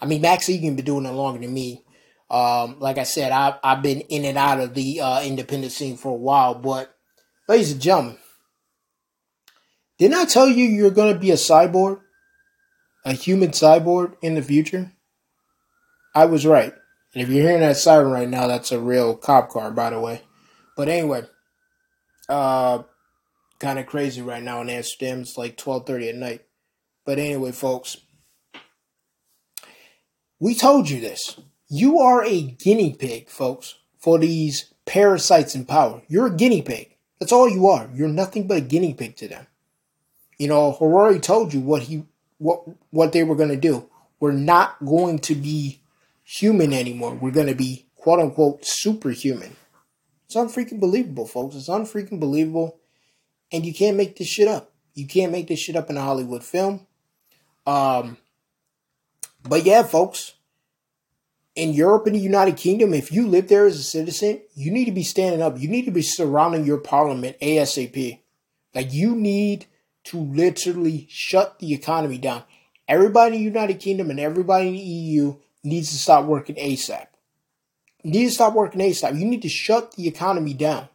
I 0.00 0.06
mean, 0.06 0.20
Max 0.20 0.46
Igan 0.46 0.76
been 0.76 0.84
doing 0.84 1.06
it 1.06 1.12
longer 1.12 1.40
than 1.40 1.52
me. 1.52 1.84
Um, 2.30 2.80
like 2.80 2.96
I 2.96 3.02
said, 3.02 3.30
I, 3.30 3.58
I've 3.62 3.82
been 3.82 4.00
in 4.00 4.24
and 4.24 4.38
out 4.38 4.58
of 4.58 4.74
the 4.74 5.00
uh, 5.00 5.22
independent 5.22 5.72
scene 5.72 5.96
for 5.96 6.08
a 6.12 6.18
while. 6.18 6.54
But, 6.54 6.94
ladies 7.46 7.72
and 7.72 7.80
gentlemen, 7.80 8.16
didn't 9.98 10.16
I 10.16 10.24
tell 10.24 10.48
you 10.48 10.66
you're 10.66 10.90
going 10.90 11.12
to 11.12 11.20
be 11.20 11.30
a 11.30 11.34
cyborg? 11.34 12.00
A 13.04 13.12
human 13.12 13.50
cyborg 13.50 14.14
in 14.22 14.34
the 14.34 14.42
future? 14.42 14.92
I 16.14 16.24
was 16.24 16.46
right. 16.46 16.72
And 17.14 17.22
if 17.22 17.28
you're 17.28 17.46
hearing 17.46 17.60
that 17.60 17.76
siren 17.76 18.10
right 18.10 18.28
now, 18.28 18.46
that's 18.46 18.72
a 18.72 18.80
real 18.80 19.14
cop 19.14 19.50
car, 19.50 19.70
by 19.70 19.90
the 19.90 20.00
way. 20.00 20.22
But 20.76 20.88
anyway, 20.88 21.24
uh, 22.28 22.82
kind 23.58 23.78
of 23.78 23.86
crazy 23.86 24.22
right 24.22 24.42
now 24.42 24.60
in 24.60 24.68
Amsterdam. 24.68 25.20
It's 25.20 25.36
like 25.36 25.56
12:30 25.56 26.08
at 26.08 26.14
night. 26.16 26.44
But 27.04 27.18
anyway, 27.18 27.52
folks, 27.52 27.96
we 30.38 30.54
told 30.54 30.88
you 30.88 31.00
this. 31.00 31.36
You 31.68 31.98
are 32.00 32.24
a 32.24 32.42
guinea 32.42 32.94
pig, 32.94 33.28
folks, 33.28 33.76
for 33.98 34.18
these 34.18 34.72
parasites 34.84 35.54
in 35.54 35.64
power. 35.64 36.02
You're 36.08 36.26
a 36.26 36.36
guinea 36.36 36.62
pig. 36.62 36.96
That's 37.18 37.32
all 37.32 37.48
you 37.48 37.68
are. 37.68 37.88
You're 37.94 38.08
nothing 38.08 38.46
but 38.46 38.58
a 38.58 38.60
guinea 38.60 38.94
pig 38.94 39.16
to 39.16 39.28
them. 39.28 39.46
You 40.38 40.48
know, 40.48 40.72
Harari 40.72 41.20
told 41.20 41.54
you 41.54 41.60
what 41.60 41.82
he 41.82 42.04
what 42.38 42.64
what 42.90 43.12
they 43.12 43.22
were 43.22 43.36
going 43.36 43.50
to 43.50 43.56
do. 43.56 43.88
We're 44.18 44.32
not 44.32 44.84
going 44.84 45.20
to 45.20 45.34
be 45.34 45.80
human 46.24 46.72
anymore. 46.72 47.14
We're 47.14 47.30
going 47.30 47.46
to 47.46 47.54
be 47.54 47.86
quote 47.96 48.20
unquote 48.20 48.64
superhuman. 48.64 49.56
It's 50.32 50.36
unfreaking 50.36 50.80
believable, 50.80 51.26
folks. 51.26 51.54
It's 51.54 51.68
unfreaking 51.68 52.18
believable. 52.18 52.78
And 53.52 53.66
you 53.66 53.74
can't 53.74 53.98
make 53.98 54.16
this 54.16 54.28
shit 54.28 54.48
up. 54.48 54.72
You 54.94 55.06
can't 55.06 55.30
make 55.30 55.46
this 55.46 55.58
shit 55.58 55.76
up 55.76 55.90
in 55.90 55.98
a 55.98 56.00
Hollywood 56.00 56.42
film. 56.42 56.86
Um, 57.66 58.16
but 59.42 59.66
yeah, 59.66 59.82
folks, 59.82 60.32
in 61.54 61.74
Europe 61.74 62.06
and 62.06 62.16
the 62.16 62.20
United 62.20 62.56
Kingdom, 62.56 62.94
if 62.94 63.12
you 63.12 63.28
live 63.28 63.48
there 63.48 63.66
as 63.66 63.78
a 63.78 63.82
citizen, 63.82 64.40
you 64.54 64.70
need 64.70 64.86
to 64.86 64.92
be 64.92 65.02
standing 65.02 65.42
up. 65.42 65.60
You 65.60 65.68
need 65.68 65.84
to 65.84 65.90
be 65.90 66.00
surrounding 66.00 66.64
your 66.64 66.78
parliament 66.78 67.36
ASAP. 67.42 68.20
Like 68.74 68.90
you 68.90 69.14
need 69.14 69.66
to 70.04 70.16
literally 70.16 71.08
shut 71.10 71.58
the 71.58 71.74
economy 71.74 72.16
down. 72.16 72.44
Everybody 72.88 73.36
in 73.36 73.42
the 73.42 73.44
United 73.44 73.80
Kingdom 73.80 74.08
and 74.08 74.18
everybody 74.18 74.68
in 74.68 74.72
the 74.72 74.80
EU 74.80 75.36
needs 75.62 75.90
to 75.90 75.98
stop 75.98 76.24
working 76.24 76.56
ASAP. 76.56 77.08
You 78.02 78.10
need 78.10 78.24
to 78.24 78.30
stop 78.30 78.54
working 78.54 78.80
ASAP. 78.80 79.18
You 79.18 79.26
need 79.26 79.42
to 79.42 79.48
shut 79.48 79.92
the 79.92 80.08
economy 80.08 80.54
down. 80.54 80.88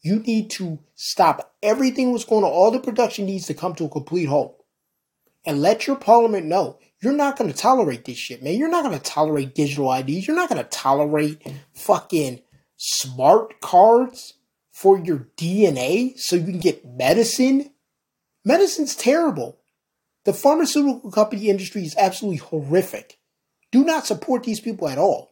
You 0.00 0.20
need 0.20 0.50
to 0.52 0.78
stop 0.94 1.54
everything 1.62 2.12
that's 2.12 2.24
going 2.24 2.44
on. 2.44 2.50
All 2.50 2.70
the 2.70 2.80
production 2.80 3.26
needs 3.26 3.46
to 3.46 3.54
come 3.54 3.74
to 3.76 3.84
a 3.84 3.88
complete 3.88 4.26
halt. 4.26 4.64
And 5.44 5.60
let 5.60 5.86
your 5.86 5.96
parliament 5.96 6.46
know 6.46 6.78
you're 7.02 7.12
not 7.12 7.36
going 7.36 7.50
to 7.52 7.56
tolerate 7.56 8.04
this 8.04 8.16
shit, 8.16 8.42
man. 8.42 8.54
You're 8.54 8.68
not 8.68 8.84
going 8.84 8.96
to 8.96 9.02
tolerate 9.02 9.56
digital 9.56 9.92
IDs. 9.92 10.26
You're 10.26 10.36
not 10.36 10.48
going 10.48 10.62
to 10.62 10.70
tolerate 10.70 11.42
fucking 11.74 12.40
smart 12.76 13.60
cards 13.60 14.34
for 14.70 14.98
your 14.98 15.28
DNA 15.36 16.16
so 16.16 16.36
you 16.36 16.44
can 16.44 16.60
get 16.60 16.86
medicine. 16.86 17.70
Medicine's 18.44 18.94
terrible. 18.94 19.58
The 20.24 20.32
pharmaceutical 20.32 21.10
company 21.10 21.48
industry 21.48 21.82
is 21.82 21.96
absolutely 21.98 22.38
horrific. 22.38 23.18
Do 23.72 23.84
not 23.84 24.06
support 24.06 24.44
these 24.44 24.60
people 24.60 24.88
at 24.88 24.98
all. 24.98 25.31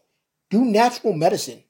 Do 0.51 0.65
natural 0.65 1.13
medicine. 1.13 1.63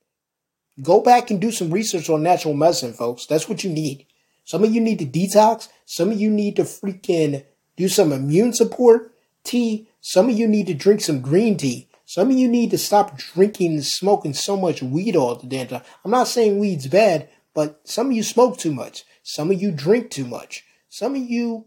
Go 0.82 1.00
back 1.00 1.30
and 1.30 1.40
do 1.40 1.52
some 1.52 1.70
research 1.70 2.08
on 2.08 2.22
natural 2.22 2.54
medicine, 2.54 2.92
folks. 2.92 3.26
That's 3.26 3.48
what 3.48 3.62
you 3.62 3.70
need. 3.70 4.06
Some 4.44 4.64
of 4.64 4.74
you 4.74 4.80
need 4.80 4.98
to 5.00 5.06
detox. 5.06 5.68
Some 5.84 6.10
of 6.10 6.20
you 6.20 6.30
need 6.30 6.56
to 6.56 6.62
freaking 6.62 7.44
do 7.76 7.88
some 7.88 8.12
immune 8.12 8.52
support 8.54 9.14
tea. 9.44 9.88
Some 10.00 10.28
of 10.28 10.38
you 10.38 10.48
need 10.48 10.66
to 10.68 10.74
drink 10.74 11.02
some 11.02 11.20
green 11.20 11.56
tea. 11.56 11.88
Some 12.06 12.30
of 12.30 12.36
you 12.36 12.48
need 12.48 12.70
to 12.72 12.78
stop 12.78 13.16
drinking 13.16 13.74
and 13.74 13.84
smoking 13.84 14.34
so 14.34 14.56
much 14.56 14.82
weed 14.82 15.14
all 15.14 15.36
the 15.36 15.46
damn 15.46 15.68
time. 15.68 15.82
I'm 16.04 16.10
not 16.10 16.26
saying 16.26 16.58
weed's 16.58 16.88
bad, 16.88 17.28
but 17.54 17.80
some 17.84 18.08
of 18.08 18.12
you 18.12 18.22
smoke 18.22 18.58
too 18.58 18.74
much. 18.74 19.04
Some 19.22 19.50
of 19.50 19.62
you 19.62 19.70
drink 19.70 20.10
too 20.10 20.26
much. 20.26 20.64
Some 20.88 21.14
of 21.14 21.22
you 21.22 21.66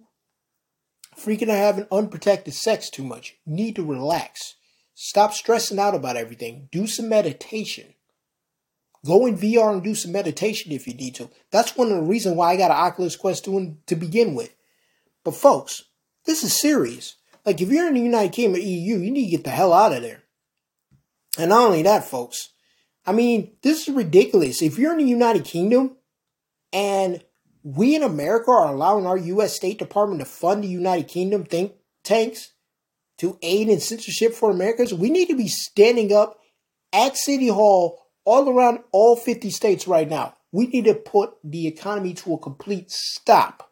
freaking 1.17 1.47
are 1.47 1.55
having 1.55 1.87
unprotected 1.91 2.53
sex 2.53 2.89
too 2.89 3.03
much. 3.03 3.35
You 3.45 3.55
need 3.55 3.75
to 3.77 3.85
relax. 3.85 4.55
Stop 4.93 5.33
stressing 5.33 5.79
out 5.79 5.95
about 5.95 6.17
everything. 6.17 6.69
Do 6.71 6.87
some 6.87 7.09
meditation. 7.09 7.93
Go 9.05 9.25
in 9.25 9.37
VR 9.37 9.73
and 9.73 9.83
do 9.83 9.95
some 9.95 10.11
meditation 10.11 10.71
if 10.71 10.87
you 10.87 10.93
need 10.93 11.15
to. 11.15 11.29
That's 11.51 11.75
one 11.75 11.91
of 11.91 11.97
the 11.97 12.03
reasons 12.03 12.37
why 12.37 12.51
I 12.51 12.57
got 12.57 12.71
an 12.71 12.77
Oculus 12.77 13.15
Quest 13.15 13.45
2 13.45 13.77
to 13.87 13.95
begin 13.95 14.33
with. 14.33 14.55
But 15.23 15.35
folks, 15.35 15.83
this 16.25 16.43
is 16.43 16.57
serious. 16.57 17.15
Like 17.45 17.59
if 17.59 17.69
you're 17.69 17.87
in 17.87 17.95
the 17.95 18.01
United 18.01 18.31
Kingdom 18.31 18.61
or 18.61 18.63
EU, 18.63 18.97
you 18.99 19.11
need 19.11 19.25
to 19.25 19.31
get 19.31 19.43
the 19.43 19.49
hell 19.49 19.73
out 19.73 19.93
of 19.93 20.01
there. 20.01 20.23
And 21.37 21.49
not 21.49 21.65
only 21.65 21.81
that, 21.83 22.05
folks, 22.05 22.49
I 23.05 23.11
mean, 23.11 23.51
this 23.61 23.87
is 23.87 23.93
ridiculous. 23.93 24.61
If 24.61 24.77
you're 24.77 24.93
in 24.93 24.99
the 24.99 25.03
United 25.03 25.43
Kingdom 25.43 25.97
and 26.71 27.23
we 27.63 27.95
in 27.95 28.03
America 28.03 28.51
are 28.51 28.73
allowing 28.73 29.05
our 29.05 29.17
U.S. 29.17 29.55
State 29.55 29.79
Department 29.79 30.21
to 30.21 30.25
fund 30.25 30.63
the 30.63 30.67
United 30.69 31.07
Kingdom 31.07 31.43
think 31.43 31.73
tanks 32.03 32.52
to 33.23 33.39
aid 33.41 33.69
in 33.69 33.79
censorship 33.79 34.33
for 34.33 34.51
Americans, 34.51 34.93
we 34.93 35.09
need 35.09 35.29
to 35.29 35.35
be 35.35 35.47
standing 35.47 36.13
up 36.13 36.39
at 36.91 37.17
City 37.17 37.47
Hall 37.47 38.05
all 38.25 38.49
around 38.49 38.79
all 38.91 39.15
50 39.15 39.49
states 39.49 39.87
right 39.87 40.09
now. 40.09 40.35
We 40.51 40.67
need 40.67 40.85
to 40.85 40.93
put 40.93 41.35
the 41.43 41.65
economy 41.65 42.13
to 42.15 42.33
a 42.33 42.37
complete 42.37 42.91
stop. 42.91 43.71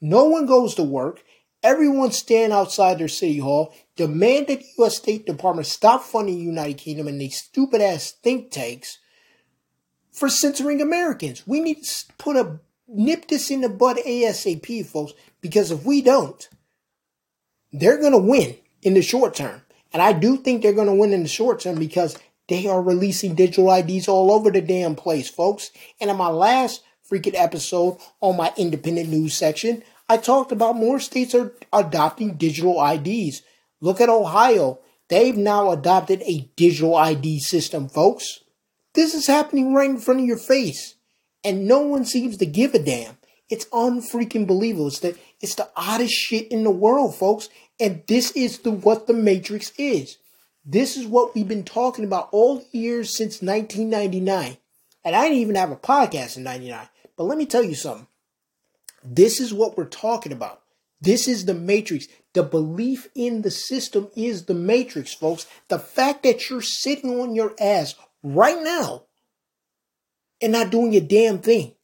No 0.00 0.24
one 0.24 0.46
goes 0.46 0.74
to 0.74 0.82
work. 0.82 1.22
Everyone 1.62 2.12
stand 2.12 2.52
outside 2.52 2.98
their 2.98 3.08
city 3.08 3.38
hall, 3.38 3.74
demand 3.96 4.46
that 4.46 4.60
the 4.60 4.66
U.S. 4.78 4.96
State 4.96 5.26
Department 5.26 5.66
stop 5.66 6.02
funding 6.02 6.36
the 6.36 6.42
United 6.42 6.78
Kingdom 6.78 7.08
and 7.08 7.20
these 7.20 7.36
stupid 7.36 7.82
ass 7.82 8.12
think 8.22 8.50
tanks 8.50 8.98
for 10.12 10.28
censoring 10.28 10.80
Americans. 10.80 11.46
We 11.46 11.60
need 11.60 11.84
to 11.84 12.04
put 12.16 12.36
a 12.36 12.60
nip 12.88 13.28
this 13.28 13.50
in 13.50 13.60
the 13.60 13.68
bud 13.68 13.98
ASAP, 13.98 14.86
folks, 14.86 15.12
because 15.40 15.70
if 15.70 15.84
we 15.84 16.00
don't, 16.00 16.48
they're 17.72 18.00
going 18.00 18.12
to 18.12 18.18
win 18.18 18.56
in 18.82 18.94
the 18.94 19.02
short 19.02 19.34
term. 19.34 19.62
And 19.92 20.02
I 20.02 20.12
do 20.12 20.36
think 20.36 20.62
they're 20.62 20.72
going 20.72 20.86
to 20.86 20.94
win 20.94 21.12
in 21.12 21.22
the 21.22 21.28
short 21.28 21.60
term 21.60 21.78
because 21.78 22.16
they 22.48 22.66
are 22.66 22.82
releasing 22.82 23.34
digital 23.34 23.72
IDs 23.72 24.08
all 24.08 24.32
over 24.32 24.50
the 24.50 24.60
damn 24.60 24.94
place, 24.94 25.28
folks. 25.28 25.70
And 26.00 26.10
in 26.10 26.16
my 26.16 26.28
last 26.28 26.82
freaking 27.10 27.34
episode 27.34 27.98
on 28.20 28.36
my 28.36 28.52
independent 28.56 29.08
news 29.08 29.34
section, 29.34 29.82
I 30.08 30.16
talked 30.16 30.52
about 30.52 30.76
more 30.76 31.00
states 31.00 31.34
are 31.34 31.52
adopting 31.72 32.34
digital 32.34 32.84
IDs. 32.84 33.42
Look 33.80 34.00
at 34.00 34.08
Ohio. 34.08 34.80
They've 35.08 35.36
now 35.36 35.70
adopted 35.70 36.22
a 36.22 36.50
digital 36.56 36.96
ID 36.96 37.40
system, 37.40 37.88
folks. 37.88 38.40
This 38.94 39.14
is 39.14 39.26
happening 39.26 39.74
right 39.74 39.90
in 39.90 39.98
front 39.98 40.20
of 40.20 40.26
your 40.26 40.38
face. 40.38 40.96
And 41.44 41.66
no 41.66 41.80
one 41.80 42.04
seems 42.04 42.36
to 42.38 42.46
give 42.46 42.74
a 42.74 42.78
damn. 42.78 43.16
It's 43.48 43.66
unfreaking 43.66 44.46
believable. 44.46 44.88
It's 44.88 45.00
the, 45.00 45.16
it's 45.40 45.54
the 45.54 45.68
oddest 45.76 46.12
shit 46.12 46.48
in 46.48 46.64
the 46.64 46.70
world, 46.70 47.16
folks. 47.16 47.48
And 47.80 48.02
this 48.06 48.30
is 48.32 48.58
the 48.58 48.70
what 48.70 49.06
the 49.06 49.14
Matrix 49.14 49.72
is. 49.78 50.18
This 50.64 50.98
is 50.98 51.06
what 51.06 51.34
we've 51.34 51.48
been 51.48 51.64
talking 51.64 52.04
about 52.04 52.28
all 52.30 52.58
the 52.58 52.78
years 52.78 53.16
since 53.16 53.40
1999. 53.40 54.58
And 55.02 55.16
I 55.16 55.22
didn't 55.22 55.38
even 55.38 55.54
have 55.54 55.70
a 55.70 55.76
podcast 55.76 56.36
in 56.36 56.42
99. 56.42 56.88
But 57.16 57.24
let 57.24 57.38
me 57.38 57.46
tell 57.46 57.62
you 57.62 57.74
something. 57.74 58.06
This 59.02 59.40
is 59.40 59.54
what 59.54 59.78
we're 59.78 59.86
talking 59.86 60.32
about. 60.32 60.60
This 61.00 61.26
is 61.26 61.46
the 61.46 61.54
matrix. 61.54 62.06
The 62.34 62.42
belief 62.42 63.08
in 63.14 63.40
the 63.40 63.50
system 63.50 64.10
is 64.14 64.44
the 64.44 64.54
matrix, 64.54 65.14
folks. 65.14 65.46
The 65.68 65.78
fact 65.78 66.22
that 66.24 66.50
you're 66.50 66.60
sitting 66.60 67.18
on 67.18 67.34
your 67.34 67.54
ass 67.58 67.94
right 68.22 68.62
now 68.62 69.04
and 70.42 70.52
not 70.52 70.70
doing 70.70 70.94
a 70.94 71.00
damn 71.00 71.38
thing. 71.38 71.74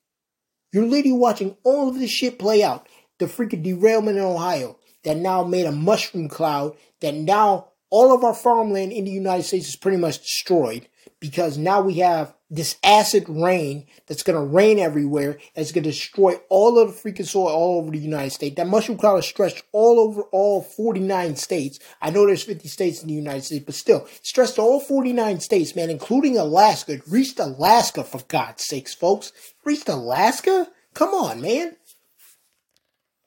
You're 0.73 0.85
literally 0.85 1.17
watching 1.17 1.57
all 1.65 1.89
of 1.89 1.99
this 1.99 2.11
shit 2.11 2.39
play 2.39 2.63
out. 2.63 2.87
The 3.19 3.25
freaking 3.25 3.63
derailment 3.63 4.19
in 4.19 4.23
Ohio 4.23 4.79
that 5.07 5.17
now 5.17 5.45
made 5.45 5.67
a 5.67 5.73
mushroom 5.73 6.29
cloud 6.29 6.77
that 7.01 7.15
now 7.15 7.69
all 7.91 8.13
of 8.13 8.25
our 8.25 8.35
farmland 8.35 8.91
in 8.93 9.05
the 9.05 9.11
United 9.11 9.45
States 9.45 9.69
is 9.69 9.77
pretty 9.77 9.97
much 9.97 10.19
destroyed 10.19 10.89
because 11.21 11.57
now 11.57 11.81
we 11.81 11.95
have 11.95 12.35
this 12.51 12.77
acid 12.83 13.25
rain 13.29 13.87
that's 14.07 14.25
going 14.25 14.37
to 14.39 14.55
rain 14.55 14.81
everywhere 14.81 15.39
it's 15.55 15.71
going 15.71 15.85
to 15.85 15.91
destroy 15.91 16.35
all 16.49 16.77
of 16.77 16.89
the 16.89 16.95
freaking 17.13 17.25
soil 17.25 17.47
all 17.49 17.79
over 17.79 17.93
the 17.93 17.99
United 17.99 18.31
States. 18.31 18.57
That 18.57 18.67
mushroom 18.67 18.99
cloud 18.99 19.19
is 19.19 19.27
stretched 19.27 19.63
all 19.71 20.01
over 20.01 20.23
all 20.33 20.61
49 20.63 21.37
states. 21.37 21.79
I 22.03 22.11
know 22.11 22.27
there's 22.27 22.43
50 22.43 22.67
states 22.69 23.01
in 23.01 23.09
the 23.09 23.15
United 23.15 23.45
States, 23.45 23.65
but 23.65 23.77
still, 23.77 24.09
stretched 24.23 24.59
all 24.59 24.81
49 24.81 25.39
states, 25.39 25.77
man, 25.77 25.89
including 25.89 26.37
Alaska. 26.37 26.95
It 26.95 27.09
reached 27.09 27.39
Alaska, 27.39 28.03
for 28.03 28.23
God's 28.27 28.67
sakes, 28.67 28.95
folks. 28.95 29.31
reached 29.65 29.89
Alaska? 29.89 30.69
Come 30.95 31.11
on, 31.11 31.41
man. 31.41 31.77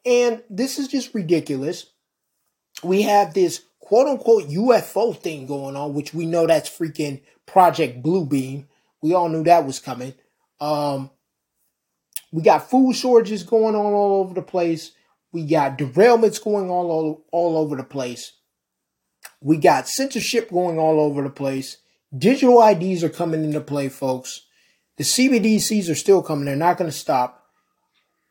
And 0.09 0.41
this 0.49 0.79
is 0.79 0.87
just 0.87 1.13
ridiculous. 1.13 1.85
We 2.83 3.03
have 3.03 3.35
this 3.35 3.61
quote 3.79 4.07
unquote 4.07 4.49
UFO 4.49 5.15
thing 5.15 5.45
going 5.45 5.75
on, 5.75 5.93
which 5.93 6.15
we 6.15 6.25
know 6.25 6.47
that's 6.47 6.67
freaking 6.67 7.21
Project 7.45 8.01
Bluebeam. 8.01 8.65
We 9.03 9.13
all 9.13 9.29
knew 9.29 9.43
that 9.43 9.67
was 9.67 9.79
coming. 9.79 10.15
Um, 10.59 11.11
we 12.31 12.41
got 12.41 12.71
food 12.71 12.95
shortages 12.95 13.43
going 13.43 13.75
on 13.75 13.93
all 13.93 14.21
over 14.21 14.33
the 14.33 14.41
place. 14.41 14.93
We 15.31 15.45
got 15.45 15.77
derailments 15.77 16.43
going 16.43 16.71
on 16.71 16.85
all, 16.87 17.25
all 17.31 17.57
over 17.57 17.75
the 17.75 17.83
place. 17.83 18.33
We 19.41 19.57
got 19.57 19.87
censorship 19.87 20.49
going 20.49 20.79
all 20.79 20.99
over 20.99 21.21
the 21.21 21.29
place. 21.29 21.77
Digital 22.17 22.63
IDs 22.63 23.03
are 23.03 23.09
coming 23.09 23.43
into 23.43 23.61
play, 23.61 23.89
folks. 23.89 24.47
The 24.97 25.03
CBDCs 25.03 25.87
are 25.87 25.95
still 25.95 26.23
coming. 26.23 26.45
They're 26.45 26.55
not 26.55 26.77
going 26.77 26.89
to 26.89 26.97
stop. 26.97 27.38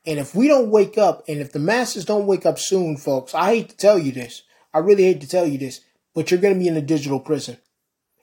And 0.06 0.18
if 0.18 0.34
we 0.34 0.48
don't 0.48 0.70
wake 0.70 0.96
up, 0.96 1.24
and 1.28 1.40
if 1.40 1.52
the 1.52 1.58
masses 1.58 2.04
don't 2.04 2.26
wake 2.26 2.46
up 2.46 2.58
soon, 2.58 2.96
folks, 2.96 3.34
I 3.34 3.54
hate 3.54 3.70
to 3.70 3.76
tell 3.76 3.98
you 3.98 4.12
this, 4.12 4.42
I 4.72 4.78
really 4.78 5.04
hate 5.04 5.20
to 5.20 5.28
tell 5.28 5.46
you 5.46 5.58
this, 5.58 5.80
but 6.14 6.30
you're 6.30 6.40
going 6.40 6.54
to 6.54 6.60
be 6.60 6.68
in 6.68 6.76
a 6.76 6.82
digital 6.82 7.20
prison. 7.20 7.58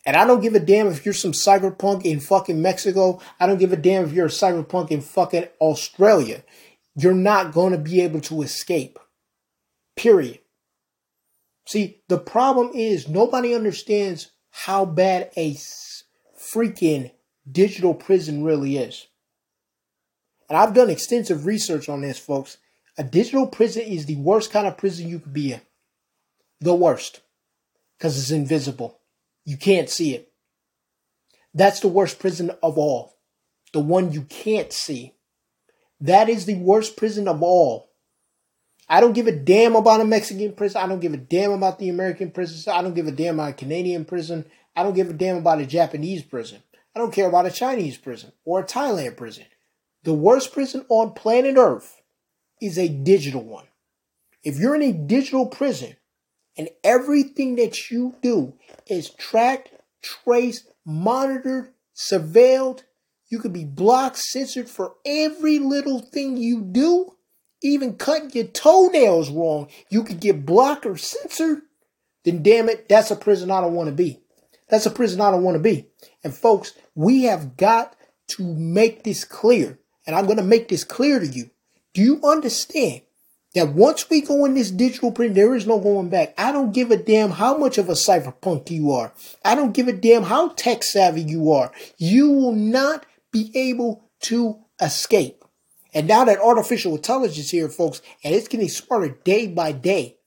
And 0.05 0.15
I 0.15 0.26
don't 0.26 0.41
give 0.41 0.53
a 0.53 0.59
damn 0.59 0.88
if 0.88 1.03
you're 1.03 1.13
some 1.13 1.32
cyberpunk 1.32 2.05
in 2.05 2.19
fucking 2.19 2.61
Mexico. 2.61 3.19
I 3.39 3.47
don't 3.47 3.57
give 3.57 3.73
a 3.73 3.78
damn 3.78 4.05
if 4.05 4.13
you're 4.13 4.28
a 4.28 4.30
cyberpunk 4.30 4.91
in 4.91 5.01
fucking 5.01 5.47
Australia. 5.59 6.43
You're 6.95 7.13
not 7.13 7.53
going 7.53 7.71
to 7.71 7.80
be 7.80 8.01
able 8.01 8.21
to 8.21 8.43
escape. 8.43 8.99
Period. 9.95 10.39
See, 11.67 12.03
the 12.07 12.19
problem 12.19 12.71
is 12.76 13.07
nobody 13.07 13.55
understands 13.55 14.32
how 14.51 14.86
bad 14.86 15.32
a 15.36 15.55
freaking 16.39 17.11
digital 17.51 17.95
prison 17.95 18.43
really 18.43 18.78
is. 18.78 19.07
And 20.49 20.57
I've 20.57 20.73
done 20.73 20.89
extensive 20.89 21.45
research 21.45 21.89
on 21.89 22.01
this, 22.01 22.19
folks. 22.19 22.57
A 22.97 23.03
digital 23.03 23.47
prison 23.47 23.83
is 23.83 24.05
the 24.05 24.15
worst 24.15 24.51
kind 24.51 24.67
of 24.67 24.77
prison 24.77 25.09
you 25.09 25.19
could 25.19 25.33
be 25.33 25.53
in 25.53 25.61
the 26.61 26.75
worst 26.75 27.21
because 27.97 28.17
it's 28.17 28.31
invisible. 28.31 28.99
You 29.43 29.57
can't 29.57 29.89
see 29.89 30.15
it. 30.15 30.31
That's 31.53 31.79
the 31.79 31.87
worst 31.87 32.19
prison 32.19 32.51
of 32.61 32.77
all. 32.77 33.17
The 33.73 33.79
one 33.79 34.11
you 34.11 34.21
can't 34.21 34.71
see. 34.71 35.13
That 36.01 36.29
is 36.29 36.45
the 36.45 36.55
worst 36.55 36.97
prison 36.97 37.27
of 37.27 37.41
all. 37.41 37.91
I 38.87 39.01
don't 39.01 39.13
give 39.13 39.27
a 39.27 39.31
damn 39.31 39.75
about 39.75 40.01
a 40.01 40.05
Mexican 40.05 40.53
prison. 40.53 40.81
I 40.81 40.87
don't 40.87 40.99
give 40.99 41.13
a 41.13 41.17
damn 41.17 41.51
about 41.51 41.79
the 41.79 41.89
American 41.89 42.31
prison. 42.31 42.73
I 42.73 42.81
don't 42.81 42.93
give 42.93 43.07
a 43.07 43.11
damn 43.11 43.35
about 43.35 43.51
a 43.51 43.53
Canadian 43.53 44.05
prison. 44.05 44.45
I 44.75 44.83
don't 44.83 44.93
give 44.93 45.09
a 45.09 45.13
damn 45.13 45.37
about 45.37 45.61
a 45.61 45.65
Japanese 45.65 46.21
prison. 46.21 46.61
I 46.95 46.99
don't 46.99 47.13
care 47.13 47.27
about 47.27 47.45
a 47.45 47.51
Chinese 47.51 47.97
prison 47.97 48.31
or 48.43 48.59
a 48.59 48.65
Thailand 48.65 49.17
prison. 49.17 49.45
The 50.06 50.14
worst 50.14 50.53
prison 50.53 50.86
on 50.88 51.14
planet 51.14 51.58
Earth 51.58 52.01
is 52.62 52.78
a 52.78 52.88
digital 52.88 53.43
one. 53.43 53.66
If 54.43 54.58
you're 54.60 54.76
in 54.76 54.82
a 54.82 54.93
digital 54.93 55.47
prison, 55.47 55.95
and 56.58 56.70
everything 56.84 57.56
that 57.56 57.91
you 57.91 58.16
do 58.22 58.53
is 58.88 59.10
tracked, 59.10 59.72
traced, 60.01 60.70
monitored, 60.86 61.74
surveilled. 61.95 62.84
You 63.28 63.39
could 63.39 63.53
be 63.53 63.66
blocked, 63.66 64.18
censored 64.18 64.70
for 64.70 64.93
every 65.06 65.60
little 65.60 65.99
thing 65.99 66.38
you 66.38 66.62
do. 66.62 67.12
Even 67.62 67.95
cutting 67.95 68.30
your 68.32 68.45
toenails 68.45 69.32
wrong, 69.32 69.68
you 69.89 70.03
could 70.03 70.20
get 70.20 70.45
blocked 70.45 70.86
or 70.86 70.97
censored. 70.97 71.62
Then 72.24 72.43
damn 72.43 72.70
it, 72.70 72.88
that's 72.88 73.12
a 73.12 73.16
prison 73.16 73.49
I 73.49 73.62
don't 73.62 73.74
want 73.74 73.88
to 73.88 73.95
be. 73.95 74.22
That's 74.70 74.86
a 74.86 74.91
prison 74.91 75.22
I 75.22 75.32
don't 75.32 75.43
want 75.43 75.56
to 75.56 75.64
be. 75.64 75.88
And 76.24 76.34
folks, 76.34 76.74
we 76.93 77.24
have 77.24 77.58
got 77.58 77.95
to 78.30 78.43
make 78.43 79.03
this 79.03 79.24
clear. 79.24 79.80
And 80.06 80.16
I'm 80.16 80.26
going 80.26 80.38
to 80.38 80.43
make 80.43 80.68
this 80.68 80.84
clear 80.84 81.20
to 81.20 81.28
you. 81.28 81.49
Do 81.93 82.01
you 82.01 82.22
understand 82.24 83.01
that 83.56 83.70
once 83.70 84.10
we 84.10 84.22
go 84.22 84.43
in 84.45 84.53
this 84.53 84.70
digital 84.70 85.12
print, 85.12 85.34
there 85.34 85.56
is 85.56 85.66
no 85.66 85.80
going 85.80 86.10
back. 86.10 86.34
I 86.38 86.51
don't 86.51 86.74
give 86.74 86.91
a 86.91 86.97
damn 86.97 87.32
how 87.32 87.58
much 87.58 87.78
of 87.78 87.88
a 87.88 87.93
cypherpunk 87.93 88.70
you 88.70 88.91
are. 88.91 89.14
I 89.43 89.56
don't 89.56 89.74
give 89.74 89.88
a 89.88 89.93
damn 89.93 90.24
how 90.24 90.49
tech 90.49 90.84
savvy 90.84 91.22
you 91.22 91.51
are. 91.51 91.72
You 91.97 92.30
will 92.30 92.51
not 92.51 93.06
be 93.32 93.51
able 93.56 94.10
to 94.24 94.60
escape. 94.82 95.43
And 95.93 96.08
now 96.08 96.26
that 96.26 96.39
artificial 96.39 96.97
intelligence 96.97 97.49
here, 97.49 97.70
folks, 97.70 98.01
and 98.24 98.36
it's 98.36 98.49
getting 98.49 98.68
smarter 98.68 99.18
day 99.24 99.47
by 99.47 99.72
day, 99.72 100.18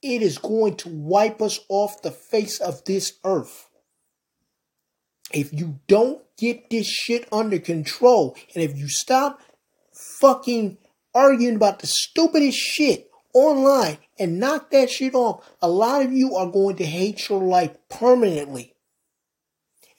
it 0.00 0.22
is 0.22 0.38
going 0.38 0.76
to 0.76 0.88
wipe 0.88 1.42
us 1.42 1.58
off 1.68 2.02
the 2.02 2.12
face 2.12 2.60
of 2.60 2.84
this 2.84 3.14
earth. 3.24 3.67
If 5.32 5.52
you 5.52 5.78
don't 5.86 6.22
get 6.36 6.70
this 6.70 6.86
shit 6.86 7.28
under 7.32 7.58
control, 7.58 8.36
and 8.54 8.62
if 8.62 8.76
you 8.76 8.88
stop 8.88 9.40
fucking 9.92 10.78
arguing 11.14 11.56
about 11.56 11.80
the 11.80 11.86
stupidest 11.86 12.58
shit 12.58 13.10
online 13.34 13.98
and 14.18 14.40
knock 14.40 14.70
that 14.70 14.90
shit 14.90 15.14
off, 15.14 15.48
a 15.60 15.68
lot 15.68 16.04
of 16.04 16.12
you 16.12 16.34
are 16.34 16.50
going 16.50 16.76
to 16.76 16.86
hate 16.86 17.28
your 17.28 17.42
life 17.42 17.76
permanently. 17.88 18.74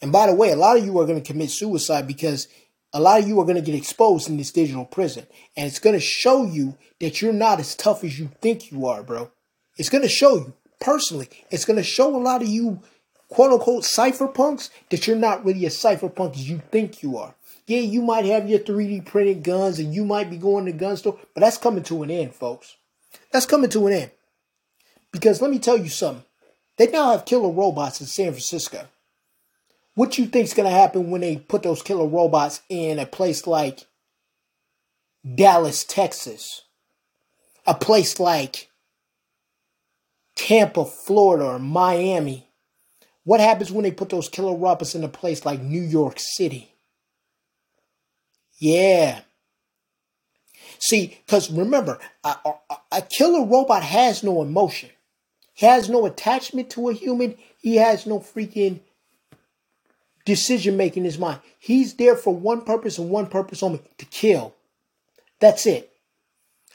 And 0.01 0.11
by 0.11 0.27
the 0.27 0.35
way, 0.35 0.51
a 0.51 0.55
lot 0.55 0.77
of 0.77 0.85
you 0.85 0.97
are 0.99 1.05
going 1.05 1.21
to 1.21 1.31
commit 1.31 1.51
suicide 1.51 2.07
because 2.07 2.47
a 2.93 2.99
lot 2.99 3.21
of 3.21 3.27
you 3.27 3.39
are 3.39 3.45
going 3.45 3.55
to 3.55 3.61
get 3.61 3.75
exposed 3.75 4.29
in 4.29 4.37
this 4.37 4.51
digital 4.51 4.85
prison. 4.85 5.27
And 5.55 5.67
it's 5.67 5.79
going 5.79 5.95
to 5.95 5.99
show 5.99 6.45
you 6.45 6.77
that 6.99 7.21
you're 7.21 7.33
not 7.33 7.59
as 7.59 7.75
tough 7.75 8.03
as 8.03 8.17
you 8.17 8.31
think 8.41 8.71
you 8.71 8.87
are, 8.87 9.03
bro. 9.03 9.31
It's 9.77 9.89
going 9.89 10.01
to 10.03 10.09
show 10.09 10.35
you 10.35 10.53
personally. 10.79 11.29
It's 11.51 11.65
going 11.65 11.77
to 11.77 11.83
show 11.83 12.15
a 12.15 12.17
lot 12.17 12.41
of 12.41 12.47
you, 12.47 12.81
quote 13.29 13.53
unquote, 13.53 13.83
cypherpunks 13.83 14.69
that 14.89 15.07
you're 15.07 15.15
not 15.15 15.45
really 15.45 15.65
a 15.65 15.69
cypherpunk 15.69 16.35
as 16.35 16.49
you 16.49 16.61
think 16.71 17.01
you 17.01 17.17
are. 17.17 17.35
Yeah, 17.67 17.79
you 17.79 18.01
might 18.01 18.25
have 18.25 18.49
your 18.49 18.59
3D 18.59 19.05
printed 19.05 19.43
guns 19.43 19.79
and 19.79 19.93
you 19.93 20.03
might 20.03 20.29
be 20.29 20.37
going 20.37 20.65
to 20.65 20.71
gun 20.71 20.97
store, 20.97 21.19
but 21.33 21.41
that's 21.41 21.57
coming 21.57 21.83
to 21.83 22.03
an 22.03 22.09
end, 22.09 22.33
folks. 22.33 22.75
That's 23.31 23.45
coming 23.45 23.69
to 23.69 23.87
an 23.87 23.93
end. 23.93 24.11
Because 25.11 25.41
let 25.41 25.51
me 25.51 25.59
tell 25.59 25.77
you 25.77 25.89
something. 25.89 26.23
They 26.77 26.87
now 26.87 27.11
have 27.11 27.25
killer 27.25 27.51
robots 27.51 28.01
in 28.01 28.07
San 28.07 28.31
Francisco. 28.31 28.87
What 29.93 30.17
you 30.17 30.25
think's 30.25 30.53
gonna 30.53 30.69
happen 30.69 31.11
when 31.11 31.21
they 31.21 31.37
put 31.37 31.61
those 31.61 31.81
killer 31.81 32.07
robots 32.07 32.61
in 32.69 32.99
a 32.99 33.05
place 33.05 33.45
like 33.45 33.85
Dallas, 35.35 35.83
Texas? 35.83 36.63
A 37.67 37.75
place 37.75 38.19
like 38.19 38.69
Tampa, 40.35 40.85
Florida, 40.85 41.45
or 41.45 41.59
Miami? 41.59 42.48
What 43.29 43.41
happens 43.41 43.71
when 43.71 43.83
they 43.83 43.91
put 43.91 44.09
those 44.09 44.27
killer 44.27 44.55
robots 44.55 44.95
in 44.95 45.03
a 45.03 45.07
place 45.07 45.45
like 45.45 45.61
New 45.61 45.83
York 45.83 46.15
City? 46.17 46.73
Yeah. 48.57 49.19
See, 50.79 51.19
because 51.23 51.51
remember, 51.51 51.99
a, 52.23 52.35
a, 52.43 52.53
a, 52.91 53.01
killer 53.03 53.45
robot 53.45 53.83
has 53.83 54.23
no 54.23 54.41
emotion. 54.41 54.89
He 55.53 55.67
has 55.67 55.89
no 55.89 56.07
attachment 56.07 56.71
to 56.71 56.89
a 56.89 56.93
human. 56.95 57.37
He 57.59 57.75
has 57.75 58.07
no 58.07 58.17
freaking 58.17 58.79
decision 60.25 60.75
making 60.75 61.01
in 61.01 61.05
his 61.05 61.19
mind. 61.19 61.39
He's 61.59 61.93
there 61.93 62.15
for 62.15 62.35
one 62.35 62.61
purpose 62.61 62.97
and 62.97 63.11
one 63.11 63.27
purpose 63.27 63.61
only 63.61 63.83
to 63.99 64.05
kill. 64.05 64.55
That's 65.39 65.67
it. 65.67 65.91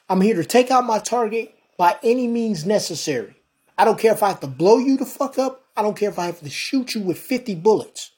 I'm 0.08 0.20
here 0.20 0.36
to 0.36 0.44
take 0.44 0.70
out 0.70 0.84
my 0.84 1.00
target 1.00 1.52
by 1.76 1.96
any 2.04 2.28
means 2.28 2.64
necessary. 2.64 3.34
I 3.76 3.84
don't 3.84 3.98
care 3.98 4.12
if 4.12 4.22
I 4.22 4.28
have 4.28 4.40
to 4.42 4.46
blow 4.46 4.78
you 4.78 4.96
the 4.96 5.04
fuck 5.04 5.36
up. 5.36 5.62
I 5.76 5.82
don't 5.82 5.96
care 5.96 6.10
if 6.10 6.18
I 6.18 6.26
have 6.26 6.40
to 6.40 6.50
shoot 6.50 6.94
you 6.94 7.02
with 7.02 7.18
50 7.18 7.56
bullets. 7.56 8.12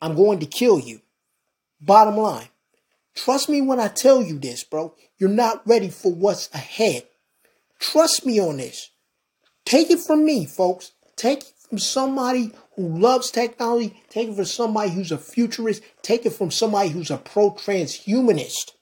I'm 0.00 0.14
going 0.14 0.38
to 0.40 0.46
kill 0.46 0.78
you. 0.78 1.00
Bottom 1.80 2.16
line. 2.16 2.48
Trust 3.14 3.48
me 3.48 3.60
when 3.60 3.80
I 3.80 3.88
tell 3.88 4.22
you 4.22 4.38
this, 4.38 4.62
bro. 4.62 4.94
You're 5.18 5.30
not 5.30 5.66
ready 5.66 5.88
for 5.88 6.12
what's 6.12 6.52
ahead. 6.54 7.04
Trust 7.78 8.24
me 8.26 8.40
on 8.40 8.58
this. 8.58 8.90
Take 9.64 9.90
it 9.90 10.00
from 10.00 10.24
me, 10.24 10.46
folks. 10.46 10.92
Take 11.16 11.40
it 11.40 11.52
from 11.68 11.78
somebody 11.78 12.52
who 12.76 12.98
loves 12.98 13.30
technology. 13.30 14.02
Take 14.08 14.28
it 14.28 14.36
from 14.36 14.44
somebody 14.44 14.90
who's 14.90 15.12
a 15.12 15.18
futurist. 15.18 15.82
Take 16.02 16.26
it 16.26 16.32
from 16.32 16.50
somebody 16.50 16.90
who's 16.90 17.10
a 17.10 17.18
pro 17.18 17.50
transhumanist. 17.50 18.72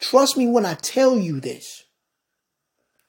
Trust 0.00 0.36
me 0.36 0.46
when 0.46 0.66
I 0.66 0.74
tell 0.74 1.18
you 1.18 1.40
this. 1.40 1.84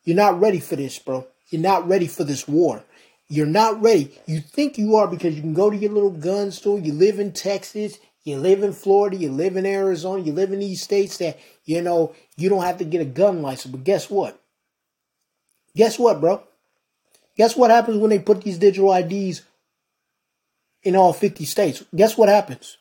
You're 0.04 0.16
not 0.16 0.40
ready 0.40 0.60
for 0.60 0.76
this, 0.76 0.98
bro. 0.98 1.28
You're 1.50 1.62
not 1.62 1.88
ready 1.88 2.08
for 2.08 2.24
this 2.24 2.48
war. 2.48 2.84
You're 3.28 3.46
not 3.46 3.82
ready. 3.82 4.20
You 4.28 4.40
think 4.40 4.78
you 4.78 4.96
are 4.96 5.08
because 5.08 5.36
you 5.36 5.42
can 5.42 5.54
go 5.54 5.70
to 5.70 5.78
your 5.78 5.92
little 5.92 6.12
gun 6.12 6.52
store. 6.52 6.80
You 6.80 6.94
live 6.94 7.20
in 7.20 7.32
Texas. 7.32 7.98
You 8.26 8.38
live 8.38 8.64
in 8.64 8.74
Florida, 8.74 9.16
you 9.16 9.32
live 9.32 9.56
in 9.56 9.68
Arizona, 9.68 10.24
you 10.24 10.34
live 10.34 10.52
in 10.52 10.58
these 10.58 10.82
states 10.82 11.20
that, 11.20 11.38
you 11.64 11.80
know, 11.80 12.16
you 12.36 12.50
don't 12.50 12.64
have 12.64 12.80
to 12.80 12.84
get 12.84 13.00
a 13.00 13.06
gun 13.06 13.44
license. 13.44 13.72
But 13.72 13.84
guess 13.84 14.10
what? 14.10 14.42
Guess 15.76 16.00
what, 16.00 16.20
bro? 16.20 16.42
Guess 17.38 17.56
what 17.56 17.70
happens 17.70 17.98
when 18.00 18.10
they 18.10 18.18
put 18.18 18.42
these 18.42 18.58
digital 18.58 18.92
IDs 18.92 19.44
in 20.82 20.96
all 20.96 21.14
50 21.14 21.46
states? 21.46 21.84
Guess 21.96 22.18
what 22.18 22.28
happens? 22.28 22.78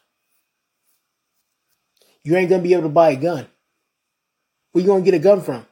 You 2.22 2.36
ain't 2.36 2.48
gonna 2.48 2.62
be 2.62 2.72
able 2.72 2.84
to 2.84 2.88
buy 2.88 3.10
a 3.10 3.16
gun. 3.16 3.46
Where 4.72 4.80
you 4.82 4.88
gonna 4.88 5.04
get 5.04 5.12
a 5.12 5.18
gun 5.18 5.42
from? 5.42 5.66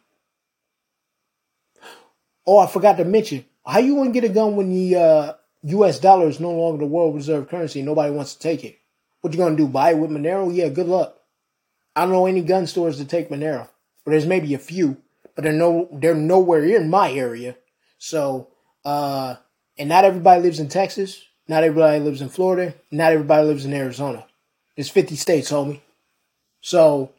Oh, 2.47 2.59
I 2.59 2.67
forgot 2.67 2.99
to 2.99 3.07
mention. 3.07 3.47
How 3.65 3.79
you 3.79 3.97
gonna 3.97 4.11
get 4.11 4.25
a 4.25 4.29
gun 4.29 4.57
when 4.57 4.71
the 4.71 4.97
uh, 4.97 5.33
U.S. 5.65 6.01
dollar 6.01 6.29
is 6.29 6.41
no 6.41 6.51
longer 6.51 6.79
the 6.79 6.91
world 6.91 7.15
reserve 7.15 7.49
currency? 7.49 7.83
Nobody 7.83 8.13
wants 8.13 8.35
to 8.35 8.41
take 8.41 8.65
it. 8.65 8.79
What 9.21 9.33
you 9.33 9.39
gonna 9.39 9.57
do? 9.57 9.69
Buy 9.69 9.91
it 9.91 9.99
with 9.99 10.11
Monero? 10.11 10.55
Yeah, 10.55 10.69
good 10.69 10.89
luck. 10.89 11.17
I 11.95 12.03
don't 12.03 12.11
know 12.11 12.27
any 12.27 12.43
gun 12.43 12.67
stores 12.67 12.99
to 12.99 13.05
take 13.05 13.31
Monero, 13.31 13.69
but 14.05 14.11
there's 14.11 14.27
maybe 14.27 14.55
a 14.55 14.59
few, 14.59 14.97
but 15.35 15.45
they're 15.45 15.53
no 15.53 15.89
they're 15.93 16.15
nowhere 16.15 16.65
in 16.65 16.91
my 16.91 17.13
area. 17.13 17.57
So, 17.99 18.49
uh, 18.85 19.37
and 19.79 19.89
not 19.89 20.05
everybody 20.05 20.43
lives 20.43 20.59
in 20.59 20.69
Texas. 20.69 21.23
Not 21.47 21.65
everybody 21.65 22.01
lives 22.01 22.21
in 22.21 22.29
Florida. 22.31 22.75
Not 22.91 23.13
everybody 23.13 23.47
lives 23.47 23.65
in 23.65 23.73
Arizona. 23.73 24.27
There's 24.75 24.89
50 24.89 25.17
states, 25.17 25.51
homie. 25.51 25.81
So, 26.61 27.13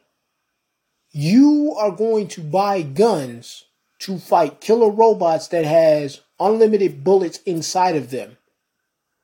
you 1.10 1.74
are 1.78 1.90
going 1.90 2.28
to 2.28 2.42
buy 2.42 2.82
guns 2.82 3.64
to 4.00 4.18
fight 4.18 4.60
killer 4.60 4.90
robots 4.90 5.48
that 5.48 5.64
has 5.64 6.20
unlimited 6.44 7.02
bullets 7.02 7.38
inside 7.46 7.96
of 7.96 8.10
them 8.10 8.36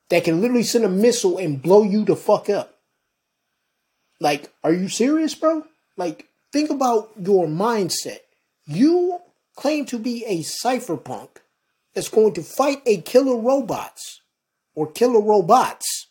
that 0.08 0.24
can 0.24 0.40
literally 0.40 0.62
send 0.62 0.84
a 0.84 0.88
missile 0.88 1.38
and 1.38 1.62
blow 1.62 1.82
you 1.82 2.04
the 2.04 2.16
fuck 2.16 2.48
up. 2.48 2.78
Like, 4.20 4.52
are 4.62 4.72
you 4.72 4.88
serious, 4.88 5.34
bro? 5.34 5.64
Like, 5.96 6.28
think 6.52 6.70
about 6.70 7.10
your 7.18 7.46
mindset. 7.46 8.18
You 8.66 9.20
claim 9.56 9.86
to 9.86 9.98
be 9.98 10.24
a 10.26 10.40
cypherpunk 10.40 11.28
that's 11.94 12.08
going 12.08 12.34
to 12.34 12.42
fight 12.42 12.82
a 12.86 13.00
killer 13.00 13.36
robots 13.36 14.20
or 14.74 14.90
killer 14.90 15.20
robots. 15.20 16.08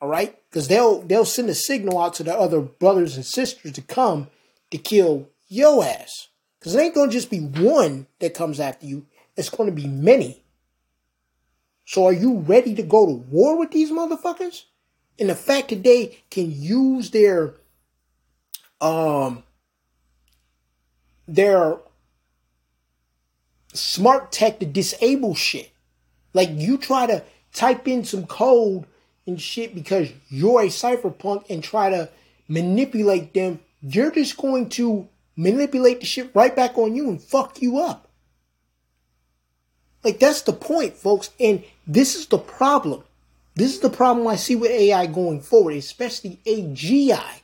All 0.00 0.08
right? 0.08 0.36
Because 0.50 0.68
they'll 0.68 1.02
they'll 1.02 1.24
send 1.24 1.48
a 1.48 1.54
signal 1.54 1.98
out 1.98 2.14
to 2.14 2.22
the 2.22 2.34
other 2.34 2.60
brothers 2.60 3.16
and 3.16 3.24
sisters 3.24 3.72
to 3.72 3.82
come 3.82 4.28
to 4.70 4.78
kill 4.78 5.28
your 5.48 5.84
ass. 5.84 6.28
Because 6.58 6.74
it 6.74 6.80
ain't 6.80 6.94
gonna 6.94 7.12
just 7.12 7.30
be 7.30 7.40
one 7.40 8.06
that 8.20 8.34
comes 8.34 8.60
after 8.60 8.86
you. 8.86 9.06
It's 9.36 9.50
gonna 9.50 9.72
be 9.72 9.86
many. 9.86 10.42
So 11.86 12.06
are 12.06 12.12
you 12.12 12.38
ready 12.40 12.74
to 12.74 12.82
go 12.82 13.06
to 13.06 13.12
war 13.12 13.58
with 13.58 13.70
these 13.70 13.90
motherfuckers? 13.90 14.64
And 15.18 15.30
the 15.30 15.34
fact 15.34 15.70
that 15.70 15.82
they 15.82 16.18
can 16.30 16.52
use 16.52 17.10
their 17.10 17.54
um 18.80 19.44
their 21.26 21.78
smart 23.72 24.32
tech 24.32 24.58
to 24.58 24.66
disable 24.66 25.34
shit. 25.34 25.70
Like 26.34 26.50
you 26.52 26.76
try 26.76 27.06
to 27.06 27.22
type 27.52 27.88
in 27.88 28.04
some 28.04 28.26
code 28.26 28.84
and 29.26 29.40
shit 29.40 29.74
because 29.74 30.10
you're 30.28 30.62
a 30.62 30.66
cypherpunk 30.66 31.48
and 31.48 31.62
try 31.62 31.90
to 31.90 32.10
manipulate 32.48 33.32
them, 33.32 33.60
you're 33.80 34.10
just 34.10 34.36
going 34.36 34.68
to 34.70 35.08
manipulate 35.36 36.00
the 36.00 36.06
shit 36.06 36.30
right 36.34 36.54
back 36.54 36.76
on 36.78 36.94
you 36.94 37.08
and 37.08 37.22
fuck 37.22 37.62
you 37.62 37.78
up. 37.78 38.05
Like 40.06 40.20
that's 40.20 40.42
the 40.42 40.52
point, 40.52 40.94
folks. 40.94 41.30
And 41.40 41.64
this 41.84 42.14
is 42.14 42.28
the 42.28 42.38
problem. 42.38 43.02
This 43.56 43.74
is 43.74 43.80
the 43.80 43.90
problem 43.90 44.28
I 44.28 44.36
see 44.36 44.54
with 44.54 44.70
AI 44.70 45.06
going 45.06 45.40
forward, 45.40 45.74
especially 45.74 46.38
AGI. 46.46 47.40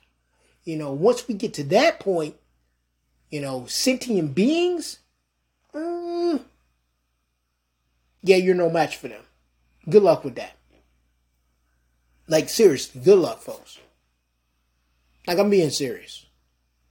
You 0.63 0.77
know, 0.77 0.93
once 0.93 1.27
we 1.27 1.35
get 1.35 1.55
to 1.55 1.65
that 1.65 1.99
point, 1.99 2.37
you 3.33 3.41
know, 3.41 3.67
sentient 3.67 4.37
beings, 4.37 5.01
mm, 5.75 6.41
yeah, 8.23 8.37
you're 8.37 8.55
no 8.55 8.71
match 8.71 8.97
for 8.97 9.09
them. 9.09 9.25
Good 9.91 10.05
luck 10.05 10.23
with 10.23 10.37
that. 10.37 10.53
Like, 12.29 12.49
seriously, 12.49 13.01
good 13.01 13.19
luck, 13.19 13.41
folks. 13.41 13.81
Like, 15.27 15.41
I'm 15.41 15.51
being 15.51 15.71
serious. 15.71 16.27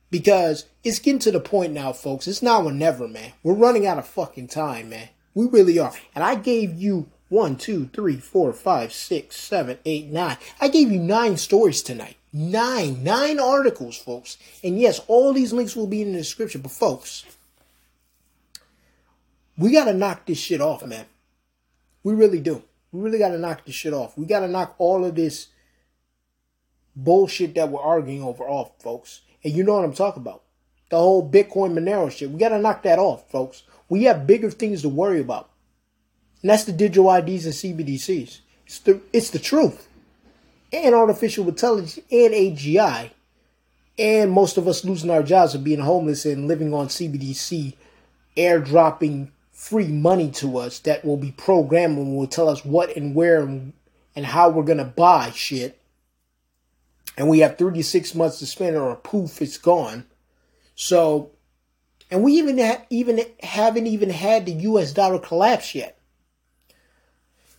Because 0.09 0.65
it's 0.83 0.99
getting 0.99 1.19
to 1.19 1.31
the 1.31 1.39
point 1.39 1.71
now, 1.71 1.93
folks. 1.93 2.27
It's 2.27 2.41
now 2.41 2.61
or 2.61 2.73
never, 2.73 3.07
man. 3.07 3.31
We're 3.41 3.53
running 3.53 3.87
out 3.87 3.99
of 3.99 4.05
fucking 4.05 4.49
time, 4.49 4.89
man. 4.89 5.07
We 5.33 5.47
really 5.47 5.79
are. 5.79 5.93
And 6.13 6.23
I 6.23 6.35
gave 6.35 6.75
you 6.75 7.09
one, 7.29 7.55
two, 7.55 7.89
three, 7.93 8.17
four, 8.17 8.51
five, 8.51 8.91
six, 8.91 9.37
seven, 9.37 9.77
eight, 9.85 10.07
nine. 10.07 10.37
I 10.59 10.67
gave 10.67 10.91
you 10.91 10.99
nine 10.99 11.37
stories 11.37 11.81
tonight. 11.81 12.17
Nine. 12.33 13.03
Nine 13.03 13.39
articles, 13.39 13.97
folks. 13.97 14.37
And 14.63 14.79
yes, 14.79 14.99
all 15.07 15.31
these 15.31 15.53
links 15.53 15.75
will 15.75 15.87
be 15.87 16.01
in 16.01 16.11
the 16.11 16.17
description. 16.17 16.61
But, 16.61 16.71
folks, 16.71 17.25
we 19.57 19.71
got 19.71 19.85
to 19.85 19.93
knock 19.93 20.25
this 20.25 20.39
shit 20.39 20.59
off, 20.59 20.85
man. 20.85 21.05
We 22.03 22.13
really 22.13 22.41
do. 22.41 22.63
We 22.91 23.01
really 23.01 23.19
got 23.19 23.29
to 23.29 23.37
knock 23.37 23.65
this 23.65 23.75
shit 23.75 23.93
off. 23.93 24.17
We 24.17 24.25
got 24.25 24.41
to 24.41 24.47
knock 24.49 24.75
all 24.77 25.05
of 25.05 25.15
this 25.15 25.47
bullshit 26.95 27.55
that 27.55 27.69
we're 27.69 27.81
arguing 27.81 28.23
over 28.23 28.43
off, 28.43 28.71
folks. 28.81 29.21
And 29.43 29.53
you 29.53 29.63
know 29.63 29.75
what 29.75 29.85
I'm 29.85 29.93
talking 29.93 30.21
about. 30.21 30.43
The 30.89 30.97
whole 30.97 31.29
Bitcoin 31.29 31.71
Monero 31.71 32.11
shit. 32.11 32.29
We 32.29 32.37
got 32.37 32.49
to 32.49 32.59
knock 32.59 32.83
that 32.83 32.99
off, 32.99 33.29
folks. 33.31 33.63
We 33.91 34.05
have 34.05 34.25
bigger 34.25 34.49
things 34.49 34.83
to 34.83 34.89
worry 34.89 35.19
about. 35.19 35.49
And 36.41 36.49
that's 36.49 36.63
the 36.63 36.71
digital 36.71 37.13
IDs 37.13 37.45
and 37.45 37.53
CBDCs. 37.53 38.39
It's 38.65 38.79
the, 38.79 39.01
it's 39.11 39.31
the 39.31 39.37
truth. 39.37 39.89
And 40.71 40.95
artificial 40.95 41.49
intelligence 41.49 41.97
and 42.09 42.33
AGI. 42.33 43.09
And 43.99 44.31
most 44.31 44.55
of 44.55 44.65
us 44.65 44.85
losing 44.85 45.09
our 45.09 45.23
jobs 45.23 45.55
and 45.55 45.65
being 45.65 45.81
homeless 45.81 46.25
and 46.25 46.47
living 46.47 46.73
on 46.73 46.87
CBDC 46.87 47.75
airdropping 48.37 49.31
free 49.51 49.89
money 49.89 50.31
to 50.31 50.57
us 50.57 50.79
that 50.79 51.03
will 51.03 51.17
be 51.17 51.33
programmed 51.33 51.97
and 51.97 52.15
will 52.15 52.27
tell 52.27 52.47
us 52.47 52.63
what 52.63 52.95
and 52.95 53.13
where 53.13 53.41
and, 53.41 53.73
and 54.15 54.25
how 54.25 54.49
we're 54.49 54.63
going 54.63 54.77
to 54.77 54.85
buy 54.85 55.31
shit. 55.31 55.77
And 57.17 57.27
we 57.27 57.39
have 57.39 57.57
36 57.57 58.15
months 58.15 58.39
to 58.39 58.45
spend 58.45 58.77
or 58.77 58.95
poof, 58.95 59.41
it's 59.41 59.57
gone. 59.57 60.05
So, 60.75 61.31
and 62.11 62.23
we 62.23 62.33
even 62.33 62.59
even 62.89 63.25
haven't 63.41 63.87
even 63.87 64.09
had 64.09 64.45
the 64.45 64.51
US 64.51 64.91
dollar 64.91 65.17
collapse 65.17 65.73
yet. 65.73 65.97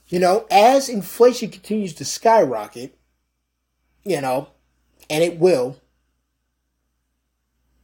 You 0.09 0.19
know, 0.19 0.47
as 0.51 0.91
inflation 0.91 1.51
continues 1.51 1.95
to 1.95 2.05
skyrocket, 2.05 2.99
you 4.05 4.21
know, 4.21 4.49
and 5.09 5.25
it 5.25 5.39
will, 5.39 5.79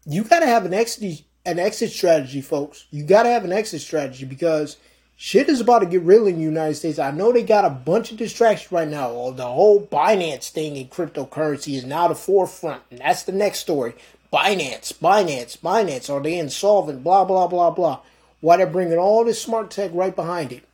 you 0.05 0.25
got 0.25 0.41
to 0.41 0.47
have 0.47 0.67
an 0.67 0.75
exit 0.75 1.23
an 1.47 1.59
exit 1.59 1.91
strategy, 1.91 2.43
folks. 2.43 2.87
You 2.91 3.05
got 3.05 3.23
to 3.23 3.31
have 3.31 3.45
an 3.45 3.53
exit 3.53 3.81
strategy 3.81 4.27
because 4.27 4.77
shit 5.17 5.49
is 5.49 5.63
about 5.63 5.79
to 5.79 5.87
get 5.87 6.03
real 6.03 6.27
in 6.27 6.37
the 6.37 6.43
United 6.43 6.75
States. 6.75 6.99
I 6.99 7.11
know 7.11 7.33
they 7.33 7.43
got 7.43 7.65
a 7.65 7.71
bunch 7.71 8.13
of 8.13 8.19
distractions 8.19 8.71
right 8.71 8.87
now. 8.87 9.09
All 9.09 9.33
The 9.33 9.47
whole 9.47 9.87
Binance 9.87 10.51
thing 10.51 10.77
in 10.77 10.89
cryptocurrency 10.89 11.75
is 11.77 11.87
now 11.87 12.09
the 12.09 12.15
forefront, 12.15 12.83
and 12.91 13.01
that's 13.01 13.23
the 13.23 13.33
next 13.33 13.61
story. 13.61 13.95
Binance, 14.33 14.93
Binance, 14.93 15.57
Binance. 15.59 16.11
Are 16.11 16.21
they 16.21 16.39
insolvent? 16.39 17.03
Blah 17.03 17.25
blah 17.25 17.47
blah 17.47 17.71
blah. 17.71 18.01
Why 18.41 18.59
they're 18.59 18.67
bringing 18.67 18.99
all 18.99 19.25
this 19.25 19.41
smart 19.41 19.71
tech 19.71 19.91
right 19.95 20.15
behind 20.15 20.53
it? 20.53 20.65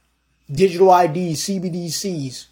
Digital 0.50 0.94
IDs, 0.94 1.40
CBDCs, 1.44 2.46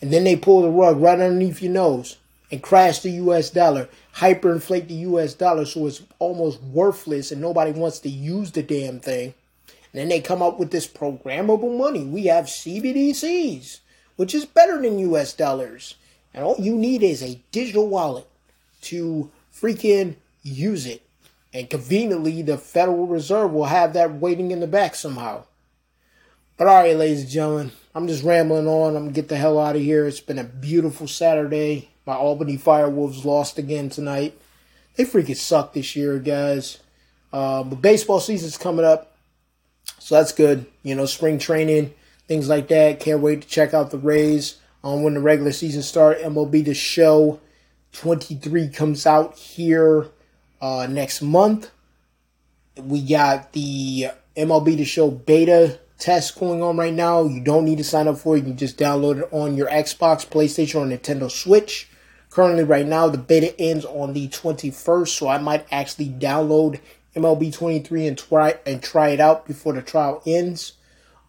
and 0.00 0.12
then 0.12 0.24
they 0.24 0.36
pull 0.36 0.62
the 0.62 0.68
rug 0.68 1.00
right 1.00 1.18
underneath 1.18 1.62
your 1.62 1.72
nose 1.72 2.18
and 2.50 2.62
crash 2.62 3.00
the 3.00 3.10
US 3.10 3.50
dollar, 3.50 3.88
hyperinflate 4.16 4.88
the 4.88 4.94
US 4.94 5.34
dollar 5.34 5.64
so 5.64 5.86
it's 5.86 6.02
almost 6.18 6.62
worthless 6.62 7.32
and 7.32 7.40
nobody 7.40 7.72
wants 7.72 7.98
to 8.00 8.10
use 8.10 8.52
the 8.52 8.62
damn 8.62 9.00
thing. 9.00 9.34
And 9.66 10.00
then 10.00 10.08
they 10.08 10.20
come 10.20 10.42
up 10.42 10.58
with 10.58 10.70
this 10.70 10.86
programmable 10.86 11.76
money. 11.76 12.04
We 12.04 12.26
have 12.26 12.46
CBDCs, 12.46 13.80
which 14.16 14.34
is 14.34 14.44
better 14.44 14.80
than 14.80 14.98
US 14.98 15.32
dollars. 15.32 15.94
And 16.34 16.44
all 16.44 16.56
you 16.58 16.76
need 16.76 17.02
is 17.02 17.22
a 17.22 17.40
digital 17.50 17.88
wallet 17.88 18.26
to 18.82 19.30
freaking 19.54 20.16
use 20.44 20.86
it. 20.86 21.02
And 21.52 21.68
conveniently, 21.68 22.42
the 22.42 22.58
Federal 22.58 23.06
Reserve 23.06 23.52
will 23.52 23.64
have 23.64 23.92
that 23.94 24.14
waiting 24.14 24.50
in 24.50 24.60
the 24.60 24.66
back 24.66 24.94
somehow. 24.94 25.44
But 26.56 26.68
all 26.68 26.82
right, 26.82 26.96
ladies 26.96 27.22
and 27.22 27.30
gentlemen, 27.30 27.72
I'm 27.94 28.06
just 28.06 28.22
rambling 28.22 28.68
on. 28.68 28.96
I'm 28.96 29.04
gonna 29.04 29.12
get 29.12 29.28
the 29.28 29.36
hell 29.36 29.58
out 29.58 29.76
of 29.76 29.82
here. 29.82 30.06
It's 30.06 30.20
been 30.20 30.38
a 30.38 30.44
beautiful 30.44 31.08
Saturday. 31.08 31.90
My 32.06 32.14
Albany 32.14 32.58
Firewolves 32.58 33.24
lost 33.24 33.58
again 33.58 33.88
tonight. 33.88 34.38
They 34.94 35.04
freaking 35.04 35.36
suck 35.36 35.72
this 35.72 35.96
year, 35.96 36.18
guys. 36.18 36.78
Uh, 37.32 37.64
but 37.64 37.82
baseball 37.82 38.20
season's 38.20 38.56
coming 38.56 38.84
up, 38.84 39.16
so 39.98 40.14
that's 40.14 40.32
good. 40.32 40.66
You 40.84 40.94
know, 40.94 41.06
spring 41.06 41.38
training, 41.38 41.94
things 42.28 42.48
like 42.48 42.68
that. 42.68 43.00
Can't 43.00 43.20
wait 43.20 43.42
to 43.42 43.48
check 43.48 43.74
out 43.74 43.90
the 43.90 43.98
Rays 43.98 44.58
on 44.84 44.98
um, 44.98 45.02
when 45.02 45.14
the 45.14 45.20
regular 45.20 45.50
season 45.50 45.82
starts. 45.82 46.22
MLB 46.22 46.64
The 46.64 46.74
Show 46.74 47.40
23 47.92 48.68
comes 48.68 49.06
out 49.06 49.36
here 49.36 50.08
uh, 50.60 50.86
next 50.88 51.22
month. 51.22 51.70
We 52.76 53.02
got 53.02 53.52
the 53.52 54.08
MLB 54.36 54.76
The 54.76 54.84
Show 54.84 55.10
beta 55.10 55.78
test 55.98 56.38
going 56.38 56.62
on 56.62 56.76
right 56.76 56.92
now. 56.92 57.24
You 57.24 57.40
don't 57.40 57.64
need 57.64 57.78
to 57.78 57.84
sign 57.84 58.08
up 58.08 58.18
for 58.18 58.36
it. 58.36 58.40
You 58.40 58.44
can 58.46 58.56
just 58.56 58.78
download 58.78 59.22
it 59.22 59.28
on 59.30 59.56
your 59.56 59.68
Xbox, 59.68 60.26
PlayStation, 60.26 60.76
or 60.76 60.86
Nintendo 60.86 61.30
Switch. 61.30 61.88
Currently, 62.30 62.64
right 62.64 62.86
now, 62.86 63.08
the 63.08 63.18
beta 63.18 63.58
ends 63.60 63.84
on 63.84 64.12
the 64.12 64.28
21st, 64.28 65.08
so 65.08 65.28
I 65.28 65.38
might 65.38 65.66
actually 65.70 66.08
download 66.08 66.80
MLB 67.14 67.52
23 67.52 68.08
and 68.08 68.18
try 68.18 68.58
and 68.66 68.82
try 68.82 69.10
it 69.10 69.20
out 69.20 69.46
before 69.46 69.72
the 69.72 69.82
trial 69.82 70.20
ends. 70.26 70.72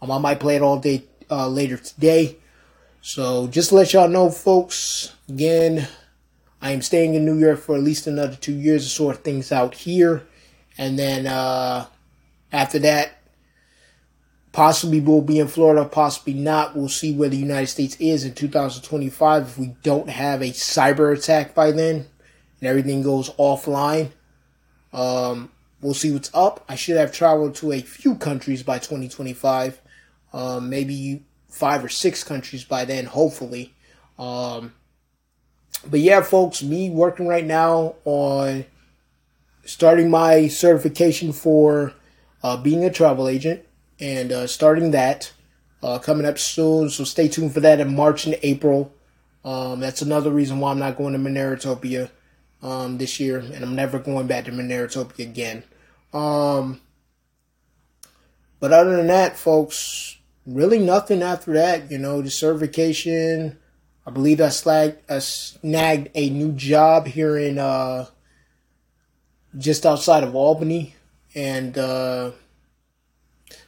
Um, 0.01 0.11
I 0.11 0.17
might 0.17 0.39
play 0.39 0.55
it 0.55 0.63
all 0.63 0.79
day 0.79 1.03
uh, 1.29 1.47
later 1.47 1.77
today. 1.77 2.37
So 3.01 3.45
just 3.47 3.71
let 3.71 3.93
y'all 3.93 4.07
know, 4.07 4.31
folks, 4.31 5.15
again, 5.29 5.87
I 6.61 6.71
am 6.71 6.81
staying 6.81 7.15
in 7.15 7.25
New 7.25 7.37
York 7.37 7.59
for 7.59 7.75
at 7.75 7.83
least 7.83 8.07
another 8.07 8.35
two 8.35 8.53
years 8.53 8.83
to 8.83 8.89
sort 8.89 9.23
things 9.23 9.51
out 9.51 9.75
here, 9.75 10.25
and 10.77 10.97
then 10.97 11.27
uh, 11.27 11.87
after 12.51 12.79
that, 12.79 13.15
Possibly 14.55 15.01
we'll 15.01 15.19
be 15.19 15.39
in 15.39 15.49
Florida, 15.49 15.83
possibly 15.83 16.33
not. 16.33 16.77
We'll 16.77 16.87
see 16.87 17.11
where 17.13 17.27
the 17.27 17.35
United 17.35 17.67
States 17.67 17.97
is 17.99 18.23
in 18.23 18.33
2025 18.35 19.43
if 19.43 19.57
we 19.57 19.75
don't 19.83 20.07
have 20.07 20.41
a 20.41 20.51
cyber 20.51 21.13
attack 21.13 21.53
by 21.53 21.71
then 21.71 22.07
and 22.61 22.69
everything 22.69 23.01
goes 23.01 23.29
offline. 23.31 24.11
Um, 24.93 25.51
we'll 25.81 25.93
see 25.93 26.13
what's 26.13 26.31
up. 26.33 26.63
I 26.69 26.75
should 26.75 26.95
have 26.95 27.11
traveled 27.11 27.55
to 27.55 27.73
a 27.73 27.81
few 27.81 28.15
countries 28.15 28.63
by 28.63 28.79
2025, 28.79 29.81
um, 30.31 30.69
maybe 30.69 31.25
five 31.49 31.83
or 31.83 31.89
six 31.89 32.23
countries 32.23 32.63
by 32.63 32.85
then, 32.85 33.07
hopefully. 33.07 33.73
Um, 34.17 34.73
but 35.79 35.99
yeah, 35.99 36.21
folks, 36.21 36.63
me 36.63 36.89
working 36.89 37.27
right 37.27 37.45
now 37.45 37.95
on 38.05 38.65
starting 39.65 40.09
my 40.09 40.47
certification 40.47 41.31
for 41.33 41.93
uh, 42.43 42.57
being 42.57 42.83
a 42.83 42.91
travel 42.91 43.27
agent 43.27 43.65
and 43.99 44.31
uh, 44.31 44.47
starting 44.47 44.91
that 44.91 45.31
uh, 45.81 45.99
coming 45.99 46.25
up 46.25 46.37
soon. 46.37 46.89
So 46.89 47.03
stay 47.03 47.27
tuned 47.27 47.53
for 47.53 47.59
that 47.61 47.79
in 47.79 47.95
March 47.95 48.25
and 48.25 48.37
April. 48.43 48.93
Um, 49.43 49.79
that's 49.79 50.01
another 50.01 50.31
reason 50.31 50.59
why 50.59 50.71
I'm 50.71 50.79
not 50.79 50.97
going 50.97 51.13
to 51.13 51.19
Monerotopia 51.19 52.09
um, 52.63 52.97
this 52.97 53.19
year, 53.19 53.37
and 53.37 53.63
I'm 53.63 53.75
never 53.75 53.99
going 53.99 54.27
back 54.27 54.45
to 54.45 54.51
Monerotopia 54.51 55.19
again. 55.19 55.63
Um, 56.13 56.81
but 58.59 58.73
other 58.73 58.95
than 58.95 59.07
that, 59.07 59.37
folks, 59.37 60.17
really 60.47 60.79
nothing 60.79 61.21
after 61.21 61.53
that. 61.53 61.91
You 61.91 61.99
know, 61.99 62.21
the 62.21 62.31
certification. 62.31 63.59
I 64.05 64.11
believe 64.11 64.39
I, 64.39 64.51
I 65.09 65.19
snagged 65.19 66.09
a 66.13 66.29
new 66.29 66.51
job 66.51 67.07
here 67.07 67.37
in 67.37 67.57
uh, 67.57 68.05
just 69.57 69.85
outside 69.85 70.23
of 70.23 70.35
Albany, 70.35 70.95
and 71.33 71.75
uh, 71.77 72.31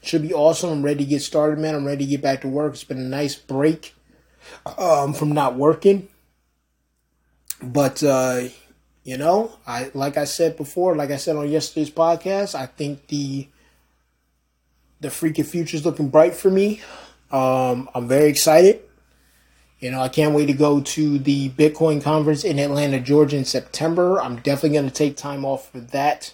should 0.01 0.21
be 0.21 0.33
awesome. 0.33 0.69
I'm 0.69 0.83
ready 0.83 1.03
to 1.03 1.09
get 1.09 1.21
started, 1.21 1.57
man. 1.57 1.73
I'm 1.73 1.85
ready 1.85 2.05
to 2.05 2.09
get 2.09 2.21
back 2.21 2.41
to 2.41 2.47
work. 2.47 2.73
It's 2.73 2.83
been 2.83 2.99
a 2.99 3.01
nice 3.01 3.35
break 3.35 3.95
um, 4.77 5.13
from 5.13 5.31
not 5.31 5.55
working. 5.55 6.07
But 7.61 8.03
uh, 8.03 8.43
you 9.03 9.17
know, 9.17 9.57
I 9.65 9.89
like 9.95 10.17
I 10.17 10.25
said 10.25 10.55
before, 10.55 10.95
like 10.95 11.09
I 11.09 11.17
said 11.17 11.35
on 11.35 11.49
yesterday's 11.49 11.89
podcast, 11.89 12.53
I 12.53 12.67
think 12.67 13.07
the 13.07 13.47
the 14.99 15.07
freaking 15.07 15.45
future 15.45 15.77
is 15.77 15.85
looking 15.85 16.09
bright 16.09 16.35
for 16.35 16.51
me. 16.51 16.81
Um, 17.31 17.89
I'm 17.95 18.07
very 18.07 18.29
excited. 18.29 18.86
You 19.79 19.91
know, 19.91 20.01
I 20.01 20.09
can't 20.09 20.33
wait 20.33 20.47
to 20.47 20.53
go 20.53 20.81
to 20.81 21.19
the 21.19 21.49
Bitcoin 21.49 22.01
conference 22.01 22.43
in 22.43 22.57
Atlanta, 22.57 22.99
Georgia 22.99 23.37
in 23.37 23.45
September. 23.45 24.19
I'm 24.19 24.37
definitely 24.37 24.77
going 24.77 24.89
to 24.89 24.93
take 24.93 25.17
time 25.17 25.45
off 25.45 25.71
for 25.71 25.79
that. 25.79 26.33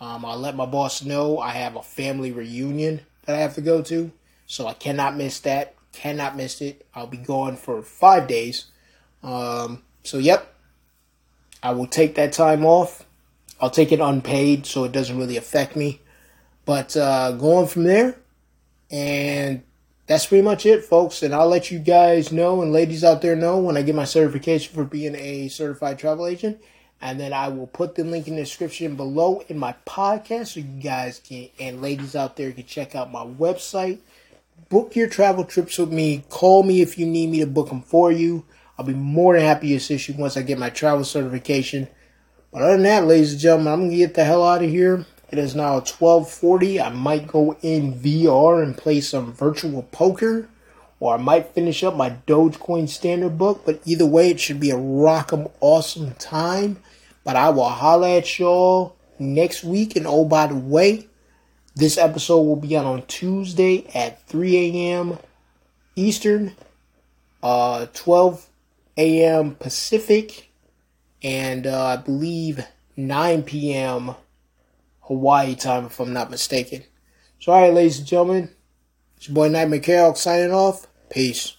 Um, 0.00 0.24
I'll 0.24 0.38
let 0.38 0.54
my 0.54 0.66
boss 0.66 1.02
know 1.02 1.38
I 1.38 1.50
have 1.50 1.76
a 1.76 1.82
family 1.82 2.30
reunion 2.30 3.00
that 3.24 3.36
I 3.36 3.38
have 3.38 3.54
to 3.54 3.62
go 3.62 3.80
to, 3.82 4.12
so 4.46 4.66
I 4.66 4.74
cannot 4.74 5.16
miss 5.16 5.40
that. 5.40 5.74
Cannot 5.92 6.36
miss 6.36 6.60
it. 6.60 6.86
I'll 6.94 7.06
be 7.06 7.16
gone 7.16 7.56
for 7.56 7.80
five 7.82 8.28
days. 8.28 8.66
Um, 9.22 9.82
so, 10.02 10.18
yep, 10.18 10.54
I 11.62 11.70
will 11.72 11.86
take 11.86 12.16
that 12.16 12.34
time 12.34 12.66
off. 12.66 13.06
I'll 13.62 13.70
take 13.70 13.92
it 13.92 14.00
unpaid, 14.00 14.66
so 14.66 14.84
it 14.84 14.92
doesn't 14.92 15.16
really 15.16 15.38
affect 15.38 15.74
me. 15.74 16.02
But 16.66 16.94
uh, 16.98 17.32
going 17.32 17.66
from 17.66 17.84
there, 17.84 18.16
and 18.90 19.62
that's 20.06 20.26
pretty 20.26 20.42
much 20.42 20.66
it, 20.66 20.84
folks. 20.84 21.22
And 21.22 21.34
I'll 21.34 21.48
let 21.48 21.70
you 21.70 21.78
guys 21.78 22.32
know 22.32 22.62
and 22.62 22.72
ladies 22.72 23.04
out 23.04 23.22
there 23.22 23.36
know 23.36 23.58
when 23.58 23.76
I 23.76 23.82
get 23.82 23.94
my 23.94 24.04
certification 24.04 24.74
for 24.74 24.84
being 24.84 25.14
a 25.14 25.48
certified 25.48 25.98
travel 25.98 26.26
agent. 26.26 26.60
And 27.00 27.20
then 27.20 27.32
I 27.32 27.48
will 27.48 27.66
put 27.66 27.94
the 27.94 28.04
link 28.04 28.28
in 28.28 28.36
the 28.36 28.42
description 28.42 28.96
below 28.96 29.42
in 29.48 29.58
my 29.58 29.74
podcast 29.86 30.54
so 30.54 30.60
you 30.60 30.80
guys 30.80 31.20
can, 31.26 31.48
and 31.60 31.82
ladies 31.82 32.16
out 32.16 32.36
there, 32.36 32.52
can 32.52 32.64
check 32.64 32.94
out 32.94 33.12
my 33.12 33.24
website. 33.24 33.98
Book 34.68 34.96
your 34.96 35.08
travel 35.08 35.44
trips 35.44 35.76
with 35.76 35.92
me. 35.92 36.24
Call 36.30 36.62
me 36.62 36.80
if 36.80 36.98
you 36.98 37.04
need 37.04 37.30
me 37.30 37.40
to 37.40 37.46
book 37.46 37.68
them 37.68 37.82
for 37.82 38.10
you. 38.10 38.44
I'll 38.78 38.86
be 38.86 38.94
more 38.94 39.34
than 39.34 39.42
happy 39.42 39.68
to 39.68 39.74
assist 39.76 40.08
you 40.08 40.14
once 40.14 40.36
I 40.36 40.42
get 40.42 40.58
my 40.58 40.70
travel 40.70 41.04
certification. 41.04 41.88
But 42.50 42.62
other 42.62 42.74
than 42.74 42.84
that, 42.84 43.04
ladies 43.04 43.32
and 43.32 43.40
gentlemen, 43.40 43.72
I'm 43.72 43.80
gonna 43.86 43.96
get 43.96 44.14
the 44.14 44.24
hell 44.24 44.44
out 44.44 44.62
of 44.62 44.70
here. 44.70 45.04
It 45.30 45.38
is 45.38 45.54
now 45.54 45.80
12:40. 45.80 46.80
I 46.80 46.90
might 46.90 47.26
go 47.26 47.56
in 47.62 47.94
VR 47.94 48.62
and 48.62 48.76
play 48.76 49.00
some 49.00 49.32
virtual 49.32 49.82
poker, 49.90 50.48
or 51.00 51.14
I 51.14 51.16
might 51.16 51.54
finish 51.54 51.82
up 51.82 51.96
my 51.96 52.16
Dogecoin 52.26 52.88
standard 52.88 53.38
book. 53.38 53.62
But 53.64 53.80
either 53.84 54.06
way, 54.06 54.30
it 54.30 54.40
should 54.40 54.60
be 54.60 54.70
a 54.70 54.76
rock'em 54.76 55.50
awesome 55.60 56.12
time. 56.14 56.78
But 57.24 57.36
I 57.36 57.50
will 57.50 57.68
holla 57.68 58.16
at 58.16 58.38
y'all 58.38 58.96
next 59.18 59.64
week. 59.64 59.96
And 59.96 60.06
oh, 60.06 60.24
by 60.24 60.46
the 60.46 60.54
way, 60.54 61.08
this 61.74 61.98
episode 61.98 62.42
will 62.42 62.56
be 62.56 62.76
out 62.76 62.86
on 62.86 63.02
Tuesday 63.06 63.86
at 63.94 64.24
3 64.28 64.56
a.m. 64.56 65.18
Eastern, 65.96 66.54
uh, 67.42 67.86
12 67.94 68.48
a.m. 68.96 69.54
Pacific, 69.56 70.50
and 71.22 71.66
uh, 71.66 71.86
I 71.86 71.96
believe 71.96 72.64
9 72.96 73.42
p.m. 73.42 74.14
Hawaii 75.06 75.54
time, 75.54 75.86
if 75.86 76.00
I'm 76.00 76.12
not 76.12 76.30
mistaken. 76.30 76.84
So, 77.38 77.52
all 77.52 77.62
right, 77.62 77.74
ladies 77.74 77.98
and 77.98 78.06
gentlemen, 78.06 78.50
it's 79.16 79.28
your 79.28 79.34
boy 79.34 79.48
Nightmare 79.48 79.80
Carol 79.80 80.14
signing 80.14 80.52
off. 80.52 80.86
Peace. 81.10 81.56